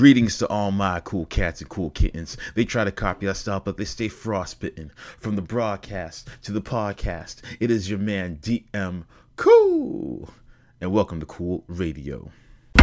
Greetings 0.00 0.38
to 0.38 0.46
all 0.46 0.70
my 0.70 1.00
cool 1.00 1.26
cats 1.26 1.60
and 1.60 1.68
cool 1.68 1.90
kittens. 1.90 2.36
They 2.54 2.64
try 2.64 2.84
to 2.84 2.92
copy 2.92 3.26
our 3.26 3.34
style, 3.34 3.58
but 3.58 3.76
they 3.76 3.84
stay 3.84 4.06
frostbitten. 4.06 4.92
From 5.18 5.34
the 5.34 5.42
broadcast 5.42 6.28
to 6.42 6.52
the 6.52 6.62
podcast, 6.62 7.42
it 7.58 7.68
is 7.68 7.90
your 7.90 7.98
man 7.98 8.38
DM 8.40 9.02
Cool. 9.34 10.30
And 10.80 10.92
welcome 10.92 11.18
to 11.18 11.26
Cool 11.26 11.64
Radio. 11.66 12.30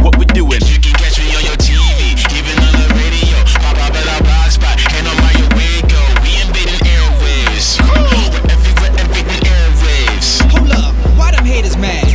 What 0.02 0.18
we 0.18 0.26
doing? 0.26 0.60
You 0.60 0.78
can 0.78 0.92
catch 0.92 1.18
me 1.18 1.34
on 1.34 1.42
your 1.42 1.56
TV, 1.56 2.20
even 2.36 2.62
on 2.62 2.72
the 2.84 2.94
radio. 3.00 3.38
Pop 3.64 3.78
up 3.88 3.96
at 3.96 4.06
our 4.12 4.20
blog 4.20 4.50
spot, 4.50 4.78
and 4.78 5.08
on 5.08 5.16
my 5.16 5.56
way 5.56 5.80
go. 5.88 6.02
We 6.20 6.36
invading 6.44 6.84
airwaves. 6.84 7.80
Cool. 7.80 8.28
We're 8.28 8.44
everywhere, 8.52 8.92
invading 8.92 9.40
airwaves. 9.40 10.42
Hold 10.52 10.70
up, 10.70 10.92
why 11.16 11.30
them 11.30 11.46
haters 11.46 11.78
mad? 11.78 12.05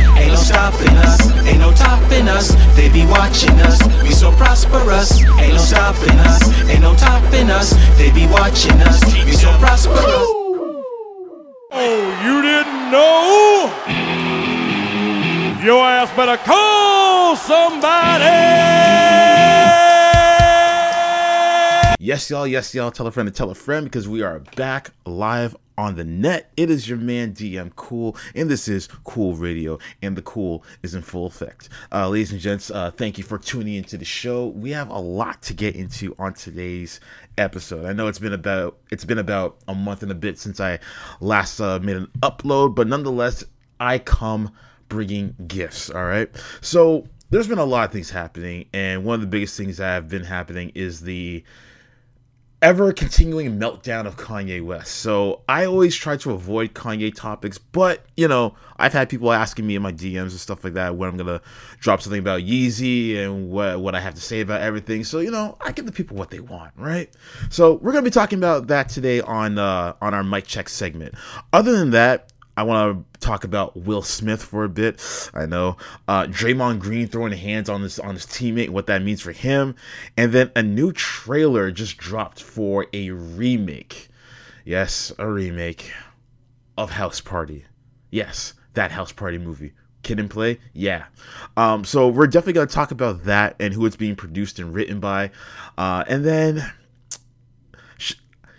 Ain't 0.42 0.50
no 0.50 0.58
stopping 0.58 0.96
us, 0.96 1.46
ain't 1.46 1.60
no 1.60 1.72
topping 1.72 2.28
us. 2.28 2.48
They 2.74 2.88
be 2.88 3.06
watching 3.06 3.60
us, 3.60 3.80
we 4.02 4.10
so 4.10 4.32
prosperous. 4.32 5.22
Ain't 5.38 5.54
no 5.54 5.58
stopping 5.58 6.18
us, 6.18 6.68
ain't 6.68 6.80
no 6.80 6.96
topping 6.96 7.48
us. 7.48 7.70
They 7.96 8.10
be 8.10 8.26
watching 8.26 8.72
us, 8.82 9.00
we 9.24 9.32
so 9.32 9.56
prosperous. 9.58 10.02
Oh, 11.70 12.20
you 12.24 12.42
didn't 12.42 12.90
know? 12.90 13.70
Your 15.64 15.84
ass 15.84 16.10
better 16.16 16.36
call 16.38 17.36
somebody! 17.36 18.24
Yes, 22.00 22.28
y'all. 22.28 22.48
Yes, 22.48 22.74
y'all. 22.74 22.90
Tell 22.90 23.06
a 23.06 23.12
friend 23.12 23.28
to 23.28 23.32
tell 23.32 23.50
a 23.50 23.54
friend 23.54 23.84
because 23.86 24.08
we 24.08 24.22
are 24.22 24.40
back 24.56 24.90
live 25.06 25.54
on 25.82 25.96
the 25.96 26.04
net. 26.04 26.52
It 26.56 26.70
is 26.70 26.88
your 26.88 26.96
man 26.96 27.34
DM 27.34 27.74
Cool, 27.74 28.16
and 28.36 28.48
this 28.48 28.68
is 28.68 28.86
Cool 29.02 29.34
Radio, 29.34 29.80
and 30.00 30.16
the 30.16 30.22
cool 30.22 30.64
is 30.84 30.94
in 30.94 31.02
full 31.02 31.26
effect. 31.26 31.70
Uh, 31.90 32.08
ladies 32.08 32.30
and 32.30 32.40
gents, 32.40 32.70
uh, 32.70 32.92
thank 32.92 33.18
you 33.18 33.24
for 33.24 33.36
tuning 33.36 33.74
into 33.74 33.98
the 33.98 34.04
show. 34.04 34.46
We 34.46 34.70
have 34.70 34.90
a 34.90 34.98
lot 34.98 35.42
to 35.42 35.54
get 35.54 35.74
into 35.74 36.14
on 36.20 36.34
today's 36.34 37.00
episode. 37.36 37.84
I 37.84 37.92
know 37.92 38.06
it's 38.06 38.20
been 38.20 38.32
about 38.32 38.78
it's 38.92 39.04
been 39.04 39.18
about 39.18 39.58
a 39.66 39.74
month 39.74 40.04
and 40.04 40.12
a 40.12 40.14
bit 40.14 40.38
since 40.38 40.60
I 40.60 40.78
last 41.20 41.60
uh, 41.60 41.80
made 41.80 41.96
an 41.96 42.06
upload, 42.20 42.76
but 42.76 42.86
nonetheless, 42.86 43.42
I 43.80 43.98
come 43.98 44.52
bringing 44.88 45.34
gifts. 45.48 45.90
All 45.90 46.04
right, 46.04 46.30
so. 46.60 47.06
There's 47.30 47.48
been 47.48 47.56
a 47.56 47.64
lot 47.64 47.86
of 47.86 47.92
things 47.92 48.10
happening, 48.10 48.68
and 48.74 49.06
one 49.06 49.14
of 49.14 49.22
the 49.22 49.26
biggest 49.26 49.56
things 49.56 49.78
that 49.78 49.86
have 49.86 50.06
been 50.06 50.22
happening 50.22 50.70
is 50.74 51.00
the 51.00 51.42
ever 52.62 52.92
continuing 52.92 53.58
meltdown 53.58 54.06
of 54.06 54.16
Kanye 54.16 54.64
West. 54.64 54.94
So 54.98 55.42
I 55.48 55.64
always 55.64 55.96
try 55.96 56.16
to 56.18 56.30
avoid 56.30 56.74
Kanye 56.74 57.12
topics, 57.12 57.58
but 57.58 58.06
you 58.16 58.28
know, 58.28 58.54
I've 58.76 58.92
had 58.92 59.08
people 59.08 59.32
asking 59.32 59.66
me 59.66 59.74
in 59.74 59.82
my 59.82 59.92
DMs 59.92 60.30
and 60.30 60.32
stuff 60.32 60.62
like 60.62 60.74
that 60.74 60.94
when 60.96 61.08
I'm 61.08 61.16
gonna 61.16 61.42
drop 61.80 62.00
something 62.00 62.20
about 62.20 62.42
Yeezy 62.42 63.18
and 63.18 63.50
what 63.50 63.80
what 63.80 63.94
I 63.96 64.00
have 64.00 64.14
to 64.14 64.20
say 64.20 64.40
about 64.40 64.62
everything. 64.62 65.02
So 65.02 65.18
you 65.18 65.32
know, 65.32 65.58
I 65.60 65.72
give 65.72 65.86
the 65.86 65.92
people 65.92 66.16
what 66.16 66.30
they 66.30 66.40
want, 66.40 66.72
right? 66.76 67.10
So 67.50 67.74
we're 67.74 67.92
gonna 67.92 68.04
be 68.04 68.10
talking 68.10 68.38
about 68.38 68.68
that 68.68 68.88
today 68.88 69.20
on 69.20 69.58
uh, 69.58 69.94
on 70.00 70.14
our 70.14 70.22
mic 70.22 70.46
check 70.46 70.68
segment. 70.68 71.14
Other 71.52 71.76
than 71.76 71.90
that. 71.90 72.31
I 72.56 72.64
want 72.64 73.12
to 73.12 73.20
talk 73.20 73.44
about 73.44 73.76
Will 73.76 74.02
Smith 74.02 74.42
for 74.42 74.64
a 74.64 74.68
bit. 74.68 75.00
I 75.32 75.46
know 75.46 75.78
uh, 76.06 76.24
Draymond 76.24 76.80
Green 76.80 77.06
throwing 77.08 77.32
hands 77.32 77.68
on 77.68 77.82
his 77.82 77.98
on 77.98 78.14
his 78.14 78.26
teammate, 78.26 78.70
what 78.70 78.86
that 78.86 79.02
means 79.02 79.22
for 79.22 79.32
him, 79.32 79.74
and 80.16 80.32
then 80.32 80.50
a 80.54 80.62
new 80.62 80.92
trailer 80.92 81.70
just 81.70 81.96
dropped 81.96 82.42
for 82.42 82.86
a 82.92 83.10
remake. 83.10 84.08
Yes, 84.64 85.12
a 85.18 85.28
remake 85.28 85.90
of 86.76 86.90
House 86.90 87.20
Party. 87.20 87.64
Yes, 88.10 88.54
that 88.74 88.92
House 88.92 89.12
Party 89.12 89.38
movie. 89.38 89.72
Kid 90.02 90.18
and 90.18 90.28
Play, 90.28 90.58
yeah. 90.72 91.04
Um, 91.56 91.84
so 91.84 92.08
we're 92.08 92.26
definitely 92.26 92.54
gonna 92.54 92.66
talk 92.66 92.90
about 92.90 93.24
that 93.24 93.54
and 93.60 93.72
who 93.72 93.86
it's 93.86 93.96
being 93.96 94.16
produced 94.16 94.58
and 94.58 94.74
written 94.74 94.98
by, 94.98 95.30
uh, 95.78 96.04
and 96.08 96.24
then 96.24 96.72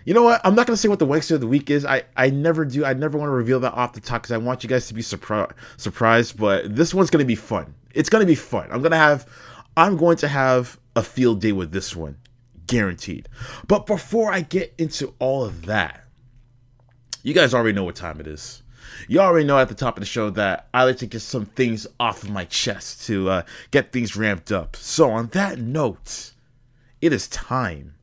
you 0.04 0.12
know 0.12 0.22
what? 0.22 0.40
I'm 0.44 0.54
not 0.54 0.66
gonna 0.66 0.76
say 0.76 0.88
what 0.88 0.98
the 0.98 1.06
wankster 1.06 1.32
of 1.32 1.40
the 1.40 1.46
week 1.46 1.70
is. 1.70 1.84
I 1.84 2.04
I 2.16 2.30
never 2.30 2.64
do. 2.64 2.84
I 2.84 2.92
never 2.92 3.16
want 3.16 3.28
to 3.28 3.34
reveal 3.34 3.60
that 3.60 3.72
off 3.72 3.92
the 3.92 4.00
top 4.00 4.22
because 4.22 4.32
I 4.32 4.38
want 4.38 4.62
you 4.62 4.68
guys 4.68 4.86
to 4.88 4.94
be 4.94 5.02
surprised. 5.02 5.52
Surprised, 5.76 6.36
but 6.38 6.74
this 6.74 6.92
one's 6.92 7.10
gonna 7.10 7.24
be 7.24 7.34
fun. 7.34 7.74
It's 7.94 8.08
gonna 8.08 8.26
be 8.26 8.34
fun. 8.34 8.68
I'm 8.70 8.82
gonna 8.82 8.96
have. 8.96 9.26
I'm 9.76 9.96
going 9.96 10.16
to 10.18 10.28
have 10.28 10.78
a 10.94 11.02
field 11.02 11.40
day 11.40 11.50
with 11.52 11.72
this 11.72 11.96
one, 11.96 12.16
guaranteed. 12.66 13.28
But 13.66 13.86
before 13.86 14.32
I 14.32 14.42
get 14.42 14.72
into 14.78 15.14
all 15.18 15.44
of 15.44 15.66
that, 15.66 16.04
you 17.24 17.34
guys 17.34 17.54
already 17.54 17.74
know 17.74 17.82
what 17.82 17.96
time 17.96 18.20
it 18.20 18.28
is. 18.28 18.62
You 19.08 19.20
already 19.20 19.46
know 19.46 19.58
at 19.58 19.68
the 19.68 19.74
top 19.74 19.96
of 19.96 20.00
the 20.00 20.06
show 20.06 20.30
that 20.30 20.68
I 20.72 20.84
like 20.84 20.98
to 20.98 21.06
get 21.06 21.20
some 21.20 21.46
things 21.46 21.86
off 21.98 22.22
of 22.22 22.30
my 22.30 22.44
chest 22.44 23.06
to 23.06 23.28
uh, 23.28 23.42
get 23.70 23.92
things 23.92 24.16
ramped 24.16 24.52
up. 24.52 24.76
So 24.76 25.10
on 25.10 25.28
that 25.28 25.58
note, 25.58 26.32
it 27.00 27.12
is 27.12 27.26
time 27.28 27.94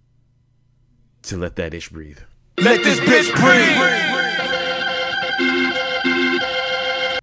to 1.23 1.37
let 1.37 1.55
that 1.57 1.73
ish 1.73 1.89
breathe. 1.89 2.19
Let 2.57 2.83
this 2.83 2.99
bitch 2.99 3.33
breathe. 3.39 4.01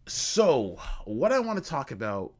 So, 0.06 0.78
what 1.04 1.32
I 1.32 1.38
want 1.40 1.62
to 1.62 1.68
talk 1.68 1.90
about 1.90 2.32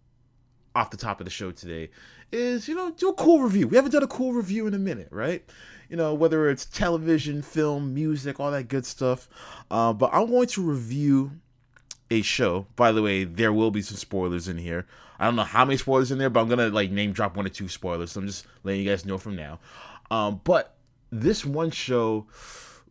off 0.75 0.91
the 0.91 0.97
top 0.97 1.21
of 1.21 1.25
the 1.25 1.31
show 1.31 1.51
today 1.51 1.91
is, 2.33 2.69
you 2.69 2.75
know, 2.75 2.91
do 2.93 3.09
a 3.09 3.15
cool 3.15 3.41
review. 3.41 3.67
We 3.69 3.77
haven't 3.77 3.93
done 3.93 4.03
a 4.03 4.09
cool 4.09 4.33
review 4.33 4.67
in 4.67 4.75
a 4.75 4.79
minute, 4.79 5.09
right? 5.11 5.45
You 5.89 5.97
know, 5.97 6.15
whether 6.15 6.49
it's 6.51 6.67
television, 6.67 7.43
film, 7.43 7.95
music, 7.95 8.39
all 8.39 8.51
that 8.51 8.69
good 8.69 8.87
stuff. 8.87 9.29
Uh, 9.71 9.93
but 9.93 10.11
I'm 10.13 10.29
going 10.29 10.49
to 10.49 10.63
review 10.63 11.33
a 12.11 12.23
show. 12.23 12.67
By 12.77 12.93
the 12.93 13.03
way, 13.03 13.25
there 13.25 13.53
will 13.53 13.71
be 13.71 13.83
some 13.83 13.97
spoilers 13.97 14.49
in 14.49 14.59
here. 14.59 14.87
I 15.19 15.25
don't 15.25 15.37
know 15.37 15.43
how 15.43 15.65
many 15.65 15.77
spoilers 15.77 16.13
in 16.13 16.19
there, 16.19 16.31
but 16.31 16.41
I'm 16.41 16.49
gonna 16.49 16.69
like 16.69 16.91
name 16.91 17.13
drop 17.13 17.37
one 17.37 17.47
or 17.47 17.51
two 17.51 17.69
spoilers. 17.69 18.13
So 18.13 18.21
I'm 18.21 18.27
just 18.27 18.47
letting 18.63 18.83
you 18.83 18.89
guys 18.89 19.05
know 19.05 19.19
from 19.19 19.37
now. 19.37 19.59
Um, 20.11 20.41
but 20.45 20.77
this 21.11 21.45
one 21.45 21.71
show, 21.71 22.27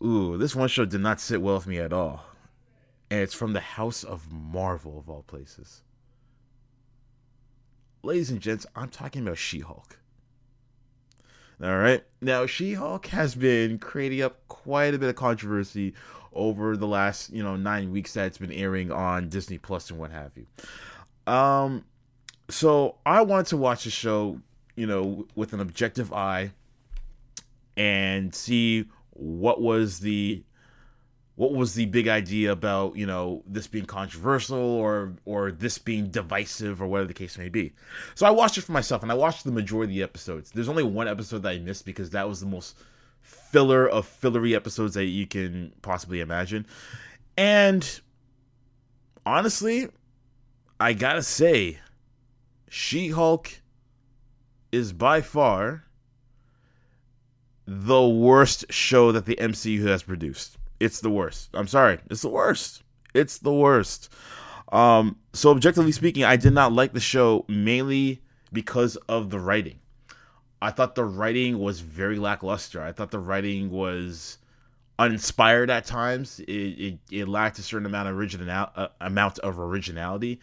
ooh, 0.04 0.38
this 0.38 0.56
one 0.56 0.68
show 0.68 0.86
did 0.86 1.02
not 1.02 1.20
sit 1.20 1.42
well 1.42 1.56
with 1.56 1.68
me 1.68 1.80
at 1.80 1.94
all. 1.94 2.26
And 3.10 3.22
it's 3.22 3.34
from 3.34 3.54
the 3.54 3.60
House 3.60 4.04
of 4.04 4.32
Marvel, 4.32 5.00
of 5.00 5.10
all 5.10 5.24
places. 5.24 5.82
Ladies 8.04 8.32
and 8.32 8.42
gents, 8.42 8.66
I'm 8.76 8.90
talking 8.90 9.22
about 9.22 9.38
She 9.38 9.60
Hulk. 9.60 9.98
All 11.62 11.78
right. 11.78 12.04
Now, 12.22 12.46
She 12.46 12.74
Hulk 12.74 13.08
has 13.08 13.34
been 13.34 13.80
creating 13.80 14.22
up 14.22 14.48
quite 14.48 14.94
a 14.94 15.00
bit 15.00 15.10
of 15.10 15.16
controversy 15.16 15.94
over 16.34 16.78
the 16.78 16.86
last, 16.86 17.32
you 17.32 17.42
know, 17.42 17.56
nine 17.56 17.92
weeks 17.92 18.14
that 18.14 18.28
it's 18.28 18.38
been 18.38 18.52
airing 18.52 18.92
on 18.92 19.30
Disney 19.30 19.58
Plus 19.58 19.90
and 19.90 20.00
what 20.00 20.12
have 20.12 20.32
you. 20.36 20.46
Um, 21.32 21.84
so 22.50 22.96
I 23.06 23.22
wanted 23.22 23.48
to 23.48 23.58
watch 23.58 23.86
the 23.86 23.90
show, 23.90 24.40
you 24.76 24.86
know, 24.86 25.26
with 25.36 25.54
an 25.54 25.60
objective 25.60 26.14
eye 26.14 26.52
and 27.78 28.34
see 28.34 28.86
what 29.12 29.62
was 29.62 30.00
the 30.00 30.44
what 31.36 31.54
was 31.54 31.76
the 31.76 31.86
big 31.86 32.08
idea 32.08 32.52
about 32.52 32.96
you 32.98 33.06
know 33.06 33.44
this 33.46 33.68
being 33.68 33.86
controversial 33.86 34.58
or 34.58 35.14
or 35.26 35.52
this 35.52 35.78
being 35.78 36.10
divisive 36.10 36.82
or 36.82 36.88
whatever 36.88 37.08
the 37.08 37.14
case 37.14 37.38
may 37.38 37.48
be. 37.48 37.74
So 38.16 38.26
i 38.26 38.32
watched 38.32 38.58
it 38.58 38.62
for 38.62 38.72
myself 38.72 39.04
and 39.04 39.12
i 39.12 39.16
watched 39.16 39.44
the 39.44 39.52
majority 39.52 39.94
of 39.94 39.96
the 39.96 40.04
episodes. 40.04 40.52
There's 40.52 40.70
only 40.70 40.84
one 40.84 41.08
episode 41.08 41.44
that 41.44 41.54
i 41.54 41.60
missed 41.60 41.86
because 41.86 42.10
that 42.10 42.28
was 42.28 42.42
the 42.42 42.48
most 42.48 42.76
filler 43.22 43.88
of 43.88 44.06
fillery 44.08 44.56
episodes 44.56 44.96
that 44.96 45.06
you 45.06 45.28
can 45.28 45.74
possibly 45.82 46.20
imagine. 46.20 46.66
And 47.38 48.02
honestly 49.26 49.88
i 50.80 50.94
gotta 50.94 51.22
say 51.22 51.78
she-hulk 52.70 53.62
is 54.72 54.94
by 54.94 55.22
far 55.22 55.87
the 57.68 58.08
worst 58.08 58.66
show 58.72 59.12
that 59.12 59.26
the 59.26 59.36
MCU 59.36 59.86
has 59.88 60.04
produced. 60.04 60.58
It's 60.80 61.02
the 61.02 61.10
worst. 61.10 61.50
I'm 61.54 61.68
sorry. 61.68 62.00
It's 62.10 62.22
the 62.22 62.30
worst. 62.30 62.84
It's 63.14 63.40
the 63.40 63.54
worst. 63.54 64.14
Um, 64.72 65.18
so 65.34 65.52
objectively 65.52 65.92
speaking, 65.92 66.24
I 66.24 66.38
did 66.38 66.54
not 66.54 66.72
like 66.72 66.94
the 66.94 67.00
show 67.00 67.46
mainly 67.48 68.22
because 68.54 68.96
of 69.08 69.30
the 69.30 69.40
writing. 69.40 69.80
I 70.62 70.72
thought 70.72 70.96
the 70.96 71.06
writing 71.06 71.60
was 71.60 71.82
very 71.82 72.18
lackluster. 72.18 72.82
I 72.82 72.92
thought 72.92 73.12
the 73.12 73.20
writing 73.20 73.70
was 73.70 74.38
uninspired 74.98 75.70
at 75.70 75.86
times. 75.86 76.40
It, 76.40 76.52
it, 76.52 77.00
it 77.12 77.28
lacked 77.28 77.60
a 77.60 77.64
certain 77.64 77.86
amount 77.86 78.10
of 78.10 78.16
original 78.18 78.50
uh, 78.50 78.88
amount 79.02 79.40
of 79.40 79.60
originality, 79.60 80.40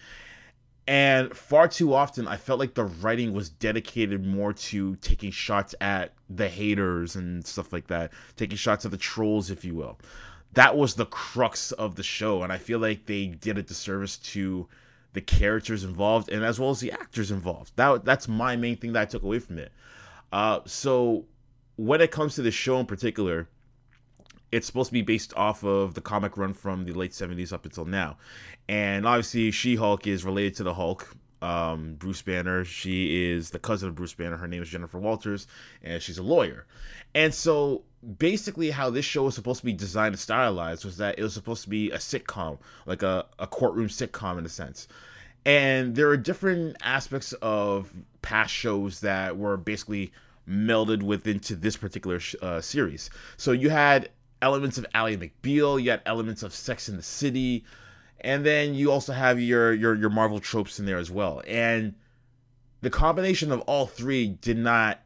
and 0.87 1.35
far 1.35 1.69
too 1.69 1.95
often, 1.95 2.29
I 2.29 2.37
felt 2.37 2.61
like 2.61 2.75
the 2.75 2.85
writing 2.85 3.33
was 3.33 3.49
dedicated 3.49 4.25
more 4.25 4.53
to 4.53 4.97
taking 4.97 5.31
shots 5.31 5.75
at 5.81 6.13
the 6.29 6.49
haters 6.49 7.17
and 7.17 7.47
stuff 7.47 7.73
like 7.73 7.87
that, 7.87 8.13
taking 8.37 8.57
shots 8.57 8.85
at 8.85 8.91
the 8.91 8.97
trolls, 8.97 9.51
if 9.51 9.65
you 9.65 9.75
will. 9.75 9.99
That 10.53 10.77
was 10.77 10.95
the 10.95 11.07
crux 11.07 11.73
of 11.73 11.97
the 11.97 12.03
show, 12.03 12.43
and 12.43 12.53
I 12.53 12.59
feel 12.59 12.79
like 12.79 13.07
they 13.07 13.27
did 13.27 13.59
a 13.59 13.63
disservice 13.63 14.19
to 14.19 14.69
the 15.15 15.21
characters 15.21 15.85
involved 15.85 16.29
and 16.29 16.45
as 16.45 16.61
well 16.61 16.71
as 16.71 16.81
the 16.81 16.93
actors 16.93 17.31
involved. 17.31 17.73
That 17.77 18.05
that's 18.05 18.29
my 18.29 18.57
main 18.57 18.77
thing 18.77 18.93
that 18.93 19.03
I 19.03 19.05
took 19.07 19.23
away 19.23 19.39
from 19.39 19.59
it. 19.59 19.73
Uh, 20.33 20.61
so 20.67 21.25
when 21.77 22.01
it 22.01 22.11
comes 22.11 22.35
to 22.35 22.43
the 22.43 22.51
show 22.51 22.79
in 22.79 22.87
particular, 22.87 23.49
it's 24.55 24.67
supposed 24.67 24.89
to 24.89 24.93
be 24.93 25.03
based 25.03 25.33
off 25.37 25.65
of 25.65 25.95
the 25.95 26.01
comic 26.01 26.37
run 26.37 26.55
from 26.55 26.85
the 26.85 26.93
late 26.93 27.13
70s 27.13 27.53
up 27.53 27.65
until 27.65 27.85
now. 27.85 28.17
And 28.69 29.07
obviously, 29.07 29.51
She 29.51 29.77
Hulk 29.77 30.07
is 30.07 30.25
related 30.25 30.55
to 30.57 30.63
the 30.65 30.75
Hulk. 30.75 31.17
um, 31.43 31.97
Bruce 31.97 32.23
Banner. 32.23 32.65
She 32.65 33.25
is 33.33 33.51
the 33.51 33.59
cousin 33.59 33.89
of 33.91 33.95
Bruce 33.95 34.15
Banner. 34.15 34.37
Her 34.37 34.49
name 34.49 34.63
is 34.63 34.69
Jennifer 34.71 34.99
Walters, 34.99 35.47
and 35.83 36.01
she's 36.03 36.19
a 36.19 36.23
lawyer. 36.23 36.67
And 37.15 37.35
so 37.35 37.83
basically, 38.19 38.71
how 38.71 38.89
this 38.91 39.05
show 39.05 39.25
was 39.25 39.35
supposed 39.35 39.61
to 39.61 39.67
be 39.67 39.73
designed 39.75 40.15
and 40.15 40.19
stylized 40.19 40.85
was 40.85 40.97
that 40.99 41.19
it 41.19 41.23
was 41.23 41.35
supposed 41.35 41.63
to 41.65 41.69
be 41.69 41.91
a 41.91 41.99
sitcom, 41.99 42.59
like 42.87 43.03
a, 43.03 43.27
a 43.39 43.47
courtroom 43.47 43.89
sitcom 43.89 44.39
in 44.39 44.47
a 44.47 44.49
sense. 44.49 44.89
And 45.45 45.95
there 45.95 46.09
are 46.09 46.17
different 46.17 46.77
aspects 46.83 47.35
of 47.43 47.93
past 48.23 48.55
shows 48.55 49.01
that 49.01 49.37
were 49.37 49.59
basically 49.59 50.13
melded 50.49 51.03
with 51.03 51.27
into 51.27 51.57
this 51.57 51.77
particular 51.77 52.21
uh, 52.41 52.61
series. 52.63 53.11
So 53.37 53.53
you 53.53 53.69
had 53.69 54.09
elements 54.43 54.79
of 54.79 54.87
Ally 54.95 55.17
McBeal, 55.17 55.83
you 55.83 55.91
had 55.91 56.03
elements 56.07 56.43
of 56.43 56.55
Sex 56.55 56.89
in 56.89 56.97
the 56.97 57.03
City, 57.03 57.65
and 58.21 58.45
then 58.45 58.75
you 58.75 58.91
also 58.91 59.13
have 59.13 59.41
your 59.41 59.73
your 59.73 59.95
your 59.95 60.11
Marvel 60.11 60.41
tropes 60.41 60.79
in 60.79 60.87
there 60.87 60.99
as 60.99 61.11
well. 61.11 61.43
And 61.47 61.95
the 62.81 62.91
combination 62.91 63.53
of 63.53 63.61
all 63.63 63.87
three 63.87 64.29
did 64.29 64.59
not 64.59 65.01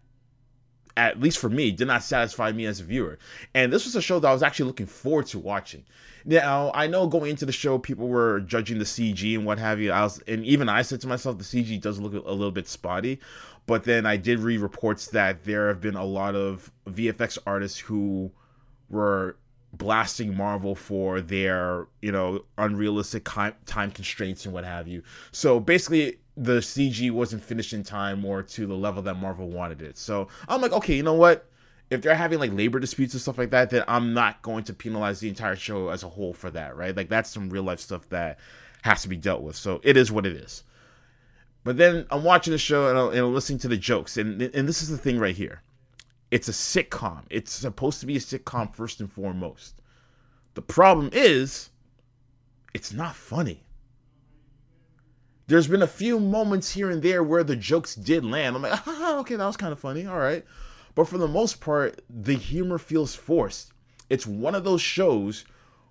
at 0.99 1.21
least 1.21 1.39
for 1.39 1.49
me, 1.49 1.71
did 1.71 1.87
not 1.87 2.03
satisfy 2.03 2.51
me 2.51 2.67
as 2.67 2.81
a 2.81 2.85
viewer. 2.85 3.21
And 3.55 3.73
this 3.73 3.85
was 3.85 3.95
a 3.95 4.03
show 4.03 4.19
that 4.19 4.29
I 4.29 4.33
was 4.33 4.43
actually 4.43 4.67
looking 4.67 4.87
forward 4.87 5.27
to 5.27 5.39
watching. 5.39 5.85
Now, 6.25 6.73
I 6.75 6.89
know 6.89 7.07
going 7.07 7.31
into 7.31 7.47
the 7.47 7.53
show, 7.53 7.79
people 7.79 8.09
were 8.09 8.41
judging 8.41 8.79
the 8.79 8.85
CG 8.85 9.37
and 9.37 9.47
what 9.47 9.61
have 9.61 9.79
you. 9.79 9.93
I 9.93 10.03
was, 10.03 10.21
and 10.27 10.45
even 10.45 10.69
I 10.69 10.83
said 10.83 11.01
to 11.03 11.07
myself, 11.07 11.39
the 11.39 11.45
CG 11.45 11.81
does 11.81 12.01
look 12.01 12.15
a 12.15 12.33
little 12.33 12.51
bit 12.51 12.67
spotty. 12.67 13.21
But 13.67 13.85
then 13.85 14.07
I 14.07 14.17
did 14.17 14.41
read 14.41 14.59
reports 14.59 15.07
that 15.09 15.45
there 15.45 15.69
have 15.69 15.81
been 15.81 15.95
a 15.95 16.05
lot 16.05 16.35
of 16.35 16.73
VFX 16.89 17.39
artists 17.47 17.79
who 17.79 18.33
were 18.91 19.37
blasting 19.73 20.35
Marvel 20.35 20.75
for 20.75 21.21
their, 21.21 21.87
you 22.01 22.11
know, 22.11 22.45
unrealistic 22.57 23.25
time 23.25 23.91
constraints 23.91 24.45
and 24.45 24.55
what 24.55 24.65
have 24.65 24.89
you. 24.89 25.03
So 25.33 25.61
basically, 25.61 26.19
the 26.37 26.59
CG 26.59 27.11
wasn't 27.11 27.43
finished 27.43 27.73
in 27.73 27.83
time 27.83 28.25
or 28.25 28.43
to 28.43 28.67
the 28.67 28.75
level 28.75 29.03
that 29.03 29.15
Marvel 29.15 29.49
wanted 29.49 29.83
it. 29.83 29.99
So 29.99 30.29
I'm 30.49 30.61
like, 30.61 30.73
okay, 30.73 30.95
you 30.95 31.03
know 31.03 31.15
what? 31.15 31.47
If 31.91 32.03
they're 32.03 32.15
having 32.15 32.39
like 32.39 32.53
labor 32.53 32.79
disputes 32.79 33.15
and 33.15 33.21
stuff 33.21 33.39
like 33.39 33.51
that, 33.51 33.71
then 33.71 33.83
I'm 33.89 34.15
not 34.15 34.43
going 34.43 34.65
to 34.65 34.75
penalize 34.75 35.21
the 35.21 35.29
entire 35.29 35.57
show 35.57 35.89
as 35.89 36.03
a 36.03 36.09
whole 36.09 36.33
for 36.33 36.51
that, 36.51 36.77
right? 36.77 36.95
Like 36.97 37.09
that's 37.09 37.31
some 37.31 37.51
real 37.51 37.63
life 37.63 37.81
stuff 37.81 38.09
that 38.11 38.39
has 38.83 39.03
to 39.03 39.09
be 39.09 39.17
dealt 39.17 39.43
with. 39.43 39.57
So 39.57 39.81
it 39.83 39.97
is 39.97 40.13
what 40.13 40.27
it 40.27 40.37
is. 40.37 40.63
But 41.65 41.77
then 41.77 42.07
I'm 42.11 42.25
watching 42.25 42.53
the 42.53 42.59
show 42.59 42.89
and 42.89 42.99
I'm, 42.99 43.09
and 43.09 43.19
I'm 43.19 43.35
listening 43.35 43.59
to 43.61 43.69
the 43.69 43.77
jokes, 43.77 44.17
and 44.17 44.41
and 44.41 44.69
this 44.69 44.81
is 44.81 44.89
the 44.89 44.99
thing 44.99 45.19
right 45.19 45.35
here. 45.35 45.63
It's 46.31 46.49
a 46.49 46.53
sitcom. 46.53 47.23
It's 47.31 47.53
supposed 47.53 48.01
to 48.01 48.07
be 48.07 48.17
a 48.17 48.21
sitcom 48.21 48.75
first 48.75 49.01
and 49.01 49.11
foremost. 49.11 49.81
The 50.55 50.63
problem 50.63 51.11
is, 51.13 51.71
it's 52.75 52.93
not 52.93 53.15
funny 53.15 53.65
there's 55.49 55.67
been 55.67 55.83
a 55.83 55.87
few 55.87 56.21
moments 56.21 56.71
here 56.71 56.91
and 56.91 57.03
there 57.03 57.23
where 57.23 57.43
the 57.43 57.57
jokes 57.57 57.95
did 57.95 58.25
land. 58.25 58.55
I'm 58.55 58.63
like, 58.63 58.81
ah, 58.87 59.19
okay, 59.19 59.35
that 59.35 59.47
was 59.47 59.57
kind 59.57 59.73
of 59.73 59.81
funny. 59.81 60.07
All 60.07 60.19
right. 60.19 60.45
But 60.95 61.09
for 61.09 61.19
the 61.19 61.27
most 61.27 61.61
part, 61.61 62.03
the 62.09 62.35
humor 62.35 62.79
feels 62.79 63.15
forced. 63.15 63.73
It's 64.11 64.27
one 64.27 64.55
of 64.55 64.65
those 64.65 64.83
shows 64.83 65.45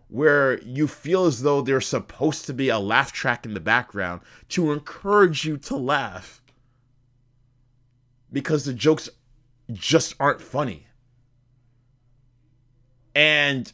where 0.09 0.61
you 0.61 0.87
feel 0.87 1.25
as 1.25 1.41
though 1.41 1.61
there's 1.61 1.87
supposed 1.87 2.45
to 2.45 2.53
be 2.53 2.69
a 2.69 2.79
laugh 2.79 3.11
track 3.11 3.45
in 3.45 3.53
the 3.53 3.59
background 3.59 4.21
to 4.49 4.71
encourage 4.71 5.43
you 5.43 5.57
to 5.57 5.75
laugh 5.75 6.41
because 8.31 8.63
the 8.63 8.73
jokes 8.73 9.09
just 9.71 10.15
aren't 10.19 10.41
funny. 10.41 10.87
And 13.15 13.71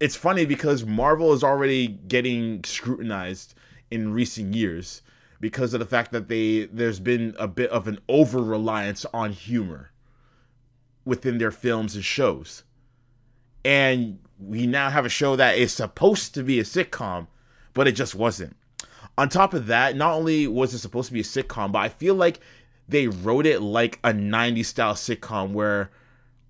it's 0.00 0.16
funny 0.16 0.44
because 0.46 0.84
Marvel 0.84 1.32
is 1.32 1.42
already 1.42 1.88
getting 1.88 2.62
scrutinized 2.64 3.54
in 3.90 4.12
recent 4.12 4.54
years 4.54 5.02
because 5.40 5.74
of 5.74 5.80
the 5.80 5.86
fact 5.86 6.12
that 6.12 6.28
they 6.28 6.66
there's 6.66 7.00
been 7.00 7.34
a 7.38 7.48
bit 7.48 7.70
of 7.70 7.86
an 7.88 7.98
over 8.08 8.42
reliance 8.42 9.04
on 9.12 9.32
humor 9.32 9.90
within 11.04 11.38
their 11.38 11.50
films 11.50 11.94
and 11.94 12.04
shows. 12.04 12.62
And 13.64 14.18
we 14.38 14.66
now 14.66 14.90
have 14.90 15.04
a 15.04 15.10
show 15.10 15.36
that 15.36 15.58
is 15.58 15.72
supposed 15.72 16.34
to 16.34 16.42
be 16.42 16.60
a 16.60 16.64
sitcom, 16.64 17.26
but 17.72 17.88
it 17.88 17.92
just 17.92 18.14
wasn't. 18.14 18.56
On 19.16 19.28
top 19.28 19.54
of 19.54 19.66
that, 19.66 19.96
not 19.96 20.14
only 20.14 20.46
was 20.46 20.74
it 20.74 20.78
supposed 20.78 21.08
to 21.08 21.14
be 21.14 21.20
a 21.20 21.24
sitcom, 21.24 21.72
but 21.72 21.78
I 21.78 21.88
feel 21.88 22.14
like 22.14 22.40
they 22.88 23.08
wrote 23.08 23.46
it 23.46 23.60
like 23.62 23.98
a 24.04 24.10
90s 24.12 24.66
style 24.66 24.94
sitcom 24.94 25.52
where 25.52 25.90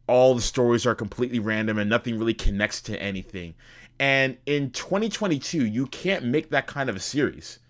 all 0.06 0.34
the 0.34 0.42
stories 0.42 0.86
are 0.86 0.94
completely 0.94 1.38
random 1.38 1.78
and 1.78 1.88
nothing 1.88 2.18
really 2.18 2.34
connects 2.34 2.82
to 2.82 3.00
anything. 3.00 3.54
And 3.98 4.36
in 4.46 4.70
2022, 4.70 5.64
you 5.64 5.86
can't 5.86 6.24
make 6.24 6.50
that 6.50 6.66
kind 6.66 6.90
of 6.90 6.96
a 6.96 7.00
series 7.00 7.60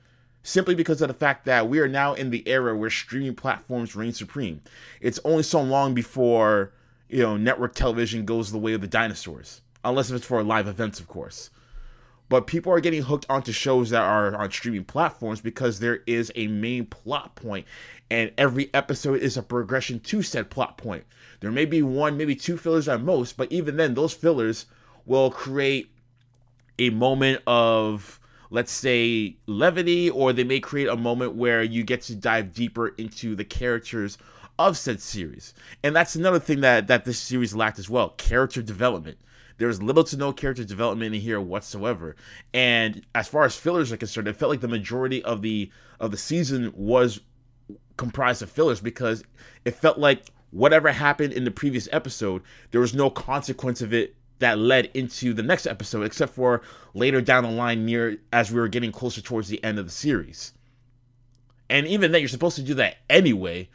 simply 0.43 0.75
because 0.75 1.01
of 1.03 1.09
the 1.09 1.15
fact 1.15 1.47
that 1.47 1.69
we 1.69 1.81
are 1.81 1.89
now 1.89 2.15
in 2.15 2.31
the 2.31 2.47
era 2.47 2.77
where 2.77 2.91
streaming 2.91 3.35
platforms 3.35 3.97
reign 3.97 4.13
supreme. 4.13 4.61
It's 5.01 5.21
only 5.25 5.43
so 5.43 5.61
long 5.61 5.95
before, 5.95 6.73
you 7.09 7.23
know, 7.23 7.37
network 7.37 7.75
television 7.75 8.25
goes 8.25 8.53
the 8.53 8.59
way 8.59 8.75
of 8.75 8.81
the 8.81 8.87
dinosaurs, 8.87 9.63
unless 9.85 10.11
it's 10.11 10.27
for 10.27 10.43
live 10.43 10.69
events, 10.69 11.01
of 11.01 11.09
course. 11.09 11.51
But 12.29 12.47
people 12.47 12.73
are 12.73 12.81
getting 12.81 13.03
hooked 13.03 13.27
onto 13.29 13.53
shows 13.53 13.91
that 13.91 14.03
are 14.03 14.35
on 14.35 14.51
streaming 14.51 14.85
platforms 14.85 15.41
because 15.41 15.79
there 15.79 16.01
is 16.07 16.33
a 16.35 16.47
main 16.47 16.87
plot 16.87 17.35
point, 17.37 17.67
and 18.15 18.31
every 18.39 18.71
episode 18.73 19.21
is 19.21 19.37
a 19.37 19.43
progression 19.43 19.99
to 19.99 20.23
said 20.23 20.49
plot 20.49 20.79
point. 20.79 21.05
There 21.41 21.51
may 21.51 21.65
be 21.65 21.83
one, 21.83 22.17
maybe 22.17 22.37
two 22.37 22.57
fillers 22.57 22.87
at 22.87 23.03
most, 23.03 23.37
but 23.37 23.51
even 23.51 23.77
then, 23.77 23.95
those 23.95 24.13
fillers 24.13 24.67
will 25.05 25.33
create 25.33 25.91
a 26.79 26.91
moment 26.91 27.43
of 27.49 28.21
let's 28.51 28.71
say 28.71 29.37
levity 29.47 30.09
or 30.11 30.33
they 30.33 30.45
may 30.45 30.61
create 30.61 30.87
a 30.87 30.97
moment 30.97 31.35
where 31.35 31.65
you 31.65 31.83
get 31.83 32.03
to 32.03 32.15
dive 32.15 32.53
deeper 32.53 32.89
into 32.99 33.35
the 33.35 33.45
characters 33.45 34.17
of 34.61 34.79
said 34.79 35.01
series. 35.01 35.53
And 35.83 35.97
that's 35.97 36.15
another 36.15 36.39
thing 36.39 36.61
that 36.61 36.87
that 36.87 37.05
this 37.05 37.19
series 37.19 37.53
lacked 37.53 37.81
as 37.81 37.91
well 37.91 38.11
character 38.11 38.63
development. 38.63 39.19
There's 39.59 39.83
little 39.83 40.05
to 40.05 40.17
no 40.17 40.33
character 40.33 40.63
development 40.63 41.17
in 41.17 41.21
here 41.21 41.41
whatsoever. 41.41 42.15
And 42.53 43.05
as 43.13 43.27
far 43.27 43.43
as 43.43 43.57
fillers 43.57 43.91
are 43.91 43.97
concerned 43.97 44.29
it 44.29 44.37
felt 44.37 44.51
like 44.51 44.61
the 44.61 44.69
majority 44.69 45.21
of 45.25 45.43
the 45.43 45.73
of 45.99 46.13
the 46.13 46.17
season 46.17 46.73
was 46.77 47.21
comprised 47.97 48.43
of 48.43 48.51
fillers 48.51 48.81
because 48.81 49.23
it 49.65 49.75
felt 49.75 49.99
like 49.99 50.31
whatever 50.51 50.91
happened 50.91 51.33
in 51.33 51.45
the 51.45 51.51
previous 51.51 51.89
episode 51.91 52.43
there 52.71 52.81
was 52.81 52.95
no 52.95 53.11
consequence 53.11 53.81
of 53.81 53.93
it 53.93 54.15
that 54.39 54.59
led 54.59 54.91
into 54.95 55.33
the 55.33 55.43
next 55.43 55.67
episode, 55.67 56.03
except 56.03 56.35
for 56.35 56.63
later 56.93 57.21
down 57.21 57.45
the 57.45 57.51
line, 57.51 57.85
near 57.85 58.19
as 58.33 58.51
we 58.51 58.61
were 58.61 58.69
getting 58.69 58.93
closer 58.93 59.21
towards 59.21 59.49
the 59.49 59.63
end 59.63 59.79
of 59.79 59.87
the 59.87 59.93
series. 59.93 60.53
And 61.71 61.87
even 61.87 62.13
then, 62.13 62.21
you're 62.21 62.29
supposed 62.29 62.57
to 62.57 62.63
do 62.63 62.75
that 62.75 62.99
anyway, 63.09 63.69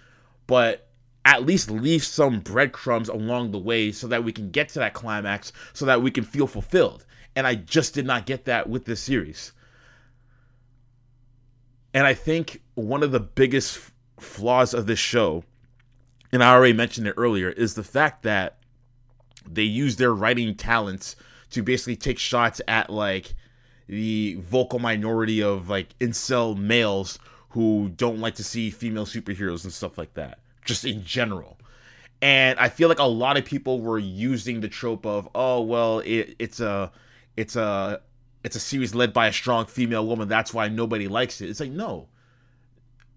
but 0.48 0.88
at 1.25 1.45
least 1.45 1.72
leave 1.72 2.04
some 2.04 2.39
breadcrumbs 2.39 3.10
along 3.10 3.51
the 3.51 3.60
way 3.60 3.91
so 3.91 4.08
that 4.08 4.24
we 4.24 4.32
can 4.32 4.51
get 4.51 4.70
to 4.70 4.79
that 4.79 4.94
climax, 4.94 5.51
so 5.74 5.86
that 5.86 6.01
we 6.01 6.12
can 6.12 6.24
feel 6.24 6.48
fulfilled. 6.48 7.05
And 7.36 7.48
I 7.48 7.55
just 7.55 7.94
did 7.94 8.05
not 8.05 8.25
get 8.25 8.46
that 8.46 8.70
with 8.70 8.86
this 8.86 9.00
series. 9.00 9.53
And 11.94 12.05
I 12.05 12.13
think 12.13 12.62
one 12.75 13.01
of 13.01 13.12
the 13.12 13.20
biggest 13.20 13.91
flaws 14.20 14.74
of 14.74 14.86
this 14.86 15.00
show, 15.00 15.44
and 16.32 16.44
I 16.44 16.54
already 16.54 16.74
mentioned 16.74 17.08
it 17.08 17.16
earlier, 17.18 17.50
is 17.50 17.74
the 17.74 17.84
fact 17.84 18.24
that 18.24 18.58
they 19.50 19.64
use 19.64 19.96
their 19.96 20.14
writing 20.14 20.56
talents 20.56 21.16
to 21.52 21.64
basically 21.64 21.96
take 21.96 22.20
shots 22.20 22.62
at 22.68 22.90
like 22.90 23.34
the 23.88 24.38
vocal 24.42 24.80
minority 24.80 25.42
of 25.42 25.70
like 25.70 25.98
incel 26.00 26.56
males 26.58 27.18
who 27.50 27.90
don't 27.96 28.20
like 28.20 28.36
to 28.36 28.44
see 28.44 28.70
female 28.70 29.06
superheroes 29.06 29.64
and 29.64 29.74
stuff 29.74 29.98
like 29.98 30.14
that, 30.14 30.40
just 30.64 30.86
in 30.86 31.04
general. 31.04 31.58
And 32.22 32.60
I 32.60 32.70
feel 32.70 32.90
like 32.90 33.00
a 33.00 33.04
lot 33.04 33.38
of 33.38 33.46
people 33.46 33.82
were 33.82 33.98
using 33.98 34.60
the 34.60 34.68
trope 34.68 35.06
of, 35.06 35.28
oh 35.34 35.62
well, 35.62 36.00
it, 36.00 36.36
it's 36.38 36.60
a 36.60 36.92
it's 37.36 37.56
a 37.56 38.02
it's 38.44 38.56
a 38.56 38.60
series 38.60 38.94
led 38.94 39.14
by 39.14 39.28
a 39.28 39.34
strong 39.34 39.66
female 39.66 40.06
woman, 40.06 40.28
that's 40.28 40.54
why 40.54 40.68
nobody 40.68 41.08
likes 41.08 41.42
it. 41.42 41.50
It's 41.50 41.60
like 41.60 41.72
no. 41.72 42.08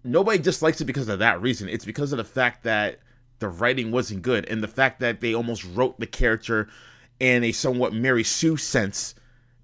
Nobody 0.03 0.37
dislikes 0.37 0.81
it 0.81 0.85
because 0.85 1.07
of 1.07 1.19
that 1.19 1.41
reason. 1.41 1.69
It's 1.69 1.85
because 1.85 2.11
of 2.11 2.17
the 2.17 2.23
fact 2.23 2.63
that 2.63 2.99
the 3.39 3.47
writing 3.47 3.91
wasn't 3.91 4.21
good, 4.21 4.45
and 4.45 4.61
the 4.63 4.67
fact 4.67 4.99
that 4.99 5.21
they 5.21 5.33
almost 5.33 5.63
wrote 5.63 5.99
the 5.99 6.07
character 6.07 6.69
in 7.19 7.43
a 7.43 7.51
somewhat 7.51 7.93
Mary 7.93 8.23
Sue 8.23 8.57
sense 8.57 9.15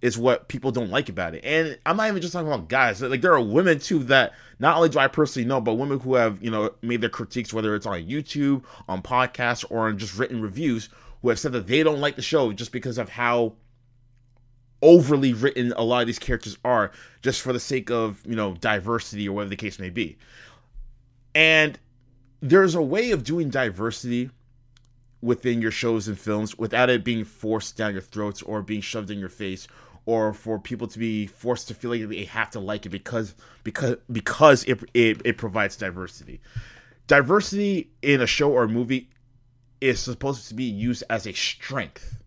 is 0.01 0.17
what 0.17 0.47
people 0.47 0.71
don't 0.71 0.89
like 0.89 1.09
about 1.09 1.35
it. 1.35 1.43
And 1.43 1.77
I'm 1.85 1.97
not 1.97 2.07
even 2.07 2.21
just 2.21 2.33
talking 2.33 2.47
about 2.47 2.69
guys. 2.69 3.01
Like 3.01 3.21
there 3.21 3.33
are 3.33 3.41
women 3.41 3.79
too 3.79 3.99
that 4.05 4.33
not 4.59 4.77
only 4.77 4.89
do 4.89 4.99
I 4.99 5.07
personally 5.07 5.47
know, 5.47 5.59
but 5.59 5.73
women 5.73 5.99
who 5.99 6.15
have, 6.15 6.41
you 6.41 6.49
know, 6.49 6.71
made 6.81 7.01
their 7.01 7.09
critiques, 7.09 7.53
whether 7.53 7.75
it's 7.75 7.85
on 7.85 8.03
YouTube, 8.03 8.63
on 8.87 9.01
podcasts, 9.01 9.65
or 9.69 9.87
on 9.87 9.97
just 9.97 10.17
written 10.17 10.41
reviews, 10.41 10.89
who 11.21 11.29
have 11.29 11.39
said 11.39 11.51
that 11.51 11.67
they 11.67 11.83
don't 11.83 11.99
like 11.99 12.15
the 12.15 12.21
show 12.21 12.53
just 12.53 12.71
because 12.71 12.97
of 12.97 13.09
how 13.09 13.53
overly 14.81 15.33
written 15.33 15.73
a 15.73 15.83
lot 15.83 16.01
of 16.01 16.07
these 16.07 16.19
characters 16.19 16.57
are, 16.63 16.91
just 17.21 17.41
for 17.41 17.53
the 17.53 17.59
sake 17.59 17.89
of, 17.89 18.25
you 18.25 18.35
know, 18.35 18.55
diversity 18.55 19.27
or 19.27 19.33
whatever 19.33 19.49
the 19.49 19.55
case 19.55 19.79
may 19.79 19.89
be. 19.89 20.17
And 21.35 21.77
there's 22.41 22.75
a 22.75 22.81
way 22.81 23.11
of 23.11 23.23
doing 23.23 23.49
diversity 23.49 24.29
within 25.21 25.61
your 25.61 25.71
shows 25.71 26.07
and 26.07 26.17
films 26.17 26.57
without 26.57 26.89
it 26.89 27.03
being 27.03 27.25
forced 27.25 27.75
down 27.75 27.93
your 27.93 28.01
throats 28.01 28.41
or 28.41 28.61
being 28.61 28.81
shoved 28.81 29.11
in 29.11 29.19
your 29.19 29.29
face 29.29 29.67
or 30.05 30.33
for 30.33 30.57
people 30.57 30.87
to 30.87 30.97
be 30.97 31.27
forced 31.27 31.67
to 31.67 31.73
feel 31.73 31.91
like 31.91 32.07
they 32.07 32.23
have 32.23 32.49
to 32.49 32.59
like 32.59 32.85
it 32.85 32.89
because 32.89 33.35
because 33.63 33.95
because 34.11 34.63
it 34.63 34.79
it, 34.93 35.21
it 35.25 35.37
provides 35.37 35.75
diversity. 35.75 36.39
Diversity 37.07 37.91
in 38.01 38.21
a 38.21 38.27
show 38.27 38.51
or 38.51 38.63
a 38.63 38.67
movie 38.69 39.09
is 39.81 39.99
supposed 39.99 40.47
to 40.47 40.53
be 40.53 40.63
used 40.63 41.03
as 41.09 41.27
a 41.27 41.33
strength, 41.33 42.17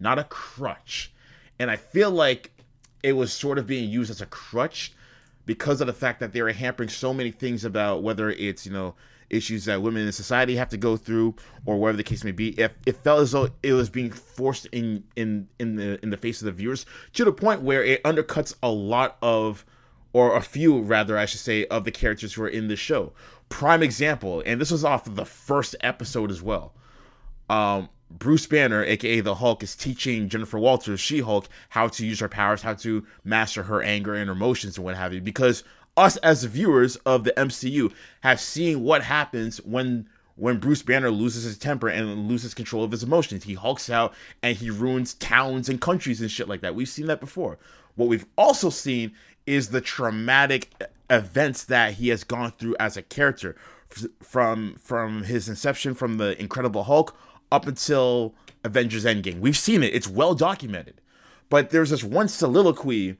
not 0.00 0.18
a 0.18 0.24
crutch. 0.24 1.12
And 1.58 1.70
I 1.70 1.76
feel 1.76 2.10
like 2.10 2.52
it 3.02 3.12
was 3.12 3.32
sort 3.32 3.58
of 3.58 3.66
being 3.66 3.90
used 3.90 4.10
as 4.10 4.20
a 4.20 4.26
crutch 4.26 4.92
because 5.46 5.80
of 5.80 5.86
the 5.86 5.92
fact 5.92 6.20
that 6.20 6.32
they 6.32 6.42
were 6.42 6.52
hampering 6.52 6.88
so 6.88 7.12
many 7.14 7.30
things 7.30 7.64
about 7.64 8.02
whether 8.02 8.30
it's, 8.30 8.66
you 8.66 8.72
know, 8.72 8.94
issues 9.30 9.64
that 9.66 9.82
women 9.82 10.06
in 10.06 10.12
society 10.12 10.56
have 10.56 10.68
to 10.70 10.76
go 10.76 10.96
through 10.96 11.34
or 11.66 11.78
whatever 11.78 11.96
the 11.96 12.02
case 12.02 12.24
may 12.24 12.32
be. 12.32 12.48
If 12.60 12.72
it 12.86 12.96
felt 12.96 13.20
as 13.20 13.32
though 13.32 13.48
it 13.62 13.72
was 13.72 13.90
being 13.90 14.10
forced 14.10 14.66
in 14.66 15.04
in 15.16 15.48
in 15.58 15.76
the 15.76 15.98
in 16.02 16.10
the 16.10 16.16
face 16.16 16.40
of 16.40 16.46
the 16.46 16.52
viewers 16.52 16.86
to 17.14 17.24
the 17.24 17.32
point 17.32 17.62
where 17.62 17.84
it 17.84 18.02
undercuts 18.04 18.54
a 18.62 18.70
lot 18.70 19.16
of 19.22 19.64
or 20.12 20.36
a 20.36 20.40
few 20.40 20.80
rather 20.80 21.18
I 21.18 21.26
should 21.26 21.40
say 21.40 21.66
of 21.66 21.84
the 21.84 21.90
characters 21.90 22.34
who 22.34 22.42
are 22.42 22.48
in 22.48 22.68
the 22.68 22.76
show. 22.76 23.12
Prime 23.48 23.82
example, 23.82 24.42
and 24.46 24.60
this 24.60 24.70
was 24.70 24.84
off 24.84 25.06
of 25.06 25.16
the 25.16 25.26
first 25.26 25.76
episode 25.80 26.30
as 26.30 26.42
well. 26.42 26.74
Um 27.50 27.88
Bruce 28.10 28.46
Banner, 28.46 28.84
aka 28.84 29.20
the 29.20 29.36
Hulk, 29.36 29.62
is 29.62 29.76
teaching 29.76 30.28
Jennifer 30.28 30.58
Walters, 30.58 31.00
She 31.00 31.20
Hulk, 31.20 31.48
how 31.70 31.88
to 31.88 32.06
use 32.06 32.20
her 32.20 32.28
powers, 32.28 32.62
how 32.62 32.74
to 32.74 33.04
master 33.24 33.64
her 33.64 33.82
anger 33.82 34.14
and 34.14 34.30
emotions 34.30 34.76
and 34.76 34.84
what 34.84 34.96
have 34.96 35.12
you. 35.12 35.20
Because 35.20 35.62
us 35.96 36.16
as 36.18 36.44
viewers 36.44 36.96
of 36.96 37.24
the 37.24 37.32
MCU 37.32 37.92
have 38.20 38.40
seen 38.40 38.82
what 38.82 39.02
happens 39.02 39.58
when 39.58 40.08
when 40.36 40.58
Bruce 40.58 40.82
Banner 40.82 41.10
loses 41.10 41.42
his 41.42 41.58
temper 41.58 41.88
and 41.88 42.28
loses 42.28 42.54
control 42.54 42.84
of 42.84 42.92
his 42.92 43.02
emotions. 43.02 43.42
He 43.42 43.54
hulks 43.54 43.90
out 43.90 44.14
and 44.40 44.56
he 44.56 44.70
ruins 44.70 45.14
towns 45.14 45.68
and 45.68 45.80
countries 45.80 46.20
and 46.20 46.30
shit 46.30 46.48
like 46.48 46.60
that. 46.60 46.76
We've 46.76 46.88
seen 46.88 47.06
that 47.06 47.18
before. 47.18 47.58
What 47.96 48.08
we've 48.08 48.26
also 48.36 48.70
seen 48.70 49.10
is 49.46 49.70
the 49.70 49.80
traumatic 49.80 50.70
events 51.10 51.64
that 51.64 51.94
he 51.94 52.08
has 52.10 52.22
gone 52.22 52.52
through 52.52 52.76
as 52.78 52.96
a 52.96 53.02
character 53.02 53.56
from 54.22 54.76
from 54.78 55.24
his 55.24 55.48
inception 55.48 55.94
from 55.94 56.18
the 56.18 56.40
Incredible 56.40 56.84
Hulk 56.84 57.16
up 57.50 57.66
until 57.66 58.34
Avengers 58.64 59.04
Endgame. 59.04 59.40
We've 59.40 59.56
seen 59.56 59.82
it. 59.82 59.94
It's 59.94 60.08
well 60.08 60.34
documented. 60.34 61.00
But 61.48 61.70
there's 61.70 61.90
this 61.90 62.04
one 62.04 62.28
soliloquy 62.28 63.16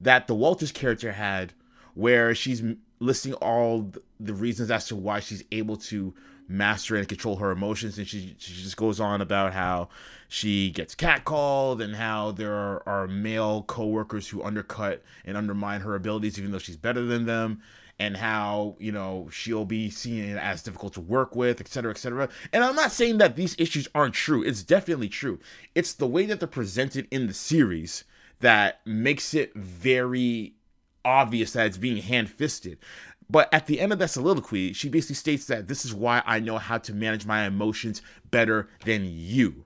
that 0.00 0.26
the 0.26 0.34
Walters 0.34 0.72
character 0.72 1.12
had 1.12 1.52
where 1.94 2.34
she's 2.34 2.62
listing 2.98 3.34
all 3.34 3.92
the 4.20 4.34
reasons 4.34 4.70
as 4.70 4.86
to 4.88 4.96
why 4.96 5.20
she's 5.20 5.44
able 5.52 5.76
to 5.76 6.14
master 6.46 6.96
and 6.96 7.08
control 7.08 7.36
her 7.36 7.50
emotions 7.50 7.96
and 7.96 8.06
she, 8.06 8.34
she 8.38 8.52
just 8.62 8.76
goes 8.76 9.00
on 9.00 9.22
about 9.22 9.54
how 9.54 9.88
she 10.28 10.70
gets 10.70 10.94
catcalled 10.94 11.82
and 11.82 11.96
how 11.96 12.32
there 12.32 12.52
are, 12.52 12.82
are 12.86 13.08
male 13.08 13.62
co-workers 13.62 14.28
who 14.28 14.42
undercut 14.42 15.02
and 15.24 15.38
undermine 15.38 15.80
her 15.80 15.94
abilities 15.94 16.38
even 16.38 16.52
though 16.52 16.58
she's 16.58 16.76
better 16.76 17.02
than 17.02 17.24
them 17.24 17.62
and 17.98 18.16
how 18.16 18.76
you 18.78 18.90
know 18.90 19.28
she'll 19.30 19.64
be 19.64 19.88
seen 19.90 20.36
as 20.36 20.62
difficult 20.62 20.92
to 20.92 21.00
work 21.00 21.36
with 21.36 21.60
etc 21.60 21.90
etc 21.90 22.28
and 22.52 22.64
i'm 22.64 22.74
not 22.74 22.90
saying 22.90 23.18
that 23.18 23.36
these 23.36 23.54
issues 23.58 23.86
aren't 23.94 24.14
true 24.14 24.42
it's 24.42 24.62
definitely 24.62 25.08
true 25.08 25.38
it's 25.74 25.92
the 25.92 26.06
way 26.06 26.26
that 26.26 26.40
they're 26.40 26.48
presented 26.48 27.06
in 27.10 27.26
the 27.26 27.34
series 27.34 28.04
that 28.40 28.80
makes 28.84 29.32
it 29.32 29.54
very 29.54 30.54
obvious 31.04 31.52
that 31.52 31.66
it's 31.66 31.76
being 31.76 32.02
hand 32.02 32.30
fisted. 32.30 32.78
But 33.30 33.52
at 33.52 33.66
the 33.66 33.80
end 33.80 33.92
of 33.92 33.98
that 33.98 34.10
soliloquy, 34.10 34.72
she 34.72 34.88
basically 34.88 35.14
states 35.14 35.46
that 35.46 35.66
this 35.66 35.84
is 35.84 35.94
why 35.94 36.22
I 36.26 36.40
know 36.40 36.58
how 36.58 36.78
to 36.78 36.92
manage 36.92 37.26
my 37.26 37.46
emotions 37.46 38.02
better 38.30 38.68
than 38.84 39.04
you. 39.06 39.63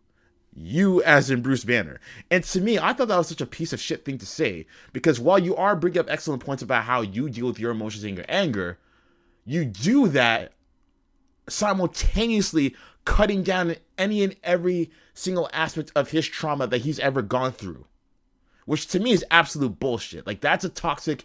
You, 0.60 1.02
as 1.02 1.30
in 1.30 1.42
Bruce 1.42 1.64
Banner. 1.64 2.00
And 2.30 2.44
to 2.44 2.60
me, 2.60 2.78
I 2.78 2.92
thought 2.92 3.08
that 3.08 3.16
was 3.16 3.28
such 3.28 3.40
a 3.40 3.46
piece 3.46 3.72
of 3.72 3.80
shit 3.80 4.04
thing 4.04 4.18
to 4.18 4.26
say 4.26 4.66
because 4.92 5.20
while 5.20 5.38
you 5.38 5.54
are 5.56 5.76
bringing 5.76 6.00
up 6.00 6.10
excellent 6.10 6.44
points 6.44 6.62
about 6.62 6.84
how 6.84 7.00
you 7.00 7.30
deal 7.30 7.46
with 7.46 7.58
your 7.58 7.70
emotions 7.70 8.04
and 8.04 8.16
your 8.16 8.26
anger, 8.28 8.78
you 9.44 9.64
do 9.64 10.08
that 10.08 10.52
simultaneously 11.48 12.74
cutting 13.04 13.42
down 13.42 13.76
any 13.96 14.22
and 14.22 14.36
every 14.42 14.90
single 15.14 15.48
aspect 15.52 15.90
of 15.94 16.10
his 16.10 16.26
trauma 16.26 16.66
that 16.66 16.82
he's 16.82 16.98
ever 16.98 17.22
gone 17.22 17.52
through 17.52 17.86
which 18.68 18.86
to 18.86 19.00
me 19.00 19.12
is 19.12 19.24
absolute 19.30 19.80
bullshit. 19.80 20.26
Like 20.26 20.42
that's 20.42 20.62
a 20.62 20.68
toxic 20.68 21.24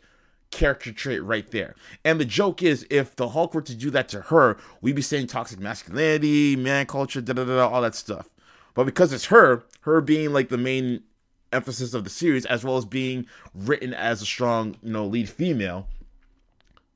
character 0.50 0.94
trait 0.94 1.22
right 1.22 1.50
there. 1.52 1.76
And 2.06 2.18
the 2.18 2.26
joke 2.26 2.64
is, 2.64 2.88
if 2.90 3.18
the 3.18 3.28
Hulk 3.28 3.54
were 3.54 3.62
to 3.62 3.76
do 3.76 3.90
that 3.90 4.08
to 4.10 4.22
her, 4.22 4.58
we'd 4.80 4.96
be 4.96 5.02
saying 5.02 5.28
toxic 5.28 5.60
masculinity, 5.60 6.56
man 6.56 6.86
culture, 6.86 7.20
da 7.20 7.34
da 7.34 7.44
da, 7.44 7.68
all 7.68 7.82
that 7.82 7.96
stuff. 7.96 8.30
But 8.74 8.86
because 8.86 9.14
it's 9.14 9.26
her, 9.26 9.64
her 9.82 10.02
being 10.02 10.34
like 10.34 10.50
the 10.50 10.58
main 10.58 11.04
emphasis 11.52 11.94
of 11.94 12.04
the 12.04 12.10
series, 12.10 12.46
as 12.46 12.64
well 12.64 12.78
as 12.78 12.86
being 12.86 13.28
written 13.54 13.94
as 13.94 14.22
a 14.22 14.26
strong, 14.26 14.76
you 14.82 14.92
know, 14.92 15.06
lead 15.06 15.30
female, 15.30 15.88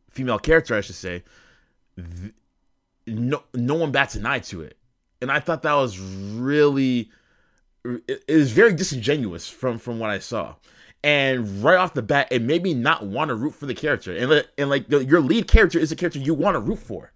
female 0.10 0.40
character, 0.40 0.76
I 0.76 0.82
should 0.82 0.96
say, 0.96 1.24
th- 1.96 2.34
no, 3.06 3.44
no 3.54 3.76
one 3.76 3.92
bats 3.92 4.16
an 4.16 4.26
eye 4.26 4.40
to 4.40 4.62
it. 4.62 4.78
And 5.22 5.32
I 5.32 5.40
thought 5.40 5.62
that 5.64 5.74
was 5.74 6.00
really 6.00 7.10
it 8.08 8.24
was 8.28 8.52
very 8.52 8.74
disingenuous 8.74 9.50
from 9.50 9.78
from 9.80 10.00
what 10.00 10.10
I 10.10 10.20
saw. 10.20 10.56
And 11.04 11.64
right 11.64 11.78
off 11.78 11.94
the 11.94 12.02
bat, 12.02 12.28
it 12.32 12.42
made 12.42 12.64
me 12.64 12.74
not 12.74 13.06
want 13.06 13.30
to 13.30 13.36
root 13.36 13.54
for 13.54 13.66
the 13.66 13.76
character. 13.76 14.16
And, 14.16 14.46
and 14.58 14.70
like 14.70 14.88
the, 14.88 15.06
your 15.06 15.22
lead 15.22 15.48
character 15.48 15.80
is 15.80 15.92
a 15.92 15.96
character 15.96 16.20
you 16.20 16.34
want 16.34 16.56
to 16.56 16.60
root 16.60 16.80
for. 16.80 17.12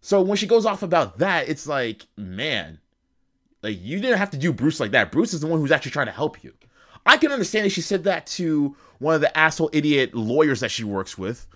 So 0.00 0.20
when 0.20 0.36
she 0.36 0.46
goes 0.46 0.66
off 0.66 0.82
about 0.82 1.18
that, 1.18 1.48
it's 1.48 1.66
like, 1.66 2.06
man, 2.16 2.78
like 3.62 3.78
you 3.80 4.00
didn't 4.00 4.18
have 4.18 4.30
to 4.30 4.38
do 4.38 4.52
Bruce 4.52 4.80
like 4.80 4.92
that. 4.92 5.12
Bruce 5.12 5.34
is 5.34 5.40
the 5.40 5.46
one 5.46 5.60
who's 5.60 5.72
actually 5.72 5.92
trying 5.92 6.06
to 6.06 6.12
help 6.12 6.42
you. 6.42 6.52
I 7.06 7.16
can 7.16 7.32
understand 7.32 7.66
if 7.66 7.72
she 7.72 7.80
said 7.80 8.04
that 8.04 8.26
to 8.28 8.76
one 8.98 9.14
of 9.14 9.20
the 9.20 9.36
asshole 9.36 9.70
idiot 9.72 10.14
lawyers 10.14 10.60
that 10.60 10.70
she 10.70 10.84
works 10.84 11.16
with. 11.16 11.46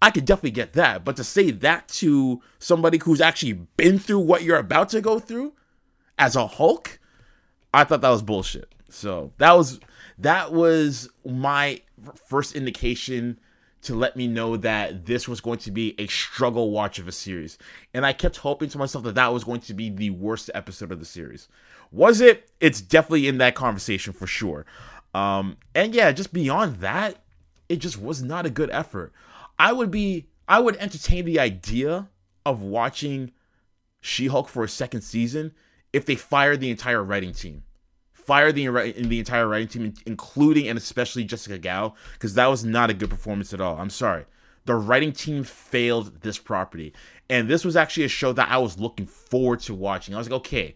I 0.00 0.10
could 0.10 0.24
definitely 0.24 0.50
get 0.50 0.74
that. 0.74 1.04
But 1.04 1.16
to 1.16 1.24
say 1.24 1.50
that 1.50 1.88
to 1.88 2.42
somebody 2.58 2.98
who's 2.98 3.20
actually 3.20 3.54
been 3.76 3.98
through 3.98 4.20
what 4.20 4.42
you're 4.42 4.58
about 4.58 4.90
to 4.90 5.00
go 5.00 5.18
through 5.18 5.54
as 6.18 6.36
a 6.36 6.46
Hulk, 6.46 6.98
I 7.72 7.84
thought 7.84 8.02
that 8.02 8.10
was 8.10 8.22
bullshit. 8.22 8.74
So 8.90 9.32
that 9.38 9.52
was 9.52 9.80
that 10.18 10.52
was 10.52 11.08
my 11.24 11.80
first 12.28 12.54
indication 12.54 13.38
to 13.84 13.94
let 13.94 14.16
me 14.16 14.26
know 14.26 14.56
that 14.56 15.06
this 15.06 15.28
was 15.28 15.40
going 15.40 15.58
to 15.60 15.70
be 15.70 15.94
a 15.98 16.06
struggle 16.06 16.70
watch 16.70 16.98
of 16.98 17.08
a 17.08 17.12
series. 17.12 17.58
And 17.92 18.04
I 18.04 18.12
kept 18.12 18.38
hoping 18.38 18.68
to 18.70 18.78
myself 18.78 19.04
that 19.04 19.14
that 19.14 19.32
was 19.32 19.44
going 19.44 19.60
to 19.62 19.74
be 19.74 19.90
the 19.90 20.10
worst 20.10 20.50
episode 20.54 20.90
of 20.90 20.98
the 20.98 21.04
series. 21.04 21.48
Was 21.92 22.20
it? 22.20 22.50
It's 22.60 22.80
definitely 22.80 23.28
in 23.28 23.38
that 23.38 23.54
conversation 23.54 24.12
for 24.12 24.26
sure. 24.26 24.66
Um, 25.14 25.56
and 25.74 25.94
yeah, 25.94 26.10
just 26.12 26.32
beyond 26.32 26.76
that, 26.76 27.22
it 27.68 27.76
just 27.76 28.00
was 28.00 28.22
not 28.22 28.46
a 28.46 28.50
good 28.50 28.70
effort. 28.70 29.12
I 29.58 29.72
would 29.72 29.90
be, 29.90 30.26
I 30.48 30.60
would 30.60 30.76
entertain 30.76 31.24
the 31.24 31.38
idea 31.38 32.08
of 32.44 32.60
watching 32.60 33.32
She 34.00 34.26
Hulk 34.26 34.48
for 34.48 34.64
a 34.64 34.68
second 34.68 35.02
season 35.02 35.52
if 35.92 36.04
they 36.04 36.16
fired 36.16 36.60
the 36.60 36.70
entire 36.70 37.02
writing 37.02 37.32
team. 37.32 37.62
Fire 38.26 38.52
the 38.52 38.66
the 38.68 39.18
entire 39.18 39.46
writing 39.46 39.68
team, 39.68 39.94
including 40.06 40.68
and 40.68 40.78
especially 40.78 41.24
Jessica 41.24 41.58
Gao, 41.58 41.94
because 42.14 42.34
that 42.34 42.46
was 42.46 42.64
not 42.64 42.90
a 42.90 42.94
good 42.94 43.10
performance 43.10 43.52
at 43.52 43.60
all. 43.60 43.78
I'm 43.78 43.90
sorry. 43.90 44.24
The 44.64 44.74
writing 44.74 45.12
team 45.12 45.44
failed 45.44 46.22
this 46.22 46.38
property. 46.38 46.94
And 47.28 47.48
this 47.48 47.64
was 47.64 47.76
actually 47.76 48.04
a 48.04 48.08
show 48.08 48.32
that 48.32 48.50
I 48.50 48.58
was 48.58 48.78
looking 48.78 49.06
forward 49.06 49.60
to 49.60 49.74
watching. 49.74 50.14
I 50.14 50.18
was 50.18 50.28
like, 50.28 50.40
okay, 50.40 50.74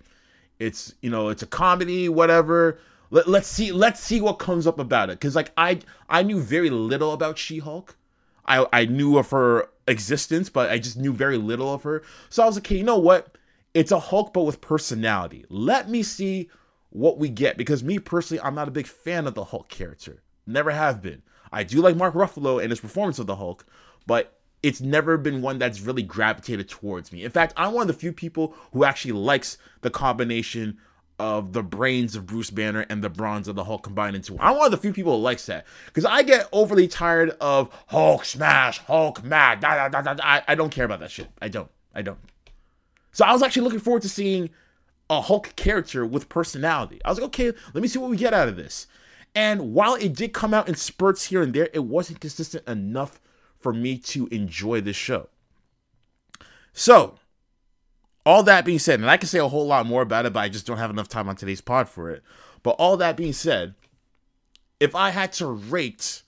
it's 0.59 0.95
you 1.01 1.11
know, 1.11 1.29
it's 1.29 1.43
a 1.43 1.47
comedy, 1.47 2.09
whatever. 2.09 2.79
Let, 3.11 3.29
let's 3.29 3.49
see, 3.49 3.73
let's 3.73 4.01
see 4.01 4.21
what 4.21 4.35
comes 4.35 4.67
up 4.67 4.79
about 4.79 5.09
it. 5.11 5.21
Cause 5.21 5.35
like 5.35 5.53
I 5.57 5.81
I 6.09 6.23
knew 6.23 6.41
very 6.41 6.71
little 6.71 7.13
about 7.13 7.39
She-Hulk. 7.39 7.97
I 8.47 8.67
I 8.73 8.85
knew 8.85 9.19
of 9.19 9.31
her 9.31 9.69
existence, 9.87 10.51
but 10.51 10.71
I 10.71 10.79
just 10.79 10.97
knew 10.97 11.13
very 11.13 11.39
little 11.39 11.73
of 11.73 11.83
her. 11.85 12.03
So 12.29 12.43
I 12.43 12.47
was 12.47 12.57
like, 12.57 12.67
okay, 12.67 12.77
you 12.77 12.85
know 12.85 12.99
what? 12.99 13.37
It's 13.75 13.93
a 13.93 13.99
Hulk, 13.99 14.33
but 14.33 14.43
with 14.43 14.61
personality. 14.61 15.45
Let 15.49 15.89
me 15.89 16.03
see 16.03 16.51
what 16.91 17.19
we 17.19 17.29
get 17.29 17.57
because 17.57 17.85
me 17.85 17.99
personally, 17.99 18.41
I'm 18.43 18.55
not 18.55 18.69
a 18.69 18.73
big 18.73 18.87
fan 18.87 19.27
of 19.27 19.35
the 19.35 19.45
Hulk 19.45 19.69
character. 19.69 20.23
Never 20.47 20.71
have 20.71 21.03
been. 21.03 21.23
I 21.53 21.65
do 21.65 21.81
like 21.81 21.97
Mark 21.97 22.15
Ruffalo 22.15 22.61
and 22.61 22.71
his 22.71 22.81
performance 22.81 23.19
of 23.19 23.27
the 23.27 23.37
Hulk, 23.37 23.67
but 24.07 24.39
it's 24.63 24.81
never 24.81 25.17
been 25.17 25.43
one 25.43 25.59
that's 25.59 25.81
really 25.81 26.03
gravitated 26.03 26.69
towards 26.69 27.13
me. 27.13 27.25
In 27.25 27.31
fact, 27.31 27.55
I'm 27.57 27.73
one 27.73 27.83
of 27.83 27.89
the 27.89 28.01
few 28.01 28.13
people 28.13 28.55
who 28.73 28.85
actually 28.85 29.13
likes 29.13 29.59
the 29.83 29.91
combination 29.91 30.79
of 31.19 31.53
the 31.53 31.63
brains 31.63 32.15
of 32.15 32.27
Bruce 32.27 32.51
Banner 32.51 32.87
and 32.89 33.03
the 33.03 33.09
bronze 33.09 33.49
of 33.49 33.57
the 33.57 33.65
Hulk 33.65 33.83
combined 33.83 34.17
into 34.17 34.35
one. 34.35 34.45
I'm 34.45 34.57
one 34.57 34.67
of 34.67 34.71
the 34.71 34.79
few 34.79 34.93
people 34.93 35.17
who 35.17 35.23
likes 35.23 35.47
that 35.47 35.67
because 35.87 36.05
I 36.05 36.23
get 36.23 36.49
overly 36.53 36.87
tired 36.87 37.31
of 37.41 37.71
Hulk 37.89 38.25
smash, 38.25 38.79
Hulk 38.79 39.23
mad. 39.25 39.61
Da, 39.61 39.89
da, 39.89 40.01
da, 40.01 40.15
da. 40.15 40.25
I, 40.25 40.43
I 40.49 40.55
don't 40.55 40.71
care 40.71 40.85
about 40.85 41.01
that 41.01 41.11
shit. 41.11 41.29
I 41.41 41.49
don't. 41.49 41.71
I 41.95 42.03
don't. 42.03 42.19
So 43.13 43.25
I 43.25 43.33
was 43.33 43.43
actually 43.43 43.63
looking 43.63 43.81
forward 43.81 44.03
to 44.03 44.09
seeing 44.09 44.51
a 45.11 45.21
Hulk 45.23 45.55
character 45.57 46.05
with 46.05 46.29
personality. 46.29 47.01
I 47.05 47.11
was 47.11 47.19
like, 47.19 47.27
okay, 47.29 47.53
let 47.75 47.83
me 47.83 47.89
see 47.89 47.99
what 47.99 48.11
we 48.11 48.17
get 48.17 48.35
out 48.35 48.49
of 48.49 48.57
this. 48.57 48.87
And 49.35 49.73
while 49.75 49.95
it 49.95 50.15
did 50.15 50.33
come 50.33 50.53
out 50.53 50.69
in 50.69 50.75
spurts 50.75 51.27
here 51.27 51.43
and 51.43 51.55
there, 51.55 51.69
it 51.73 51.85
wasn't 51.85 52.21
consistent 52.21 52.67
enough 52.67 53.21
for 53.61 53.73
me 53.73 53.99
to 53.99 54.27
enjoy 54.29 54.81
this 54.81 54.97
show. 54.97 55.29
So, 56.73 57.17
all 58.25 58.43
that 58.43 58.65
being 58.65 58.79
said, 58.79 59.01
and 59.01 59.11
I 59.11 59.17
can 59.17 59.29
say 59.29 59.39
a 59.39 59.49
whole 59.49 59.67
lot 59.67 59.87
more 59.87 60.03
about 60.03 60.27
it, 60.27 60.33
but 60.33 60.41
I 60.41 60.49
just 60.49 60.67
don't 60.67 60.79
have 60.79 60.91
enough 60.91 61.09
time 61.09 61.29
on 61.29 61.37
today's 61.37 61.61
pod 61.61 61.89
for 61.89 62.11
it. 62.11 62.23
But 62.63 62.71
all 62.73 62.97
that 62.99 63.17
being 63.17 63.33
said, 63.33 63.75
if 64.81 64.95
I 64.95 65.11
had 65.11 65.33
to 65.35 65.47
rate 65.47 66.23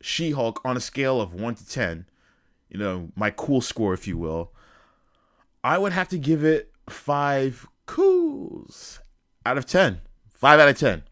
She 0.00 0.30
Hulk 0.30 0.60
on 0.64 0.76
a 0.76 0.80
scale 0.80 1.20
of 1.20 1.34
1 1.34 1.54
to 1.56 1.68
10, 1.68 2.06
you 2.70 2.78
know, 2.78 3.10
my 3.14 3.30
cool 3.30 3.60
score, 3.60 3.94
if 3.94 4.08
you 4.08 4.16
will, 4.16 4.52
I 5.62 5.78
would 5.78 5.92
have 5.92 6.08
to 6.08 6.18
give 6.18 6.44
it 6.44 6.72
five 6.88 7.66
cools 7.86 9.00
out 9.44 9.58
of 9.58 9.66
10. 9.66 10.00
Five 10.30 10.60
out 10.60 10.68
of 10.68 10.78
10. 10.78 11.02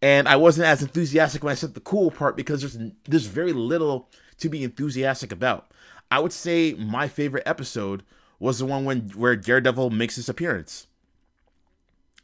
And 0.00 0.26
I 0.28 0.36
wasn't 0.36 0.66
as 0.66 0.82
enthusiastic 0.82 1.44
when 1.44 1.52
I 1.52 1.54
said 1.54 1.74
the 1.74 1.80
cool 1.80 2.10
part 2.10 2.36
because 2.36 2.60
there's 2.60 2.76
there's 3.04 3.26
very 3.26 3.52
little 3.52 4.10
to 4.38 4.48
be 4.48 4.64
enthusiastic 4.64 5.30
about. 5.30 5.70
I 6.10 6.18
would 6.18 6.32
say 6.32 6.74
my 6.74 7.06
favorite 7.06 7.44
episode 7.46 8.02
was 8.40 8.58
the 8.58 8.66
one 8.66 8.84
when 8.84 9.10
where 9.10 9.36
Daredevil 9.36 9.90
makes 9.90 10.16
his 10.16 10.28
appearance. 10.28 10.88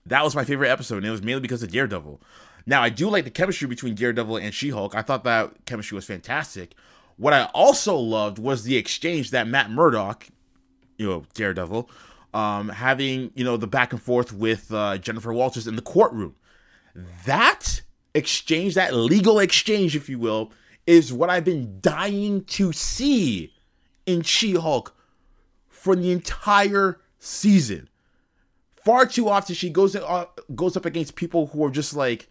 That 0.04 0.24
was 0.24 0.34
my 0.34 0.44
favorite 0.44 0.70
episode, 0.70 0.98
and 0.98 1.06
it 1.06 1.10
was 1.10 1.22
mainly 1.22 1.42
because 1.42 1.62
of 1.62 1.70
Daredevil. 1.70 2.20
Now 2.66 2.82
I 2.82 2.88
do 2.88 3.08
like 3.08 3.24
the 3.24 3.30
chemistry 3.30 3.68
between 3.68 3.94
Daredevil 3.94 4.38
and 4.38 4.52
She-Hulk. 4.52 4.94
I 4.94 5.02
thought 5.02 5.24
that 5.24 5.64
chemistry 5.64 5.94
was 5.94 6.04
fantastic. 6.04 6.74
What 7.16 7.32
I 7.32 7.44
also 7.54 7.96
loved 7.96 8.38
was 8.38 8.64
the 8.64 8.76
exchange 8.76 9.30
that 9.30 9.46
Matt 9.46 9.70
Murdock, 9.70 10.26
you 10.98 11.08
know, 11.08 11.24
Daredevil, 11.34 11.88
um, 12.34 12.68
having 12.68 13.30
you 13.34 13.44
know 13.44 13.56
the 13.56 13.66
back 13.66 13.92
and 13.92 14.02
forth 14.02 14.32
with 14.32 14.72
uh, 14.72 14.98
Jennifer 14.98 15.32
Walters 15.32 15.66
in 15.66 15.76
the 15.76 15.82
courtroom. 15.82 16.34
That 17.26 17.82
exchange, 18.14 18.74
that 18.74 18.94
legal 18.94 19.38
exchange, 19.38 19.94
if 19.94 20.08
you 20.08 20.18
will, 20.18 20.52
is 20.86 21.12
what 21.12 21.30
I've 21.30 21.44
been 21.44 21.78
dying 21.80 22.44
to 22.44 22.72
see 22.72 23.54
in 24.06 24.22
She 24.22 24.54
Hulk 24.54 24.94
for 25.68 25.94
the 25.94 26.10
entire 26.10 27.00
season. 27.18 27.88
Far 28.84 29.06
too 29.06 29.28
often, 29.28 29.54
she 29.54 29.70
goes 29.70 29.94
uh, 29.94 30.26
goes 30.54 30.76
up 30.76 30.86
against 30.86 31.14
people 31.14 31.48
who 31.48 31.64
are 31.64 31.70
just 31.70 31.94
like 31.94 32.28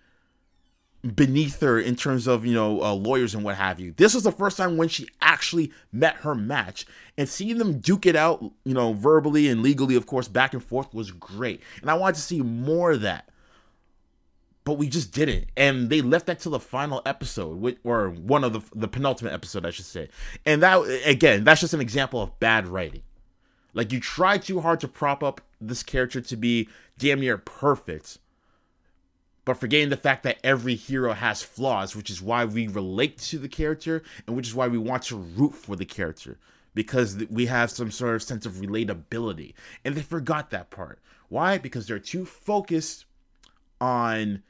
beneath 1.15 1.59
her 1.61 1.79
in 1.79 1.95
terms 1.95 2.27
of 2.27 2.45
you 2.45 2.53
know 2.53 2.81
uh, 2.81 2.93
lawyers 2.93 3.35
and 3.35 3.43
what 3.43 3.55
have 3.55 3.79
you. 3.79 3.93
This 3.97 4.13
was 4.13 4.23
the 4.23 4.31
first 4.31 4.57
time 4.57 4.77
when 4.77 4.89
she 4.89 5.07
actually 5.21 5.71
met 5.91 6.15
her 6.17 6.35
match, 6.35 6.85
and 7.17 7.27
seeing 7.27 7.57
them 7.57 7.79
duke 7.79 8.05
it 8.05 8.15
out, 8.15 8.41
you 8.63 8.73
know, 8.73 8.93
verbally 8.93 9.47
and 9.47 9.61
legally, 9.61 9.95
of 9.95 10.05
course, 10.05 10.27
back 10.27 10.53
and 10.53 10.63
forth 10.63 10.93
was 10.93 11.11
great. 11.11 11.61
And 11.81 11.89
I 11.89 11.95
wanted 11.95 12.15
to 12.15 12.21
see 12.21 12.41
more 12.41 12.91
of 12.91 13.01
that 13.01 13.29
but 14.67 14.77
we 14.77 14.89
just 14.89 15.13
didn't. 15.13 15.45
And 15.55 15.89
they 15.89 16.01
left 16.01 16.25
that 16.25 16.39
till 16.39 16.51
the 16.51 16.59
final 16.59 17.01
episode, 17.05 17.77
or 17.85 18.09
one 18.09 18.43
of 18.43 18.51
the 18.51 18.61
the 18.75 18.89
penultimate 18.89 19.31
episode, 19.31 19.65
I 19.65 19.69
should 19.69 19.85
say. 19.85 20.09
And 20.45 20.61
that 20.61 20.79
again, 21.05 21.45
that's 21.45 21.61
just 21.61 21.73
an 21.73 21.79
example 21.79 22.21
of 22.21 22.37
bad 22.41 22.67
writing. 22.67 23.03
Like 23.73 23.93
you 23.93 24.01
try 24.01 24.37
too 24.37 24.59
hard 24.59 24.81
to 24.81 24.89
prop 24.89 25.23
up 25.23 25.39
this 25.61 25.83
character 25.83 26.19
to 26.19 26.35
be 26.35 26.67
damn 26.97 27.21
near 27.21 27.37
perfect, 27.37 28.17
but 29.47 29.55
forgetting 29.57 29.87
the 29.87 29.95
fact 29.95 30.23
that 30.23 30.39
every 30.43 30.75
hero 30.75 31.13
has 31.13 31.41
flaws, 31.41 31.95
which 31.95 32.09
is 32.09 32.21
why 32.21 32.43
we 32.43 32.67
relate 32.67 33.17
to 33.17 33.39
the 33.39 33.47
character 33.47 34.03
and 34.27 34.35
which 34.35 34.45
is 34.45 34.53
why 34.53 34.67
we 34.67 34.77
want 34.77 35.03
to 35.03 35.15
root 35.15 35.55
for 35.55 35.77
the 35.77 35.85
character 35.85 36.37
because 36.73 37.15
we 37.29 37.45
have 37.45 37.71
some 37.71 37.89
sort 37.89 38.13
of 38.13 38.21
sense 38.21 38.45
of 38.45 38.55
relatability. 38.55 39.53
And 39.85 39.95
they 39.95 40.01
forgot 40.01 40.49
that 40.49 40.69
part. 40.69 40.99
Why? 41.29 41.57
Because 41.59 41.87
they're 41.87 41.97
too 41.97 42.25
focused 42.25 43.05
on 43.79 44.43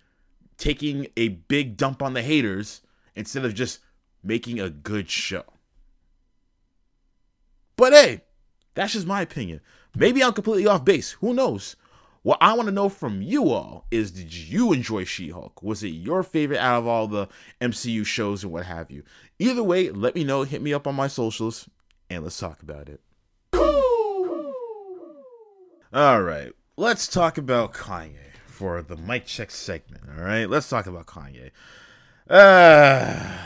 taking 0.57 1.09
a 1.15 1.27
big 1.27 1.77
dump 1.77 2.01
on 2.01 2.13
the 2.13 2.23
haters 2.23 2.81
instead 3.13 3.45
of 3.45 3.53
just 3.53 3.81
making 4.23 4.59
a 4.59 4.71
good 4.71 5.11
show. 5.11 5.43
But 7.75 7.93
hey, 7.93 8.21
that's 8.73 8.93
just 8.93 9.05
my 9.05 9.21
opinion. 9.21 9.61
Maybe 9.95 10.23
I'm 10.23 10.33
completely 10.33 10.65
off 10.65 10.83
base. 10.83 11.11
Who 11.11 11.35
knows? 11.35 11.75
What 12.27 12.39
I 12.41 12.51
want 12.55 12.67
to 12.67 12.73
know 12.73 12.89
from 12.89 13.21
you 13.21 13.51
all 13.51 13.85
is 13.89 14.11
did 14.11 14.33
you 14.33 14.73
enjoy 14.73 15.05
She 15.05 15.29
Hulk? 15.29 15.63
Was 15.63 15.81
it 15.81 15.91
your 15.91 16.23
favorite 16.23 16.59
out 16.59 16.79
of 16.79 16.85
all 16.85 17.07
the 17.07 17.29
MCU 17.61 18.05
shows 18.05 18.43
and 18.43 18.51
what 18.51 18.65
have 18.65 18.91
you? 18.91 19.03
Either 19.39 19.63
way, 19.63 19.91
let 19.91 20.13
me 20.13 20.25
know. 20.25 20.43
Hit 20.43 20.61
me 20.61 20.73
up 20.73 20.87
on 20.87 20.93
my 20.93 21.07
socials 21.07 21.69
and 22.09 22.25
let's 22.25 22.37
talk 22.37 22.61
about 22.61 22.89
it. 22.89 22.99
All 25.93 26.21
right, 26.21 26.51
let's 26.75 27.07
talk 27.07 27.37
about 27.37 27.73
Kanye 27.73 28.33
for 28.45 28.81
the 28.81 28.97
mic 28.97 29.25
check 29.25 29.49
segment. 29.49 30.03
All 30.17 30.25
right, 30.25 30.49
let's 30.49 30.67
talk 30.67 30.85
about 30.85 31.05
Kanye. 31.05 31.51
Uh, 32.29 33.37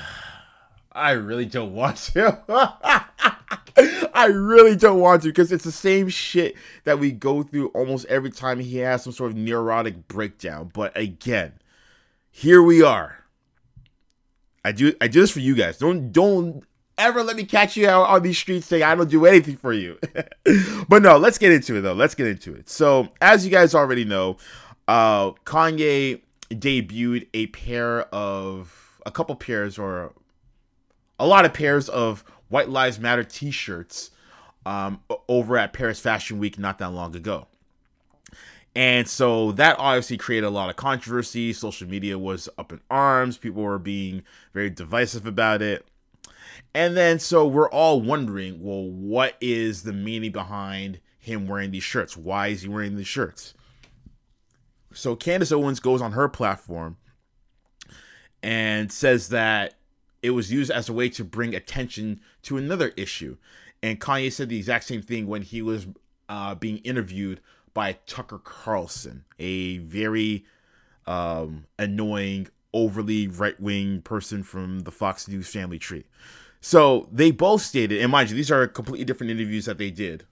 I 0.91 1.11
really 1.11 1.45
don't 1.45 1.75
want 1.75 1.97
to. 1.97 3.35
I 4.13 4.25
really 4.25 4.75
don't 4.75 4.99
want 4.99 5.23
to 5.23 5.29
because 5.29 5.51
it's 5.51 5.63
the 5.63 5.71
same 5.71 6.09
shit 6.09 6.55
that 6.83 6.99
we 6.99 7.11
go 7.11 7.43
through 7.43 7.67
almost 7.69 8.05
every 8.05 8.31
time 8.31 8.59
he 8.59 8.77
has 8.77 9.03
some 9.03 9.13
sort 9.13 9.31
of 9.31 9.37
neurotic 9.37 10.07
breakdown. 10.07 10.71
But 10.73 10.95
again, 10.97 11.53
here 12.29 12.61
we 12.61 12.81
are. 12.81 13.17
I 14.63 14.71
do 14.71 14.93
I 15.01 15.07
do 15.07 15.21
this 15.21 15.31
for 15.31 15.39
you 15.39 15.55
guys. 15.55 15.77
Don't 15.77 16.11
don't 16.11 16.63
ever 16.97 17.23
let 17.23 17.35
me 17.35 17.43
catch 17.43 17.75
you 17.75 17.89
out 17.89 18.07
on 18.09 18.21
these 18.21 18.37
streets 18.37 18.67
saying 18.67 18.83
I 18.83 18.93
don't 18.93 19.09
do 19.09 19.25
anything 19.25 19.57
for 19.57 19.73
you. 19.73 19.97
but 20.87 21.01
no, 21.01 21.17
let's 21.17 21.37
get 21.37 21.51
into 21.51 21.77
it 21.77 21.81
though. 21.81 21.93
Let's 21.93 22.15
get 22.15 22.27
into 22.27 22.53
it. 22.53 22.69
So, 22.69 23.09
as 23.21 23.43
you 23.43 23.51
guys 23.51 23.73
already 23.73 24.05
know, 24.05 24.37
uh, 24.87 25.31
Kanye 25.45 26.21
debuted 26.49 27.27
a 27.33 27.47
pair 27.47 28.01
of 28.13 28.99
a 29.05 29.11
couple 29.11 29.35
pairs 29.35 29.79
or 29.79 30.13
a 31.19 31.25
lot 31.25 31.45
of 31.45 31.53
pairs 31.53 31.89
of 31.89 32.23
White 32.51 32.69
Lives 32.69 32.99
Matter 32.99 33.23
T-shirts 33.23 34.11
um, 34.65 35.01
over 35.27 35.57
at 35.57 35.73
Paris 35.73 35.99
Fashion 35.99 36.37
Week 36.37 36.59
not 36.59 36.77
that 36.77 36.91
long 36.91 37.15
ago. 37.15 37.47
And 38.75 39.07
so 39.07 39.51
that 39.53 39.77
obviously 39.79 40.17
created 40.17 40.45
a 40.45 40.51
lot 40.51 40.69
of 40.69 40.75
controversy. 40.75 41.51
Social 41.51 41.87
media 41.87 42.17
was 42.17 42.47
up 42.57 42.71
in 42.71 42.79
arms. 42.89 43.37
People 43.37 43.63
were 43.63 43.79
being 43.79 44.23
very 44.53 44.69
divisive 44.69 45.25
about 45.25 45.61
it. 45.61 45.85
And 46.73 46.95
then 46.95 47.19
so 47.19 47.47
we're 47.47 47.69
all 47.69 48.01
wondering, 48.01 48.63
well, 48.63 48.83
what 48.83 49.35
is 49.41 49.83
the 49.83 49.93
meaning 49.93 50.31
behind 50.31 50.99
him 51.19 51.47
wearing 51.47 51.71
these 51.71 51.83
shirts? 51.83 52.15
Why 52.15 52.47
is 52.47 52.61
he 52.61 52.69
wearing 52.69 52.95
these 52.95 53.07
shirts? 53.07 53.53
So 54.93 55.15
Candace 55.15 55.51
Owens 55.51 55.79
goes 55.79 56.01
on 56.01 56.13
her 56.13 56.29
platform 56.29 56.97
and 58.43 58.91
says 58.91 59.29
that 59.29 59.75
it 60.21 60.31
was 60.31 60.51
used 60.51 60.71
as 60.71 60.89
a 60.89 60.93
way 60.93 61.09
to 61.09 61.23
bring 61.23 61.55
attention 61.55 62.19
to 62.43 62.57
another 62.57 62.93
issue. 62.95 63.37
And 63.83 63.99
Kanye 63.99 64.31
said 64.31 64.49
the 64.49 64.57
exact 64.57 64.85
same 64.85 65.01
thing 65.01 65.27
when 65.27 65.41
he 65.41 65.61
was 65.61 65.87
uh, 66.29 66.55
being 66.55 66.77
interviewed 66.79 67.41
by 67.73 67.97
Tucker 68.05 68.39
Carlson, 68.43 69.23
a 69.39 69.79
very 69.79 70.45
um, 71.07 71.65
annoying, 71.79 72.47
overly 72.73 73.27
right 73.27 73.59
wing 73.59 74.01
person 74.01 74.43
from 74.43 74.81
the 74.81 74.91
Fox 74.91 75.27
News 75.27 75.47
family 75.47 75.79
tree. 75.79 76.05
So 76.61 77.09
they 77.11 77.31
both 77.31 77.61
stated, 77.63 78.01
and 78.01 78.11
mind 78.11 78.29
you, 78.29 78.35
these 78.35 78.51
are 78.51 78.67
completely 78.67 79.03
different 79.03 79.31
interviews 79.31 79.65
that 79.65 79.77
they 79.77 79.89
did. 79.89 80.25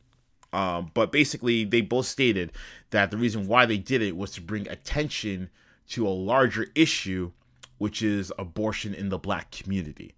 Um, 0.54 0.92
but 0.94 1.12
basically, 1.12 1.64
they 1.64 1.82
both 1.82 2.06
stated 2.06 2.52
that 2.92 3.12
the 3.12 3.18
reason 3.18 3.48
why 3.48 3.66
they 3.66 3.78
did 3.78 4.02
it 4.02 4.16
was 4.16 4.32
to 4.32 4.42
bring 4.42 4.68
attention 4.68 5.50
to 5.90 6.08
a 6.08 6.10
larger 6.10 6.68
issue, 6.76 7.32
which 7.80 8.04
is 8.04 8.32
abortion 8.38 8.94
in 8.94 9.10
the 9.10 9.18
black 9.18 9.50
community. 9.50 10.14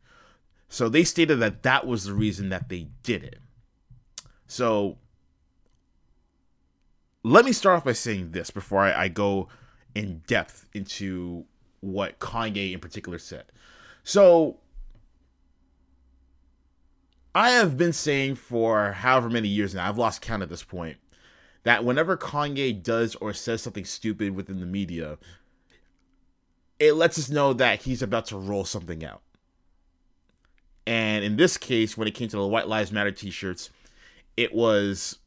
So 0.68 0.90
they 0.90 1.04
stated 1.04 1.40
that 1.40 1.64
that 1.64 1.88
was 1.88 2.04
the 2.04 2.14
reason 2.14 2.50
that 2.50 2.70
they 2.70 2.88
did 3.04 3.24
it. 3.24 3.40
So 4.48 4.98
let 7.24 7.46
me 7.46 7.54
start 7.54 7.78
off 7.78 7.86
by 7.86 7.94
saying 7.94 8.32
this 8.32 8.52
before 8.52 8.82
I, 8.82 9.04
I 9.04 9.08
go 9.08 9.48
in 9.96 10.24
depth 10.28 10.66
into 10.74 11.46
what 11.80 12.20
Kanye 12.20 12.74
in 12.74 12.80
particular 12.80 13.20
said. 13.20 13.46
So 14.04 14.60
I 17.34 17.52
have 17.52 17.78
been 17.78 17.94
saying 17.94 18.36
for 18.36 18.92
however 18.92 19.30
many 19.30 19.48
years 19.48 19.74
now, 19.74 19.88
I've 19.88 19.98
lost 19.98 20.22
count 20.22 20.44
at 20.44 20.50
this 20.50 20.64
point, 20.64 20.98
that 21.64 21.84
whenever 21.84 22.18
Kanye 22.18 22.82
does 22.82 23.16
or 23.16 23.34
says 23.34 23.62
something 23.62 23.86
stupid 23.86 24.36
within 24.36 24.60
the 24.60 24.66
media, 24.66 25.18
it 26.82 26.96
lets 26.96 27.20
us 27.20 27.30
know 27.30 27.54
that 27.54 27.84
he's 27.84 28.02
about 28.02 28.26
to 28.26 28.36
roll 28.36 28.66
something 28.66 29.06
out. 29.06 29.22
And 30.88 31.24
in 31.24 31.36
this 31.36 31.56
case, 31.56 31.96
when 31.96 32.08
it 32.08 32.16
came 32.16 32.28
to 32.30 32.38
the 32.38 32.48
White 32.48 32.68
Lives 32.68 32.92
Matter 32.92 33.12
t 33.12 33.30
shirts, 33.30 33.70
it 34.36 34.52
was 34.52 35.20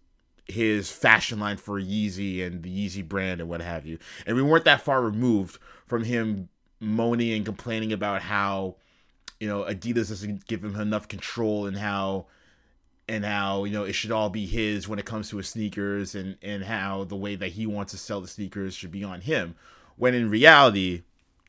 his 0.47 0.91
fashion 0.91 1.39
line 1.39 1.57
for 1.57 1.81
Yeezy 1.81 2.45
and 2.45 2.61
the 2.65 2.89
Yeezy 2.89 3.07
brand 3.07 3.41
and 3.41 3.49
what 3.49 3.61
have 3.61 3.87
you. 3.87 3.99
And 4.27 4.35
we 4.35 4.43
weren't 4.43 4.65
that 4.65 4.81
far 4.81 5.01
removed 5.01 5.61
from 5.87 6.03
him 6.03 6.49
moaning 6.81 7.33
and 7.33 7.45
complaining 7.45 7.93
about 7.93 8.21
how, 8.21 8.75
you 9.39 9.47
know, 9.47 9.63
Adidas 9.63 10.09
doesn't 10.09 10.49
give 10.49 10.65
him 10.65 10.75
enough 10.75 11.07
control 11.07 11.67
and 11.67 11.77
how 11.77 12.27
and 13.07 13.25
how, 13.25 13.63
you 13.63 13.73
know, 13.73 13.85
it 13.85 13.93
should 13.93 14.11
all 14.11 14.29
be 14.29 14.45
his 14.45 14.89
when 14.89 14.99
it 14.99 15.05
comes 15.05 15.29
to 15.29 15.37
his 15.37 15.49
sneakers 15.51 16.17
and 16.17 16.37
and 16.43 16.65
how 16.65 17.05
the 17.05 17.15
way 17.15 17.37
that 17.37 17.53
he 17.53 17.65
wants 17.65 17.93
to 17.93 17.99
sell 17.99 18.21
the 18.21 18.27
sneakers 18.27 18.75
should 18.75 18.91
be 18.91 19.05
on 19.05 19.21
him. 19.21 19.55
When 19.97 20.15
in 20.15 20.29
reality, 20.29 21.05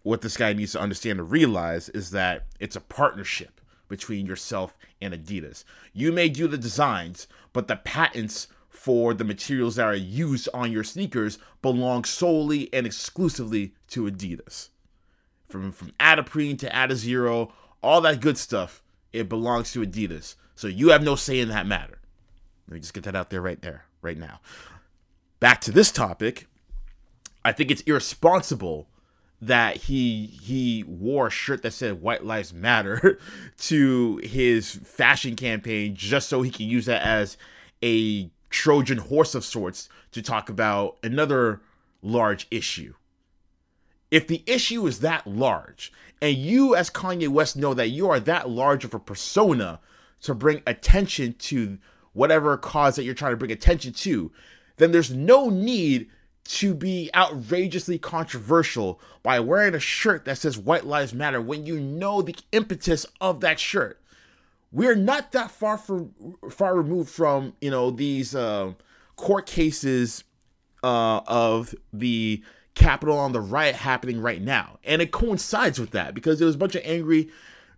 what 0.05 0.21
this 0.21 0.37
guy 0.37 0.53
needs 0.53 0.73
to 0.73 0.79
understand 0.79 1.19
and 1.19 1.31
realize 1.31 1.89
is 1.89 2.11
that 2.11 2.45
it's 2.59 2.75
a 2.75 2.81
partnership 2.81 3.59
between 3.87 4.27
yourself 4.27 4.77
and 5.01 5.15
Adidas. 5.15 5.63
You 5.93 6.11
may 6.11 6.29
do 6.29 6.47
the 6.47 6.59
designs, 6.59 7.25
but 7.53 7.67
the 7.67 7.77
patents 7.77 8.47
for 8.69 9.15
the 9.15 9.23
materials 9.23 9.77
that 9.77 9.87
are 9.87 9.95
used 9.95 10.47
on 10.53 10.71
your 10.71 10.83
sneakers 10.83 11.39
belong 11.63 12.03
solely 12.03 12.71
and 12.71 12.85
exclusively 12.85 13.73
to 13.87 14.03
Adidas. 14.03 14.69
from 15.49 15.71
from 15.71 15.91
Adiprene 15.99 16.59
to 16.59 16.69
Adizero, 16.69 17.51
all 17.81 17.99
that 18.01 18.21
good 18.21 18.37
stuff, 18.37 18.83
it 19.11 19.27
belongs 19.27 19.71
to 19.71 19.83
Adidas. 19.83 20.35
So 20.53 20.67
you 20.67 20.89
have 20.89 21.01
no 21.01 21.15
say 21.15 21.39
in 21.39 21.49
that 21.49 21.65
matter. 21.65 21.97
Let 22.67 22.75
me 22.75 22.79
just 22.79 22.93
get 22.93 23.05
that 23.05 23.15
out 23.15 23.31
there 23.31 23.41
right 23.41 23.61
there, 23.63 23.85
right 24.03 24.19
now. 24.19 24.39
Back 25.39 25.61
to 25.61 25.71
this 25.71 25.91
topic. 25.91 26.47
I 27.43 27.51
think 27.53 27.71
it's 27.71 27.81
irresponsible 27.81 28.87
that 29.47 29.77
he 29.77 30.25
he 30.41 30.83
wore 30.87 31.27
a 31.27 31.31
shirt 31.31 31.61
that 31.63 31.71
said 31.71 32.01
white 32.01 32.25
lives 32.25 32.53
matter 32.53 33.19
to 33.57 34.17
his 34.23 34.75
fashion 34.75 35.35
campaign 35.35 35.95
just 35.95 36.29
so 36.29 36.41
he 36.41 36.51
can 36.51 36.67
use 36.67 36.85
that 36.85 37.03
as 37.03 37.37
a 37.83 38.29
trojan 38.49 38.97
horse 38.97 39.35
of 39.35 39.45
sorts 39.45 39.89
to 40.11 40.21
talk 40.21 40.49
about 40.49 40.97
another 41.03 41.61
large 42.01 42.47
issue. 42.49 42.93
If 44.11 44.27
the 44.27 44.43
issue 44.45 44.85
is 44.87 44.99
that 44.99 45.27
large 45.27 45.91
and 46.21 46.35
you 46.35 46.75
as 46.75 46.89
kanye 46.89 47.27
west 47.27 47.57
know 47.57 47.73
that 47.73 47.89
you 47.89 48.09
are 48.09 48.19
that 48.21 48.49
large 48.49 48.85
of 48.85 48.93
a 48.93 48.99
persona 48.99 49.79
to 50.21 50.33
bring 50.33 50.61
attention 50.65 51.33
to 51.33 51.77
whatever 52.13 52.57
cause 52.57 52.95
that 52.95 53.03
you're 53.03 53.13
trying 53.13 53.33
to 53.33 53.37
bring 53.37 53.51
attention 53.51 53.93
to 53.93 54.31
then 54.77 54.91
there's 54.91 55.13
no 55.13 55.49
need 55.49 56.09
to 56.45 56.75
be 56.75 57.09
outrageously 57.15 57.97
controversial 57.97 58.99
by 59.23 59.39
wearing 59.39 59.73
a 59.73 59.79
shirt 59.79 60.25
that 60.25 60.37
says 60.37 60.57
white 60.57 60.85
lives 60.85 61.13
matter 61.13 61.41
when 61.41 61.65
you 61.65 61.79
know 61.79 62.21
the 62.21 62.35
impetus 62.51 63.05
of 63.19 63.41
that 63.41 63.59
shirt. 63.59 63.99
We're 64.71 64.95
not 64.95 65.31
that 65.31 65.51
far 65.51 65.77
from 65.77 66.13
far 66.49 66.75
removed 66.75 67.09
from 67.09 67.53
you 67.61 67.71
know 67.71 67.91
these 67.91 68.35
uh, 68.35 68.73
court 69.15 69.45
cases 69.45 70.23
uh, 70.83 71.21
of 71.27 71.73
the 71.93 72.43
Capitol 72.75 73.17
on 73.17 73.31
the 73.31 73.39
riot 73.39 73.75
happening 73.75 74.21
right 74.21 74.41
now, 74.41 74.79
and 74.83 75.01
it 75.01 75.11
coincides 75.11 75.79
with 75.79 75.91
that 75.91 76.13
because 76.13 76.39
there 76.39 76.45
was 76.45 76.55
a 76.55 76.59
bunch 76.59 76.75
of 76.75 76.81
angry 76.83 77.29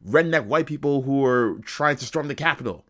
redneck 0.05 0.45
white 0.45 0.65
people 0.65 1.03
who 1.03 1.19
were 1.19 1.59
trying 1.63 1.95
to 1.97 2.05
storm 2.05 2.27
the 2.27 2.35
Capitol, 2.35 2.83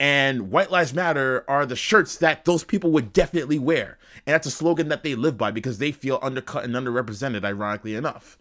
and 0.00 0.50
White 0.50 0.70
Lives 0.70 0.94
Matter 0.94 1.44
are 1.48 1.66
the 1.66 1.76
shirts 1.76 2.16
that 2.18 2.44
those 2.44 2.64
people 2.64 2.90
would 2.92 3.12
definitely 3.12 3.58
wear, 3.58 3.98
and 4.26 4.34
that's 4.34 4.46
a 4.46 4.50
slogan 4.50 4.88
that 4.88 5.02
they 5.02 5.14
live 5.14 5.36
by 5.36 5.50
because 5.50 5.78
they 5.78 5.92
feel 5.92 6.20
undercut 6.22 6.64
and 6.64 6.74
underrepresented, 6.74 7.44
ironically 7.44 7.94
enough. 7.94 8.38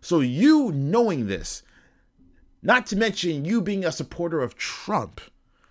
So 0.00 0.20
you 0.20 0.72
knowing 0.72 1.26
this 1.26 1.62
not 2.62 2.86
to 2.86 2.96
mention 2.96 3.44
you 3.44 3.60
being 3.60 3.84
a 3.84 3.92
supporter 3.92 4.42
of 4.42 4.56
Trump, 4.56 5.20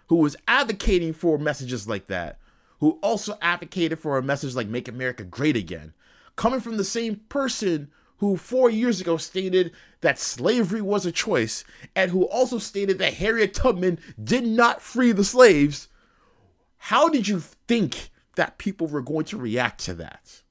who 0.08 0.18
was 0.18 0.36
advocating 0.48 1.14
for 1.14 1.38
messages 1.38 1.88
like 1.88 2.08
that, 2.08 2.38
who 2.80 3.00
also 3.02 3.38
advocated 3.42 4.00
for 4.00 4.18
a 4.18 4.24
message 4.24 4.56
like 4.56 4.68
Make 4.68 4.88
America 4.88 5.24
Great 5.24 5.58
Again, 5.58 5.94
coming 6.36 6.60
from 6.60 6.78
the 6.78 6.84
same 6.84 7.18
person 7.30 7.90
who 8.18 8.38
four 8.38 8.70
years 8.70 9.02
ago 9.02 9.18
stated 9.18 9.72
that 10.02 10.20
slavery 10.20 10.82
was 10.82 11.06
a 11.06 11.12
choice, 11.12 11.64
and 11.96 12.12
who 12.12 12.24
also 12.26 12.58
stated 12.58 12.98
that 13.00 13.16
Harriet 13.16 13.54
Tubman 13.54 14.00
did 14.24 14.46
not 14.46 14.82
free 14.82 15.12
the 15.12 15.24
slaves. 15.24 15.88
How 16.78 17.10
did 17.10 17.28
you 17.28 17.40
think 17.40 18.10
that 18.36 18.58
people 18.58 18.88
were 18.88 19.02
going 19.02 19.26
to 19.26 19.38
react 19.38 19.82
to 19.86 19.94
that? 19.96 20.42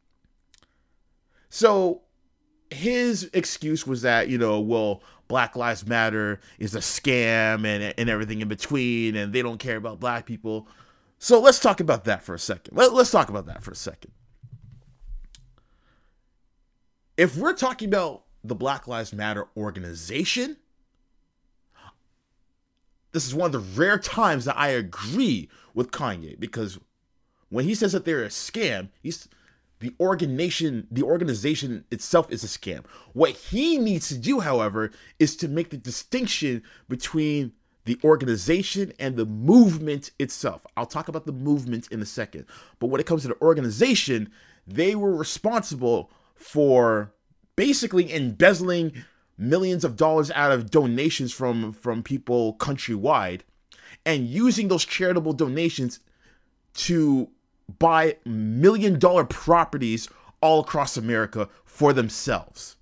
So 1.49 2.03
his 2.71 3.31
excuse 3.33 3.87
was 3.87 4.03
that, 4.03 4.29
you 4.29 4.39
know, 4.39 4.59
well, 4.61 5.03
Black 5.29 5.55
Lives 5.55 5.87
Matter 5.87 6.41
is 6.59 6.75
a 6.75 6.81
scam 6.81 7.65
and, 7.65 7.95
and 7.97 8.11
everything 8.11 8.41
in 8.41 8.49
between, 8.49 9.15
and 9.15 9.33
they 9.33 9.43
don't 9.43 9.59
care 9.59 9.77
about 9.77 10.01
black 10.01 10.27
people. 10.27 10.67
So 11.19 11.41
let's 11.41 11.61
talk 11.61 11.81
about 11.81 12.05
that 12.05 12.25
for 12.25 12.35
a 12.35 12.39
second. 12.39 12.77
Let, 12.77 12.93
let's 12.93 13.13
talk 13.13 13.29
about 13.29 13.47
that 13.47 13.63
for 13.63 13.71
a 13.71 13.77
second. 13.77 14.11
If 17.17 17.37
we're 17.37 17.55
talking 17.55 17.89
about 17.89 18.25
the 18.43 18.57
Black 18.57 18.89
Lives 18.89 19.13
Matter 19.13 19.47
organization, 19.57 20.57
this 23.13 23.27
is 23.27 23.35
one 23.35 23.47
of 23.47 23.53
the 23.53 23.81
rare 23.81 23.99
times 23.99 24.47
that 24.47 24.59
I 24.59 24.69
agree 24.69 25.49
with 25.75 25.93
Kanye 25.93 26.39
because 26.39 26.79
when 27.51 27.65
he 27.65 27.75
says 27.75 27.93
that 27.93 28.05
they're 28.05 28.25
a 28.25 28.29
scam, 28.29 28.89
he's 29.01 29.29
the 29.79 29.95
organization 30.01 30.89
the 30.91 31.03
organization 31.03 31.85
itself 31.93 32.33
is 32.33 32.43
a 32.43 32.49
scam. 32.49 32.85
What 33.13 33.31
he 33.31 33.79
needs 33.79 34.09
to 34.09 34.19
do, 34.19 34.41
however, 34.41 34.91
is 35.21 35.37
to 35.37 35.49
make 35.49 35.71
the 35.71 35.77
distinction 35.77 36.65
between 36.89 37.53
the 37.85 37.99
organization 38.03 38.93
and 38.99 39.15
the 39.15 39.27
movement 39.27 40.11
itself. 40.19 40.67
I'll 40.77 40.87
talk 40.87 41.07
about 41.07 41.27
the 41.27 41.33
movement 41.33 41.89
in 41.93 42.03
a 42.03 42.07
second. 42.07 42.47
But 42.81 42.87
when 42.87 43.01
it 43.01 43.07
comes 43.07 43.23
to 43.23 43.29
the 43.29 43.41
organization, 43.43 44.33
they 44.67 44.97
were 44.97 45.15
responsible 45.15 46.11
for 46.35 47.13
basically 47.57 48.13
embezzling 48.13 48.93
millions 49.37 49.85
of 49.85 49.97
dollars 49.97 50.31
out 50.33 50.53
of 50.53 50.71
donations 50.71 51.33
from 51.33 51.73
from 51.73 52.03
people 52.03 52.57
countrywide 52.59 53.41
and 54.07 54.27
using 54.27 54.69
those 54.69 54.85
charitable 54.85 55.33
donations 55.33 56.01
to 56.75 57.29
buy 57.79 58.17
million 58.25 58.99
dollar 58.99 59.25
properties 59.25 60.09
all 60.41 60.61
across 60.61 60.97
America 60.97 61.49
for 61.65 61.93
themselves. 61.93 62.77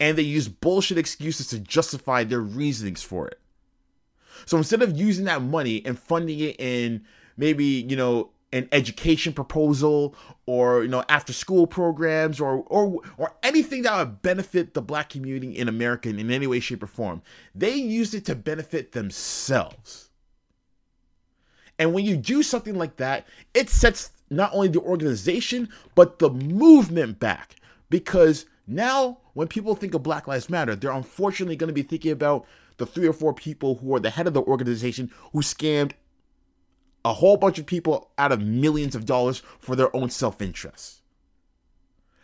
And 0.00 0.16
they 0.16 0.22
use 0.22 0.46
bullshit 0.46 0.96
excuses 0.96 1.48
to 1.48 1.58
justify 1.58 2.22
their 2.22 2.40
reasonings 2.40 3.02
for 3.02 3.26
it. 3.26 3.40
So 4.46 4.56
instead 4.56 4.82
of 4.82 4.96
using 4.96 5.24
that 5.24 5.42
money 5.42 5.82
and 5.84 5.98
funding 5.98 6.38
it 6.38 6.56
in 6.60 7.04
maybe, 7.36 7.64
you 7.64 7.96
know, 7.96 8.30
an 8.52 8.68
education 8.72 9.32
proposal 9.32 10.14
or 10.46 10.82
you 10.82 10.88
know 10.88 11.04
after 11.08 11.32
school 11.32 11.66
programs 11.66 12.40
or 12.40 12.62
or 12.68 13.00
or 13.18 13.34
anything 13.42 13.82
that 13.82 13.98
would 13.98 14.22
benefit 14.22 14.74
the 14.74 14.80
black 14.82 15.10
community 15.10 15.56
in 15.56 15.68
America 15.68 16.08
in 16.08 16.30
any 16.30 16.46
way 16.46 16.60
shape 16.60 16.82
or 16.82 16.86
form. 16.86 17.22
They 17.54 17.74
used 17.74 18.14
it 18.14 18.24
to 18.26 18.34
benefit 18.34 18.92
themselves. 18.92 20.08
And 21.78 21.92
when 21.92 22.04
you 22.04 22.16
do 22.16 22.42
something 22.42 22.76
like 22.76 22.96
that 22.96 23.26
it 23.54 23.68
sets 23.68 24.10
not 24.30 24.54
only 24.54 24.68
the 24.68 24.80
organization 24.80 25.68
but 25.94 26.18
the 26.18 26.30
movement 26.30 27.18
back. 27.18 27.56
Because 27.90 28.44
now 28.66 29.18
when 29.32 29.48
people 29.48 29.74
think 29.74 29.94
of 29.94 30.02
black 30.02 30.26
lives 30.26 30.48
matter 30.48 30.74
they're 30.74 30.90
unfortunately 30.90 31.56
going 31.56 31.68
to 31.68 31.74
be 31.74 31.82
thinking 31.82 32.12
about 32.12 32.46
the 32.78 32.86
three 32.86 33.06
or 33.06 33.12
four 33.12 33.34
people 33.34 33.74
who 33.74 33.94
are 33.94 34.00
the 34.00 34.10
head 34.10 34.26
of 34.26 34.34
the 34.34 34.42
organization 34.42 35.10
who 35.32 35.40
scammed 35.40 35.92
a 37.04 37.12
whole 37.12 37.36
bunch 37.36 37.58
of 37.58 37.66
people 37.66 38.10
out 38.18 38.32
of 38.32 38.40
millions 38.40 38.94
of 38.94 39.06
dollars 39.06 39.42
for 39.58 39.76
their 39.76 39.94
own 39.94 40.10
self 40.10 40.42
interest. 40.42 40.98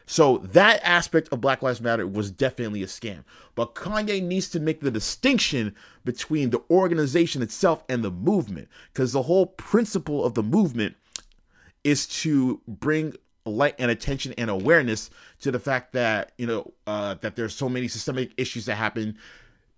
So 0.06 0.38
that 0.38 0.80
aspect 0.84 1.28
of 1.32 1.40
Black 1.40 1.62
Lives 1.62 1.80
Matter 1.80 2.06
was 2.06 2.30
definitely 2.30 2.82
a 2.82 2.86
scam. 2.86 3.24
But 3.54 3.74
Kanye 3.74 4.22
needs 4.22 4.50
to 4.50 4.60
make 4.60 4.80
the 4.80 4.90
distinction 4.90 5.74
between 6.04 6.50
the 6.50 6.62
organization 6.70 7.40
itself 7.40 7.82
and 7.88 8.04
the 8.04 8.10
movement 8.10 8.68
because 8.92 9.12
the 9.12 9.22
whole 9.22 9.46
principle 9.46 10.24
of 10.24 10.34
the 10.34 10.42
movement 10.42 10.96
is 11.84 12.06
to 12.06 12.60
bring 12.68 13.14
light 13.46 13.74
and 13.78 13.90
attention 13.90 14.34
and 14.38 14.50
awareness 14.50 15.10
to 15.40 15.50
the 15.50 15.58
fact 15.58 15.92
that 15.92 16.32
you 16.38 16.46
know 16.46 16.72
uh, 16.86 17.14
that 17.20 17.36
there's 17.36 17.54
so 17.54 17.68
many 17.68 17.88
systemic 17.88 18.32
issues 18.36 18.64
that 18.66 18.74
happen 18.74 19.16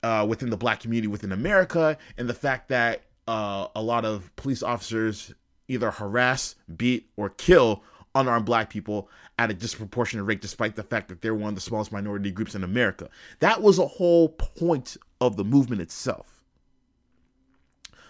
uh, 0.03 0.25
within 0.29 0.51
the 0.51 0.57
black 0.57 0.81
community 0.81 1.09
within 1.09 1.33
America, 1.33 1.99
and 2.17 2.29
the 2.29 2.35
fact 2.35 2.69
that 2.69 3.03
uh, 3.27 3.69
a 3.75 3.83
lot 3.83 4.05
of 4.05 4.35
police 4.37 4.63
officers 4.63 5.35
either 5.69 5.91
harass, 5.91 6.55
beat, 6.77 7.11
or 7.17 7.31
kill 7.31 7.83
unarmed 8.15 8.47
black 8.47 8.71
people 8.71 9.09
at 9.39 9.51
a 9.51 9.55
disproportionate 9.55 10.25
rate, 10.25 10.41
despite 10.41 10.75
the 10.77 10.83
fact 10.83 11.09
that 11.09 11.21
they're 11.21 11.35
one 11.35 11.51
of 11.51 11.55
the 11.55 11.61
smallest 11.61 11.93
minority 11.93 12.31
groups 12.31 12.55
in 12.55 12.65
America. 12.65 13.09
That 13.41 13.63
was 13.63 13.79
a 13.79 13.87
whole 13.87 14.31
point 14.31 14.97
of 15.21 15.37
the 15.37 15.45
movement 15.45 15.83
itself. 15.83 16.43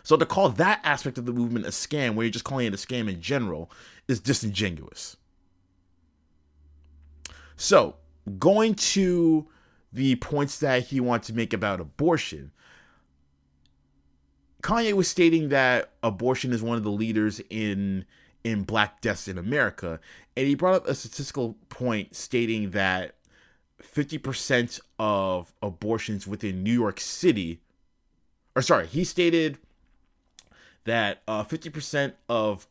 So 0.05 0.17
to 0.17 0.25
call 0.25 0.51
that 0.51 0.81
aspect 0.85 1.19
of 1.19 1.27
the 1.27 1.33
movement 1.33 1.67
a 1.67 1.71
scam, 1.71 2.15
where 2.15 2.25
you're 2.25 2.31
just 2.31 2.45
calling 2.45 2.67
it 2.67 2.75
a 2.75 2.77
scam 2.77 3.09
in 3.09 3.21
general, 3.21 3.71
is 4.07 4.21
disingenuous. 4.21 5.17
So 7.57 7.97
going 8.39 8.75
to 8.75 9.49
the 9.93 10.15
points 10.17 10.61
that 10.61 10.85
he 10.85 11.01
wants 11.01 11.27
to 11.27 11.33
make 11.33 11.53
about 11.53 11.81
abortion, 11.81 12.53
Kanye 14.67 14.95
was 14.95 15.07
stating 15.07 15.51
that 15.51 15.91
abortion 16.03 16.53
is 16.53 16.61
one 16.61 16.77
of 16.77 16.83
the 16.83 16.91
leaders 16.91 17.41
in 17.51 18.05
in 18.43 18.63
black 18.63 19.01
deaths 19.01 19.29
in 19.29 19.39
America, 19.39 20.01
and 20.37 20.47
he 20.47 20.55
brought 20.55 20.75
up 20.75 20.89
a 20.89 20.95
statistical 20.95 21.57
point 21.69 22.15
stating 22.15 22.71
that 22.71 23.15
50% 23.83 24.81
of 24.99 25.53
abortions 25.63 26.27
within 26.27 26.63
New 26.63 26.73
York 26.73 27.01
City 27.01 27.61
or 28.57 28.63
sorry, 28.63 28.87
he 28.87 29.05
stated 29.05 29.59
that 30.85 31.23
uh, 31.29 31.45
50% 31.45 32.15
of 32.29 32.67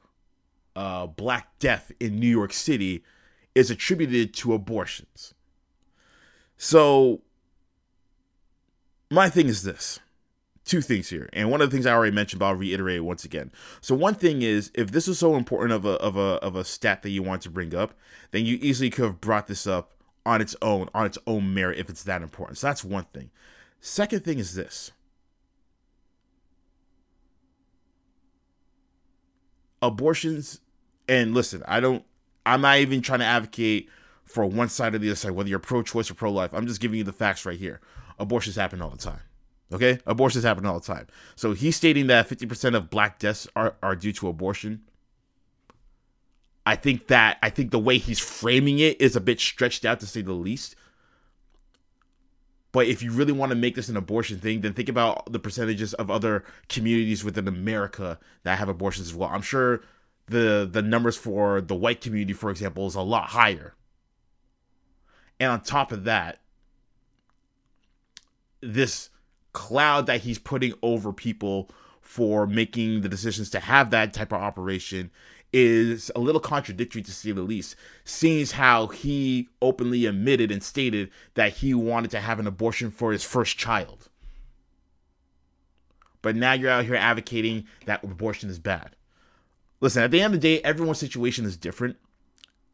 uh, 0.75 1.05
black 1.05 1.59
death 1.59 1.91
in 1.99 2.19
New 2.19 2.27
York 2.27 2.51
City 2.51 3.03
is 3.53 3.69
attributed 3.69 4.33
to 4.33 4.53
abortions. 4.53 5.33
So, 6.57 7.21
my 9.11 9.29
thing 9.29 9.47
is 9.47 9.61
this 9.61 9.99
two 10.65 10.81
things 10.81 11.09
here. 11.09 11.29
And 11.31 11.49
one 11.49 11.61
of 11.61 11.69
the 11.69 11.75
things 11.75 11.85
I 11.85 11.93
already 11.93 12.15
mentioned, 12.15 12.39
but 12.39 12.47
I'll 12.47 12.55
reiterate 12.55 13.03
once 13.03 13.23
again. 13.23 13.51
So 13.81 13.95
one 13.95 14.15
thing 14.15 14.41
is, 14.41 14.71
if 14.73 14.91
this 14.91 15.07
is 15.07 15.19
so 15.19 15.35
important 15.35 15.73
of 15.73 15.85
a 15.85 15.93
of 16.01 16.17
a 16.17 16.39
of 16.43 16.55
a 16.55 16.65
stat 16.65 17.03
that 17.03 17.11
you 17.11 17.23
want 17.23 17.43
to 17.43 17.49
bring 17.49 17.73
up, 17.73 17.93
then 18.31 18.45
you 18.45 18.57
easily 18.61 18.89
could 18.89 19.05
have 19.05 19.21
brought 19.21 19.47
this 19.47 19.65
up 19.65 19.91
on 20.25 20.41
its 20.41 20.55
own, 20.61 20.89
on 20.93 21.05
its 21.05 21.17
own 21.27 21.53
merit, 21.53 21.77
if 21.77 21.89
it's 21.89 22.03
that 22.03 22.21
important. 22.21 22.57
So 22.57 22.67
that's 22.67 22.83
one 22.83 23.05
thing. 23.13 23.29
Second 23.79 24.23
thing 24.23 24.39
is 24.39 24.55
this. 24.55 24.91
Abortions, 29.81 30.61
and 31.07 31.35
listen, 31.35 31.61
I 31.67 31.79
don't, 31.79 32.03
I'm 32.43 32.61
not 32.61 32.79
even 32.79 33.01
trying 33.01 33.19
to 33.19 33.25
advocate 33.25 33.87
for 34.23 34.43
one 34.47 34.69
side 34.69 34.95
or 34.95 34.97
the 34.97 35.09
other 35.09 35.15
side, 35.15 35.31
whether 35.31 35.47
you're 35.47 35.59
pro 35.59 35.83
choice 35.83 36.09
or 36.09 36.15
pro 36.15 36.31
life. 36.31 36.51
I'm 36.53 36.65
just 36.65 36.81
giving 36.81 36.97
you 36.97 37.03
the 37.03 37.13
facts 37.13 37.45
right 37.45 37.59
here. 37.59 37.79
Abortions 38.17 38.55
happen 38.55 38.81
all 38.81 38.89
the 38.89 38.97
time. 38.97 39.19
Okay? 39.71 39.99
Abortions 40.05 40.43
happen 40.43 40.65
all 40.65 40.79
the 40.79 40.85
time. 40.85 41.07
So 41.35 41.53
he's 41.53 41.75
stating 41.75 42.07
that 42.07 42.29
50% 42.29 42.75
of 42.75 42.89
black 42.89 43.19
deaths 43.19 43.47
are, 43.55 43.75
are 43.81 43.95
due 43.95 44.13
to 44.13 44.27
abortion. 44.27 44.81
I 46.65 46.75
think 46.75 47.07
that 47.07 47.37
I 47.43 47.49
think 47.49 47.71
the 47.71 47.79
way 47.79 47.97
he's 47.97 48.19
framing 48.19 48.79
it 48.79 48.99
is 48.99 49.15
a 49.15 49.21
bit 49.21 49.39
stretched 49.39 49.85
out 49.85 49.99
to 49.99 50.07
say 50.07 50.21
the 50.21 50.33
least. 50.33 50.75
But 52.71 52.87
if 52.87 53.01
you 53.01 53.11
really 53.11 53.31
want 53.31 53.51
to 53.51 53.55
make 53.55 53.75
this 53.75 53.87
an 53.87 53.95
abortion 53.95 54.39
thing, 54.39 54.61
then 54.61 54.73
think 54.73 54.89
about 54.89 55.31
the 55.31 55.39
percentages 55.39 55.93
of 55.93 56.11
other 56.11 56.43
communities 56.67 57.23
within 57.23 57.47
America 57.47 58.19
that 58.43 58.59
have 58.59 58.67
abortions 58.67 59.07
as 59.07 59.15
well. 59.15 59.29
I'm 59.29 59.43
sure 59.43 59.81
the 60.27 60.67
the 60.69 60.81
numbers 60.81 61.15
for 61.15 61.61
the 61.61 61.75
white 61.75 62.01
community, 62.01 62.33
for 62.33 62.49
example, 62.49 62.87
is 62.87 62.95
a 62.95 63.01
lot 63.01 63.29
higher. 63.29 63.75
And 65.39 65.51
on 65.51 65.61
top 65.61 65.91
of 65.91 66.03
that, 66.05 66.39
this 68.61 69.09
cloud 69.55 70.05
that 70.05 70.21
he's 70.21 70.37
putting 70.37 70.73
over 70.83 71.11
people 71.11 71.71
for 72.01 72.45
making 72.45 73.01
the 73.01 73.09
decisions 73.09 73.49
to 73.49 73.59
have 73.59 73.89
that 73.89 74.13
type 74.13 74.31
of 74.31 74.41
operation 74.41 75.09
is 75.53 76.11
a 76.15 76.19
little 76.19 76.41
contradictory 76.41 77.01
to 77.01 77.11
say 77.11 77.31
the 77.31 77.41
least, 77.41 77.77
seeing 78.03 78.41
as 78.41 78.51
how 78.51 78.87
he 78.87 79.47
openly 79.61 80.05
admitted 80.05 80.51
and 80.51 80.61
stated 80.61 81.09
that 81.35 81.53
he 81.53 81.73
wanted 81.73 82.11
to 82.11 82.19
have 82.19 82.39
an 82.39 82.45
abortion 82.45 82.91
for 82.91 83.13
his 83.13 83.23
first 83.23 83.57
child. 83.57 84.09
But 86.21 86.35
now 86.35 86.51
you're 86.51 86.69
out 86.69 86.83
here 86.83 86.95
advocating 86.95 87.65
that 87.85 88.03
abortion 88.03 88.49
is 88.49 88.59
bad. 88.59 88.95
Listen, 89.79 90.03
at 90.03 90.11
the 90.11 90.21
end 90.21 90.35
of 90.35 90.41
the 90.41 90.47
day, 90.47 90.61
everyone's 90.63 90.99
situation 90.99 91.45
is 91.45 91.55
different, 91.55 91.95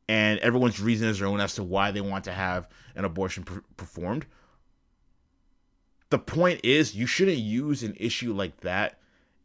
and 0.10 0.40
everyone's 0.40 0.80
reason 0.80 1.08
is 1.08 1.20
their 1.20 1.28
own 1.28 1.40
as 1.40 1.54
to 1.56 1.64
why 1.64 1.92
they 1.92 2.02
want 2.02 2.24
to 2.24 2.32
have 2.32 2.68
an 2.96 3.06
abortion 3.06 3.44
per- 3.44 3.64
performed. 3.78 4.26
The 6.12 6.20
point 6.20 6.60
is, 6.64 6.94
you 6.94 7.08
shouldn't 7.08 7.38
use 7.40 7.84
an 7.84 7.96
issue 8.00 8.34
like 8.34 8.60
that 8.62 9.00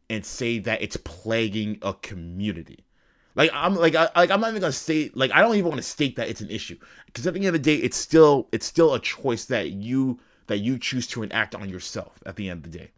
and 0.09 0.25
say 0.25 0.59
that 0.59 0.81
it's 0.81 0.97
plaguing 0.97 1.79
a 1.81 1.93
community. 1.93 2.79
Like 3.35 3.51
I'm 3.53 3.75
like 3.75 3.95
I, 3.95 4.09
like 4.15 4.31
I'm 4.31 4.41
not 4.41 4.49
even 4.49 4.61
gonna 4.61 4.73
state 4.73 5.15
like 5.15 5.31
I 5.31 5.41
don't 5.41 5.55
even 5.55 5.69
want 5.69 5.77
to 5.77 5.87
state 5.87 6.15
that 6.15 6.27
it's 6.27 6.41
an 6.41 6.49
issue 6.49 6.77
because 7.05 7.27
at 7.27 7.35
the 7.35 7.39
end 7.39 7.47
of 7.47 7.53
the 7.53 7.59
day 7.59 7.75
it's 7.75 7.95
still 7.95 8.47
it's 8.51 8.65
still 8.65 8.95
a 8.95 8.99
choice 8.99 9.45
that 9.45 9.71
you 9.71 10.19
that 10.47 10.57
you 10.57 10.79
choose 10.79 11.05
to 11.07 11.21
enact 11.21 11.53
on 11.53 11.69
yourself 11.69 12.19
at 12.25 12.35
the 12.35 12.49
end 12.49 12.65
of 12.65 12.71
the 12.71 12.79
day. 12.79 12.91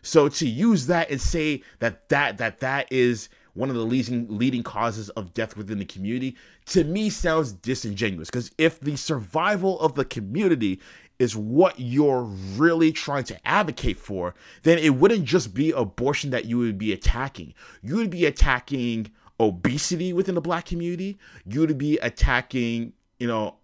So 0.00 0.28
to 0.30 0.48
use 0.48 0.86
that 0.86 1.10
and 1.10 1.20
say 1.20 1.62
that 1.80 2.08
that 2.08 2.38
that 2.38 2.60
that 2.60 2.90
is 2.90 3.28
one 3.52 3.68
of 3.68 3.76
the 3.76 3.84
leading 3.84 4.26
leading 4.28 4.62
causes 4.62 5.10
of 5.10 5.34
death 5.34 5.54
within 5.54 5.78
the 5.78 5.84
community 5.84 6.36
to 6.66 6.84
me 6.84 7.10
sounds 7.10 7.52
disingenuous 7.52 8.30
because 8.30 8.50
if 8.56 8.80
the 8.80 8.96
survival 8.96 9.78
of 9.80 9.94
the 9.96 10.04
community 10.04 10.80
is 11.18 11.34
what 11.36 11.74
you're 11.78 12.22
really 12.56 12.92
trying 12.92 13.24
to 13.24 13.48
advocate 13.48 13.98
for, 13.98 14.34
then 14.62 14.78
it 14.78 14.94
wouldn't 14.94 15.24
just 15.24 15.52
be 15.52 15.72
abortion 15.72 16.30
that 16.30 16.44
you 16.44 16.58
would 16.58 16.78
be 16.78 16.92
attacking. 16.92 17.54
You 17.82 17.96
would 17.96 18.10
be 18.10 18.26
attacking 18.26 19.10
obesity 19.40 20.12
within 20.12 20.34
the 20.34 20.40
black 20.40 20.66
community. 20.66 21.18
You 21.46 21.60
would 21.60 21.78
be 21.78 21.98
attacking, 21.98 22.92
you 23.18 23.26
know, 23.26 23.56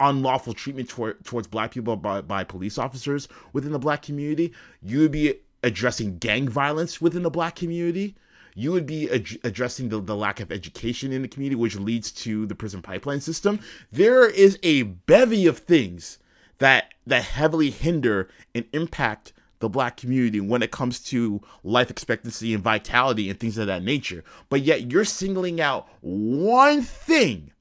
unlawful 0.00 0.54
treatment 0.54 0.88
toward, 0.88 1.24
towards 1.24 1.46
black 1.46 1.70
people 1.70 1.96
by, 1.96 2.20
by 2.20 2.44
police 2.44 2.78
officers 2.78 3.28
within 3.52 3.72
the 3.72 3.78
black 3.78 4.02
community. 4.02 4.52
You 4.82 5.00
would 5.00 5.12
be 5.12 5.34
addressing 5.62 6.18
gang 6.18 6.48
violence 6.48 7.00
within 7.00 7.22
the 7.22 7.30
black 7.30 7.56
community. 7.56 8.14
You 8.54 8.72
would 8.72 8.86
be 8.86 9.10
ad- 9.10 9.38
addressing 9.42 9.88
the, 9.88 10.00
the 10.00 10.14
lack 10.14 10.40
of 10.40 10.52
education 10.52 11.12
in 11.12 11.22
the 11.22 11.28
community, 11.28 11.56
which 11.56 11.76
leads 11.76 12.12
to 12.12 12.46
the 12.46 12.54
prison 12.54 12.82
pipeline 12.82 13.20
system. 13.20 13.58
There 13.90 14.28
is 14.28 14.58
a 14.62 14.82
bevy 14.82 15.46
of 15.46 15.58
things 15.58 16.18
that 16.64 16.94
that 17.06 17.22
heavily 17.22 17.68
hinder 17.68 18.26
and 18.54 18.64
impact 18.72 19.34
the 19.58 19.68
black 19.68 19.98
community 19.98 20.40
when 20.40 20.62
it 20.62 20.70
comes 20.70 20.98
to 20.98 21.42
life 21.62 21.90
expectancy 21.90 22.54
and 22.54 22.62
vitality 22.62 23.28
and 23.28 23.38
things 23.38 23.58
of 23.58 23.66
that 23.66 23.82
nature. 23.82 24.24
But 24.48 24.62
yet 24.62 24.90
you're 24.90 25.04
singling 25.04 25.60
out 25.60 25.86
one 26.00 26.80
thing, 26.80 27.52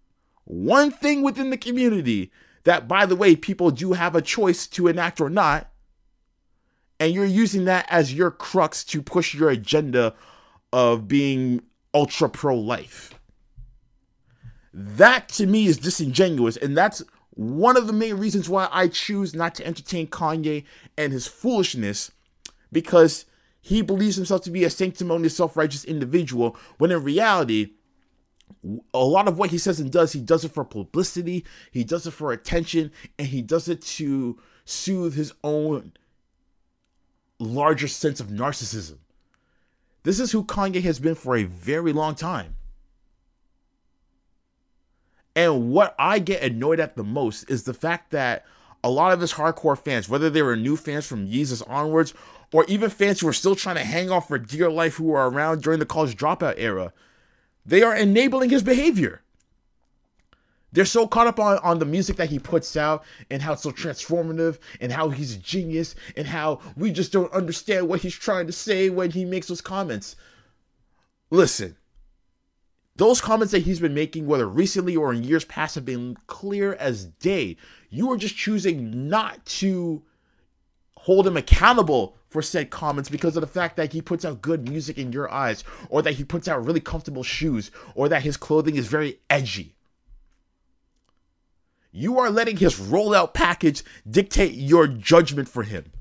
one 0.46 0.90
thing 0.90 1.22
within 1.22 1.50
the 1.50 1.58
community 1.58 2.32
that, 2.64 2.88
by 2.88 3.06
the 3.06 3.18
way, 3.18 3.36
people 3.36 3.72
do 3.72 3.92
have 3.92 4.16
a 4.16 4.22
choice 4.22 4.68
to 4.68 4.88
enact 4.88 5.20
or 5.20 5.30
not. 5.30 5.70
And 6.98 7.14
you're 7.14 7.26
using 7.26 7.66
that 7.66 7.86
as 7.90 8.14
your 8.14 8.32
crux 8.32 8.86
to 8.86 9.02
push 9.02 9.34
your 9.34 9.50
agenda 9.50 10.16
of 10.72 11.10
being 11.10 11.62
ultra 11.94 12.30
pro 12.30 12.58
life. 12.58 13.20
That 14.74 15.28
to 15.30 15.46
me 15.46 15.66
is 15.66 15.76
disingenuous. 15.76 16.56
And 16.56 16.78
that's 16.78 17.04
one 17.36 17.78
of 17.78 17.88
the 17.88 17.94
main 17.94 18.16
reasons 18.16 18.48
why 18.48 18.68
I 18.72 18.88
choose 18.88 19.34
not 19.34 19.56
to 19.56 19.66
entertain 19.66 20.08
Kanye 20.08 20.66
and 20.98 21.12
his 21.12 21.28
foolishness 21.28 22.12
because 22.72 23.26
he 23.60 23.82
believes 23.82 24.16
himself 24.16 24.42
to 24.44 24.52
be 24.52 24.64
a 24.64 24.70
sanctimonious, 24.70 25.36
self 25.36 25.58
righteous 25.58 25.84
individual, 25.86 26.58
when 26.78 26.92
in 26.92 27.04
reality, 27.04 27.72
a 28.94 29.04
lot 29.04 29.28
of 29.28 29.38
what 29.38 29.50
he 29.50 29.58
says 29.58 29.80
and 29.80 29.92
does, 29.92 30.12
he 30.14 30.22
does 30.22 30.44
it 30.46 30.52
for 30.52 30.64
publicity, 30.64 31.46
he 31.72 31.84
does 31.84 32.06
it 32.06 32.12
for 32.12 32.32
attention, 32.32 32.92
and 33.18 33.28
he 33.30 33.42
does 33.42 33.68
it 33.68 33.82
to 33.82 34.40
soothe 34.66 35.16
his 35.16 35.34
own 35.44 35.94
larger 37.40 37.88
sense 37.88 38.20
of 38.20 38.28
narcissism. 38.28 38.98
This 40.04 40.20
is 40.20 40.32
who 40.32 40.44
Kanye 40.44 40.82
has 40.84 41.00
been 41.00 41.16
for 41.16 41.38
a 41.38 41.44
very 41.46 41.94
long 41.94 42.16
time. 42.16 42.56
And 45.36 45.72
what 45.72 45.96
I 45.98 46.20
get 46.20 46.44
annoyed 46.44 46.80
at 46.80 46.96
the 46.96 47.04
most 47.04 47.50
is 47.50 47.64
the 47.64 47.74
fact 47.74 48.12
that 48.12 48.46
a 48.84 48.90
lot 48.90 49.14
of 49.14 49.22
his 49.22 49.34
hardcore 49.34 49.78
fans, 49.78 50.10
whether 50.10 50.30
they 50.30 50.42
were 50.42 50.56
new 50.56 50.76
fans 50.76 51.06
from 51.06 51.28
Yeezus 51.28 51.68
onwards, 51.70 52.14
or 52.52 52.66
even 52.66 52.90
fans 52.90 53.20
who 53.20 53.28
are 53.28 53.34
still 53.34 53.56
trying 53.56 53.78
to 53.78 53.84
hang 53.84 54.12
on 54.12 54.22
for 54.22 54.38
dear 54.38 54.70
life 54.70 54.96
who 54.96 55.06
were 55.06 55.30
around 55.30 55.64
during 55.64 55.80
the 55.80 55.86
college 55.86 56.16
dropout 56.16 56.56
era, 56.58 56.94
they 57.66 57.82
are 57.82 57.96
enabling 57.96 58.50
his 58.50 58.62
behavior. 58.62 59.22
They're 60.74 60.86
so 60.86 61.08
caught 61.08 61.28
up 61.28 61.40
on, 61.40 61.60
on 61.60 61.80
the 61.80 61.86
music 61.86 62.16
that 62.18 62.30
he 62.30 62.40
puts 62.40 62.76
out 62.76 63.04
and 63.30 63.42
how 63.42 63.54
it's 63.54 63.62
so 63.62 63.72
transformative 63.72 64.58
and 64.82 64.92
how 64.92 65.10
he's 65.10 65.36
a 65.36 65.40
genius 65.40 65.96
and 66.18 66.26
how 66.28 66.62
we 66.76 66.92
just 66.92 67.12
don't 67.12 67.32
understand 67.32 67.88
what 67.88 68.02
he's 68.02 68.16
trying 68.16 68.48
to 68.48 68.54
say 68.54 68.90
when 68.90 69.12
he 69.12 69.24
makes 69.24 69.48
those 69.48 69.62
comments. 69.62 70.16
Listen, 71.30 71.76
those 72.96 73.22
comments 73.22 73.52
that 73.52 73.64
he's 73.64 73.80
been 73.80 73.94
making, 73.94 74.28
whether 74.28 74.48
recently 74.48 74.96
or 74.96 75.14
in 75.14 75.24
years 75.24 75.46
past, 75.46 75.76
have 75.76 75.86
been 75.86 76.16
clear 76.28 76.74
as 76.76 77.06
day. 77.06 77.58
You 77.90 78.12
are 78.12 78.18
just 78.18 78.36
choosing 78.36 79.10
not 79.10 79.44
to 79.46 80.04
hold 80.96 81.26
him 81.26 81.36
accountable 81.36 82.16
for 82.30 82.42
said 82.42 82.70
comments 82.70 83.10
because 83.10 83.36
of 83.36 83.42
the 83.42 83.48
fact 83.48 83.78
that 83.78 83.92
he 83.92 84.02
puts 84.02 84.26
out 84.26 84.42
good 84.42 84.68
music 84.68 84.98
in 84.98 85.12
your 85.12 85.32
eyes, 85.32 85.64
or 85.90 86.02
that 86.02 86.14
he 86.14 86.24
puts 86.24 86.48
out 86.48 86.66
really 86.66 86.80
comfortable 86.80 87.24
shoes, 87.24 87.72
or 87.96 88.10
that 88.10 88.24
his 88.24 88.38
clothing 88.38 88.76
is 88.76 88.88
very 88.88 89.20
edgy. 89.30 89.76
You 91.92 92.20
are 92.20 92.32
letting 92.32 92.58
his 92.58 92.80
rollout 92.80 93.34
package 93.34 93.84
dictate 94.10 94.54
your 94.54 94.88
judgment 94.88 95.48
for 95.48 95.64
him. 95.64 95.92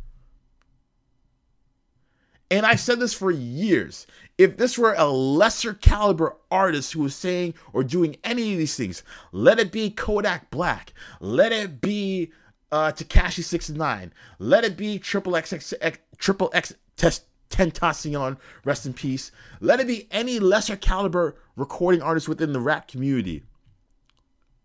And 2.52 2.66
I've 2.66 2.80
said 2.80 3.00
this 3.00 3.14
for 3.14 3.30
years. 3.30 4.06
If 4.36 4.58
this 4.58 4.76
were 4.76 4.94
a 4.98 5.06
lesser 5.06 5.72
caliber 5.72 6.36
artist 6.50 6.92
who 6.92 7.00
was 7.00 7.16
saying 7.16 7.54
or 7.72 7.82
doing 7.82 8.18
any 8.24 8.52
of 8.52 8.58
these 8.58 8.76
things, 8.76 9.02
let 9.32 9.58
it 9.58 9.72
be 9.72 9.88
Kodak 9.88 10.50
Black, 10.50 10.92
let 11.18 11.50
it 11.50 11.80
be 11.80 12.30
uh, 12.70 12.92
Tekashi 12.92 13.42
69, 13.42 14.12
let 14.38 14.64
it 14.64 14.76
be 14.76 14.98
Triple 14.98 15.34
X, 15.34 15.72
Triple 16.18 16.50
X 16.52 16.74
Test 16.98 17.24
Tentacion, 17.48 18.36
rest 18.66 18.84
in 18.84 18.92
peace. 18.92 19.32
Let 19.60 19.80
it 19.80 19.86
be 19.86 20.06
any 20.10 20.38
lesser 20.38 20.76
caliber 20.76 21.36
recording 21.56 22.02
artist 22.02 22.28
within 22.28 22.52
the 22.52 22.60
rap 22.60 22.86
community 22.86 23.44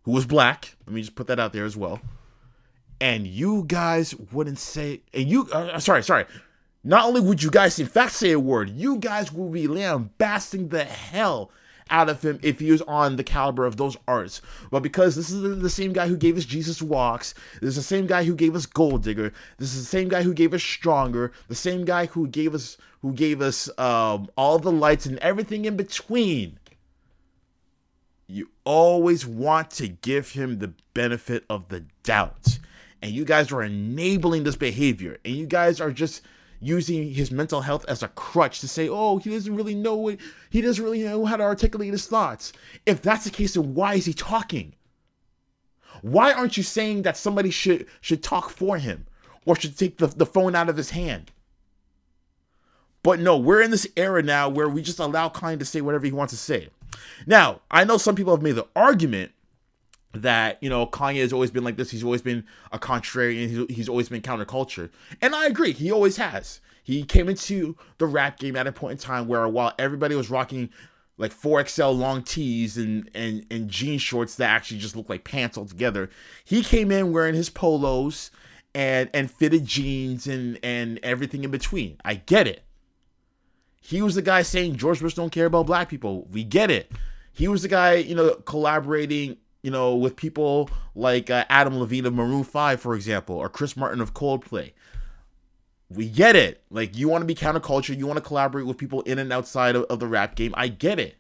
who 0.02 0.12
was 0.12 0.26
black. 0.26 0.76
Let 0.86 0.93
me 0.93 1.00
just 1.00 1.15
put 1.15 1.28
that 1.28 1.39
out 1.39 1.54
there 1.54 1.63
as 1.63 1.78
well. 1.78 2.02
And 3.00 3.26
you 3.26 3.63
guys 3.65 4.13
wouldn't 4.34 4.60
say, 4.60 5.04
and 5.13 5.30
you, 5.30 5.47
uh, 5.54 5.80
sorry, 5.80 6.04
sorry. 6.04 6.26
Not 6.83 7.05
only 7.05 7.21
would 7.21 7.43
you 7.43 7.49
guys, 7.51 7.79
in 7.79 7.87
fact, 7.87 8.13
say 8.13 8.31
a 8.31 8.39
word, 8.39 8.69
you 8.69 8.97
guys 8.97 9.33
will 9.33 9.49
be 9.49 9.67
lambasting 9.67 10.69
the 10.69 10.85
hell 10.85 11.51
out 11.89 12.09
of 12.09 12.21
him 12.21 12.39
if 12.43 12.59
he 12.59 12.71
was 12.71 12.81
on 12.83 13.15
the 13.15 13.23
caliber 13.23 13.65
of 13.65 13.77
those 13.77 13.95
artists. 14.07 14.41
But 14.71 14.83
because 14.83 15.15
this 15.15 15.29
is 15.29 15.61
the 15.61 15.69
same 15.69 15.93
guy 15.93 16.07
who 16.07 16.17
gave 16.17 16.37
us 16.37 16.45
Jesus 16.45 16.81
Walks, 16.81 17.33
this 17.61 17.69
is 17.69 17.75
the 17.75 17.81
same 17.81 18.07
guy 18.07 18.23
who 18.23 18.35
gave 18.35 18.55
us 18.55 18.65
Gold 18.65 19.03
Digger, 19.03 19.33
this 19.57 19.73
is 19.73 19.83
the 19.83 19.89
same 19.89 20.09
guy 20.09 20.21
who 20.21 20.33
gave 20.33 20.53
us 20.53 20.63
Stronger, 20.63 21.31
the 21.47 21.55
same 21.55 21.85
guy 21.85 22.05
who 22.07 22.27
gave 22.27 22.53
us 22.53 22.77
who 23.01 23.13
gave 23.13 23.41
us 23.41 23.69
um, 23.79 24.27
all 24.35 24.59
the 24.59 24.71
lights 24.71 25.05
and 25.05 25.17
everything 25.19 25.65
in 25.65 25.77
between. 25.77 26.59
you 28.27 28.49
always 28.65 29.25
want 29.25 29.71
to 29.71 29.87
give 29.87 30.31
him 30.31 30.59
the 30.59 30.73
benefit 30.93 31.45
of 31.49 31.69
the 31.69 31.85
doubt. 32.03 32.59
And 33.01 33.11
you 33.11 33.23
guys 33.23 33.51
are 33.51 33.63
enabling 33.63 34.43
this 34.43 34.55
behavior. 34.55 35.17
And 35.23 35.35
you 35.35 35.45
guys 35.45 35.79
are 35.79 35.91
just 35.91 36.23
using 36.60 37.12
his 37.12 37.32
mental 37.32 37.62
health 37.62 37.86
as 37.88 38.04
a 38.04 38.08
crutch 38.10 38.60
to 38.62 38.67
say, 38.67 38.89
oh, 38.89 39.17
he 39.17 39.30
doesn't 39.30 39.56
really 39.56 39.76
know 39.76 39.96
what 39.96 40.17
he 40.50 40.62
doesn't 40.62 40.84
really 40.84 41.04
know 41.04 41.26
how 41.26 41.38
to 41.38 41.43
articulate 41.43 41.91
his 41.91 42.08
thoughts. 42.08 42.54
If 42.86 43.02
that's 43.02 43.26
the 43.26 43.30
case, 43.32 43.54
then 43.54 43.74
why 43.74 43.96
is 43.96 44.06
he 44.06 44.13
talking? 44.13 44.74
Why 46.02 46.32
aren't 46.34 46.58
you 46.58 46.63
saying 46.63 47.04
that 47.04 47.17
somebody 47.17 47.50
should 47.50 47.88
should 48.02 48.24
talk 48.24 48.50
for 48.50 48.78
him 48.78 49.06
or 49.46 49.56
should 49.56 49.78
take 49.78 49.98
the, 49.98 50.08
the 50.08 50.26
phone 50.26 50.56
out 50.56 50.70
of 50.70 50.78
his 50.78 50.91
hand? 50.91 51.32
But 53.04 53.20
no, 53.20 53.38
we're 53.38 53.62
in 53.62 53.72
this 53.72 53.88
era 53.96 54.22
now 54.22 54.50
where 54.50 54.67
we 54.67 54.82
just 54.82 55.00
allow 55.00 55.30
Kanye 55.30 55.60
to 55.60 55.65
say 55.65 55.82
whatever 55.82 56.06
he 56.06 56.12
wants 56.12 56.34
to 56.34 56.38
say. 56.38 56.70
Now, 57.26 57.62
I 57.72 57.84
know 57.84 57.98
some 57.98 58.15
people 58.15 58.34
have 58.34 58.43
made 58.43 58.56
the 58.56 58.67
argument 58.76 59.32
that 60.21 60.62
you 60.62 60.69
know 60.69 60.88
Kanye 60.88 61.21
has 61.21 61.34
always 61.34 61.51
been 61.51 61.63
like 61.63 61.77
this. 61.77 61.91
He's 61.91 62.03
always 62.03 62.21
been 62.21 62.43
a 62.71 62.80
contrarian. 62.80 63.47
He's, 63.49 63.75
he's 63.75 63.89
always 63.89 64.10
been 64.10 64.21
counterculture, 64.21 64.89
and 65.21 65.36
I 65.36 65.45
agree. 65.45 65.71
He 65.71 65.91
always 65.91 66.17
has. 66.17 66.62
He 66.84 67.03
came 67.03 67.27
into 67.27 67.75
the 67.97 68.06
rap 68.06 68.39
game 68.39 68.56
at 68.56 68.65
a 68.65 68.71
point 68.71 68.93
in 68.93 68.97
time 68.97 69.27
where 69.27 69.47
while 69.47 69.73
everybody 69.77 70.15
was 70.15 70.30
rocking 70.30 70.69
like 71.17 71.34
4XL 71.34 71.97
long 71.97 72.23
tees 72.23 72.77
and, 72.77 73.10
and 73.13 73.45
and 73.51 73.69
jean 73.69 73.99
shorts 73.99 74.36
that 74.36 74.49
actually 74.49 74.77
just 74.77 74.95
look 74.95 75.10
like 75.10 75.23
pants 75.23 75.58
altogether, 75.58 76.10
he 76.45 76.63
came 76.63 76.91
in 76.91 77.12
wearing 77.12 77.36
his 77.36 77.49
polos 77.49 78.32
and 78.73 79.10
and 79.13 79.32
fitted 79.32 79.65
jeans 79.65 80.27
and 80.27 80.60
and 80.63 80.99
everything 81.03 81.43
in 81.43 81.51
between. 81.51 81.97
I 82.06 82.15
get 82.15 82.47
it. 82.47 82.63
He 83.82 84.01
was 84.01 84.15
the 84.15 84.21
guy 84.21 84.41
saying 84.41 84.75
George 84.75 84.99
Bush 84.99 85.13
don't 85.13 85.32
care 85.32 85.45
about 85.45 85.65
black 85.65 85.89
people. 85.89 86.27
We 86.32 86.43
get 86.43 86.69
it. 86.69 86.91
He 87.32 87.47
was 87.47 87.62
the 87.62 87.67
guy, 87.67 87.95
you 87.95 88.15
know, 88.15 88.36
collaborating 88.45 89.38
you 89.67 89.71
know, 89.71 89.93
with 89.93 90.15
people 90.15 90.69
like 90.95 91.30
uh, 91.30 91.43
Adam 91.49 91.77
Levine 91.77 92.06
of 92.06 92.13
Maroon 92.13 92.45
5, 92.45 92.80
for 92.80 92.95
example, 92.95 93.36
or 93.36 93.49
Chris 93.49 93.75
Martin 93.75 93.99
of 93.99 94.13
Coldplay. 94.13 94.71
We 95.89 96.08
get 96.08 96.38
it. 96.38 96.63
Like, 96.69 96.95
you 96.95 97.10
want 97.10 97.21
to 97.21 97.25
be 97.25 97.36
counterculture, 97.36 97.97
you 97.97 98.08
want 98.08 98.15
to 98.15 98.23
collaborate 98.23 98.65
with 98.65 98.77
people 98.77 99.01
in 99.01 99.19
and 99.19 99.34
outside 99.34 99.75
of, 99.75 99.84
of 99.89 99.99
the 99.99 100.08
rap 100.08 100.36
game. 100.36 100.53
I 100.56 100.69
get 100.69 100.99
it. 100.99 101.17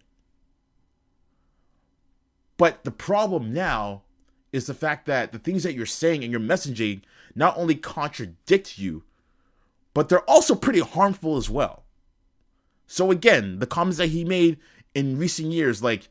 But 2.55 2.85
the 2.85 2.91
problem 2.91 3.53
now 3.53 4.03
is 4.53 4.65
the 4.65 4.73
fact 4.73 5.07
that 5.07 5.33
the 5.33 5.39
things 5.39 5.63
that 5.63 5.73
you're 5.73 5.85
saying 5.85 6.23
and 6.23 6.31
your 6.31 6.39
messaging 6.39 7.01
not 7.35 7.57
only 7.57 7.75
contradict 7.75 8.79
you, 8.79 9.03
but 9.93 10.07
they're 10.07 10.21
also 10.21 10.55
pretty 10.55 10.79
harmful 10.79 11.35
as 11.35 11.49
well. 11.49 11.83
So 12.85 13.11
again, 13.11 13.59
the 13.59 13.67
comments 13.67 13.97
that 13.97 14.07
he 14.07 14.23
made 14.23 14.57
in 14.95 15.17
recent 15.17 15.51
years, 15.51 15.83
like 15.83 16.07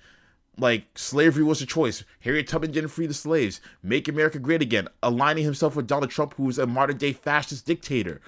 like 0.59 0.87
slavery 0.95 1.45
was 1.45 1.61
a 1.61 1.67
choice. 1.67 2.05
Harriet 2.21 2.49
Tubman 2.49 2.73
didn't 2.73 2.91
free 2.91 3.07
the 3.07 3.15
slaves. 3.15 3.61
Make 3.83 4.09
America 4.09 4.39
great 4.39 4.63
again. 4.63 4.89
Aligning 5.03 5.45
himself 5.45 5.77
with 5.77 5.87
Donald 5.87 6.11
Trump, 6.11 6.35
who's 6.35 6.59
a 6.59 6.67
modern 6.67 6.97
day 6.97 7.13
fascist 7.13 7.67
dictator. 7.67 8.21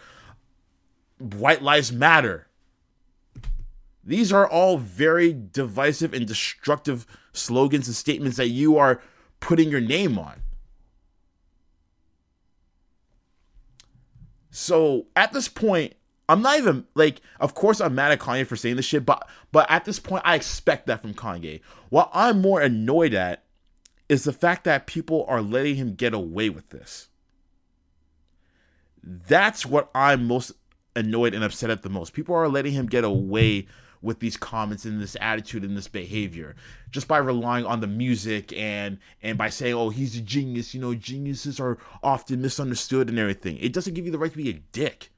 White 1.18 1.62
lives 1.62 1.90
matter. 1.90 2.46
These 4.04 4.32
are 4.32 4.48
all 4.48 4.78
very 4.78 5.32
divisive 5.52 6.14
and 6.14 6.26
destructive 6.26 7.06
slogans 7.32 7.88
and 7.88 7.96
statements 7.96 8.36
that 8.36 8.48
you 8.48 8.78
are 8.78 9.02
putting 9.40 9.70
your 9.70 9.80
name 9.80 10.18
on. 10.18 10.42
So 14.50 15.06
at 15.14 15.32
this 15.32 15.48
point, 15.48 15.94
I'm 16.28 16.42
not 16.42 16.58
even 16.58 16.84
like, 16.94 17.22
of 17.40 17.54
course, 17.54 17.80
I'm 17.80 17.94
mad 17.94 18.12
at 18.12 18.18
Kanye 18.18 18.46
for 18.46 18.56
saying 18.56 18.76
this 18.76 18.84
shit, 18.84 19.06
but 19.06 19.28
but 19.50 19.70
at 19.70 19.84
this 19.84 19.98
point, 19.98 20.22
I 20.26 20.34
expect 20.34 20.86
that 20.86 21.00
from 21.00 21.14
Kanye. 21.14 21.60
What 21.88 22.10
I'm 22.12 22.42
more 22.42 22.60
annoyed 22.60 23.14
at 23.14 23.44
is 24.08 24.24
the 24.24 24.32
fact 24.32 24.64
that 24.64 24.86
people 24.86 25.24
are 25.28 25.42
letting 25.42 25.76
him 25.76 25.94
get 25.94 26.12
away 26.12 26.50
with 26.50 26.68
this. 26.70 27.08
That's 29.02 29.64
what 29.64 29.90
I'm 29.94 30.26
most 30.26 30.52
annoyed 30.94 31.34
and 31.34 31.44
upset 31.44 31.70
at 31.70 31.82
the 31.82 31.88
most. 31.88 32.12
People 32.12 32.34
are 32.34 32.48
letting 32.48 32.72
him 32.72 32.86
get 32.86 33.04
away 33.04 33.66
with 34.02 34.20
these 34.20 34.36
comments 34.36 34.84
and 34.84 35.00
this 35.00 35.16
attitude 35.20 35.64
and 35.64 35.76
this 35.76 35.88
behavior 35.88 36.54
just 36.90 37.08
by 37.08 37.18
relying 37.18 37.64
on 37.64 37.80
the 37.80 37.86
music 37.86 38.52
and 38.52 38.98
and 39.22 39.36
by 39.36 39.48
saying 39.48 39.74
oh 39.74 39.90
he's 39.90 40.16
a 40.16 40.20
genius 40.20 40.72
you 40.72 40.80
know 40.80 40.94
geniuses 40.94 41.58
are 41.58 41.78
often 42.00 42.40
misunderstood 42.40 43.08
and 43.08 43.18
everything 43.18 43.56
it 43.58 43.72
doesn't 43.72 43.94
give 43.94 44.06
you 44.06 44.12
the 44.12 44.18
right 44.18 44.30
to 44.30 44.36
be 44.36 44.50
a 44.50 44.62
dick 44.70 45.10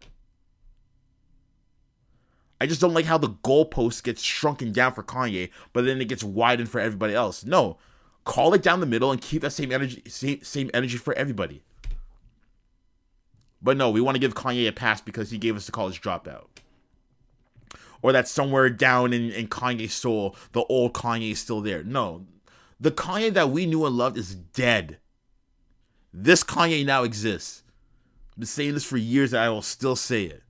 I 2.60 2.66
just 2.66 2.80
don't 2.80 2.94
like 2.94 3.06
how 3.06 3.18
the 3.18 3.30
goalpost 3.30 4.02
gets 4.02 4.22
shrunken 4.22 4.72
down 4.72 4.92
for 4.92 5.02
Kanye, 5.02 5.50
but 5.72 5.86
then 5.86 6.00
it 6.00 6.08
gets 6.08 6.22
widened 6.22 6.68
for 6.68 6.78
everybody 6.78 7.14
else. 7.14 7.44
No, 7.44 7.78
call 8.24 8.52
it 8.52 8.62
down 8.62 8.80
the 8.80 8.86
middle 8.86 9.10
and 9.10 9.20
keep 9.20 9.42
that 9.42 9.52
same 9.52 9.72
energy, 9.72 10.02
same, 10.06 10.42
same 10.42 10.70
energy 10.74 10.98
for 10.98 11.14
everybody. 11.14 11.62
But 13.62 13.76
no, 13.76 13.90
we 13.90 14.00
want 14.00 14.14
to 14.14 14.20
give 14.20 14.34
Kanye 14.34 14.68
a 14.68 14.72
pass 14.72 15.00
because 15.00 15.30
he 15.30 15.38
gave 15.38 15.56
us 15.56 15.66
the 15.66 15.72
college 15.72 16.02
dropout. 16.02 16.46
Or 18.02 18.12
that 18.12 18.28
somewhere 18.28 18.70
down 18.70 19.12
in, 19.12 19.30
in 19.30 19.48
Kanye's 19.48 19.92
soul, 19.92 20.36
the 20.52 20.64
old 20.64 20.94
Kanye 20.94 21.32
is 21.32 21.38
still 21.38 21.60
there. 21.60 21.82
No, 21.82 22.26
the 22.78 22.90
Kanye 22.90 23.32
that 23.34 23.50
we 23.50 23.66
knew 23.66 23.84
and 23.86 23.96
loved 23.96 24.16
is 24.16 24.34
dead. 24.34 24.98
This 26.12 26.42
Kanye 26.42 26.84
now 26.84 27.04
exists. 27.04 27.62
I've 28.32 28.38
been 28.38 28.46
saying 28.46 28.74
this 28.74 28.84
for 28.84 28.96
years 28.96 29.32
and 29.32 29.42
I 29.42 29.48
will 29.50 29.62
still 29.62 29.96
say 29.96 30.24
it. 30.24 30.42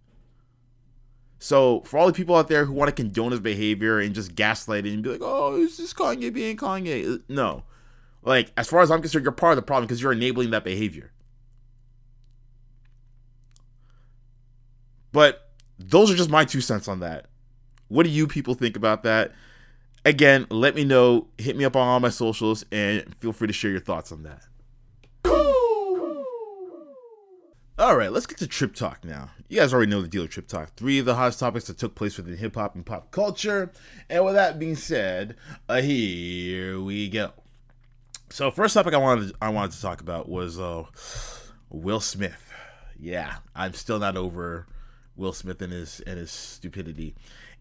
So 1.42 1.80
for 1.86 1.98
all 1.98 2.06
the 2.06 2.12
people 2.12 2.36
out 2.36 2.48
there 2.48 2.66
who 2.66 2.72
want 2.74 2.90
to 2.90 2.94
condone 2.94 3.30
his 3.32 3.40
behavior 3.40 3.98
and 3.98 4.14
just 4.14 4.34
gaslight 4.34 4.84
it 4.84 4.92
and 4.92 5.02
be 5.02 5.08
like, 5.08 5.22
"Oh, 5.22 5.56
is 5.56 5.78
this 5.78 5.94
Kanye 5.94 6.32
being 6.32 6.56
Kanye?" 6.56 7.14
Uh, 7.14 7.18
no, 7.28 7.64
like 8.22 8.52
as 8.58 8.68
far 8.68 8.82
as 8.82 8.90
I'm 8.90 9.00
concerned, 9.00 9.24
you're 9.24 9.32
part 9.32 9.52
of 9.52 9.56
the 9.56 9.62
problem 9.62 9.86
because 9.86 10.02
you're 10.02 10.12
enabling 10.12 10.50
that 10.50 10.64
behavior. 10.64 11.12
But 15.12 15.50
those 15.78 16.10
are 16.10 16.14
just 16.14 16.28
my 16.28 16.44
two 16.44 16.60
cents 16.60 16.86
on 16.86 17.00
that. 17.00 17.26
What 17.88 18.02
do 18.04 18.10
you 18.10 18.26
people 18.26 18.54
think 18.54 18.76
about 18.76 19.02
that? 19.04 19.32
Again, 20.04 20.46
let 20.50 20.74
me 20.74 20.84
know. 20.84 21.28
Hit 21.38 21.56
me 21.56 21.64
up 21.64 21.74
on 21.74 21.88
all 21.88 22.00
my 22.00 22.10
socials 22.10 22.66
and 22.70 23.14
feel 23.16 23.32
free 23.32 23.46
to 23.46 23.52
share 23.52 23.70
your 23.70 23.80
thoughts 23.80 24.12
on 24.12 24.24
that. 24.24 24.42
All 27.80 27.96
right, 27.96 28.12
let's 28.12 28.26
get 28.26 28.36
to 28.40 28.46
Trip 28.46 28.74
Talk 28.74 29.06
now. 29.06 29.30
You 29.48 29.58
guys 29.58 29.72
already 29.72 29.90
know 29.90 30.02
the 30.02 30.08
deal 30.08 30.20
with 30.20 30.32
Trip 30.32 30.46
Talk. 30.46 30.74
Three 30.74 30.98
of 30.98 31.06
the 31.06 31.14
hottest 31.14 31.40
topics 31.40 31.66
that 31.68 31.78
took 31.78 31.94
place 31.94 32.18
within 32.18 32.36
hip 32.36 32.56
hop 32.56 32.74
and 32.74 32.84
pop 32.84 33.10
culture. 33.10 33.72
And 34.10 34.22
with 34.22 34.34
that 34.34 34.58
being 34.58 34.76
said, 34.76 35.34
uh, 35.66 35.80
here 35.80 36.78
we 36.78 37.08
go. 37.08 37.30
So, 38.28 38.50
first 38.50 38.74
topic 38.74 38.92
I 38.92 38.98
wanted 38.98 39.30
to, 39.30 39.34
I 39.40 39.48
wanted 39.48 39.72
to 39.72 39.80
talk 39.80 40.02
about 40.02 40.28
was 40.28 40.60
uh, 40.60 40.84
Will 41.70 42.00
Smith. 42.00 42.52
Yeah, 42.98 43.36
I'm 43.56 43.72
still 43.72 43.98
not 43.98 44.14
over 44.14 44.66
Will 45.16 45.32
Smith 45.32 45.62
and 45.62 45.72
his 45.72 46.00
and 46.00 46.18
his 46.18 46.30
stupidity. 46.30 47.14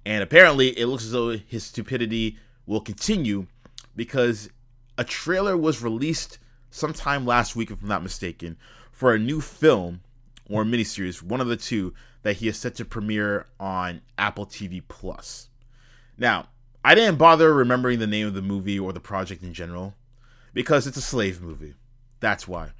And 0.05 0.21
apparently, 0.21 0.77
it 0.77 0.87
looks 0.87 1.05
as 1.05 1.13
though 1.13 1.29
his 1.29 1.63
stupidity 1.63 2.37
will 2.65 2.81
continue 2.81 3.47
because 3.95 4.49
a 4.97 5.05
trailer 5.05 5.55
was 5.55 5.81
released 5.81 6.39
sometime 6.71 7.25
last 7.25 7.55
week, 7.55 7.71
if 7.71 7.81
I'm 7.81 7.87
not 7.87 8.03
mistaken, 8.03 8.57
for 8.91 9.13
a 9.13 9.17
new 9.17 9.39
film 9.39 10.01
or 10.49 10.63
miniseries, 10.65 11.21
one 11.21 11.39
of 11.39 11.47
the 11.47 11.55
two 11.55 11.93
that 12.23 12.37
he 12.37 12.47
is 12.47 12.57
set 12.57 12.75
to 12.75 12.85
premiere 12.85 13.45
on 13.59 14.01
Apple 14.17 14.45
TV 14.45 14.81
Plus. 14.85 15.49
Now, 16.17 16.49
I 16.83 16.95
didn't 16.95 17.17
bother 17.17 17.53
remembering 17.53 17.99
the 17.99 18.07
name 18.07 18.27
of 18.27 18.33
the 18.33 18.41
movie 18.41 18.79
or 18.79 18.91
the 18.91 18.99
project 18.99 19.43
in 19.43 19.53
general 19.53 19.95
because 20.53 20.87
it's 20.87 20.97
a 20.97 21.01
slave 21.01 21.41
movie. 21.41 21.75
That's 22.19 22.47
why. 22.47 22.71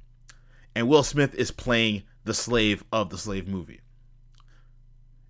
And 0.74 0.88
Will 0.88 1.02
Smith 1.02 1.34
is 1.34 1.50
playing 1.50 2.02
the 2.24 2.34
slave 2.34 2.84
of 2.92 3.10
the 3.10 3.18
slave 3.18 3.48
movie. 3.48 3.80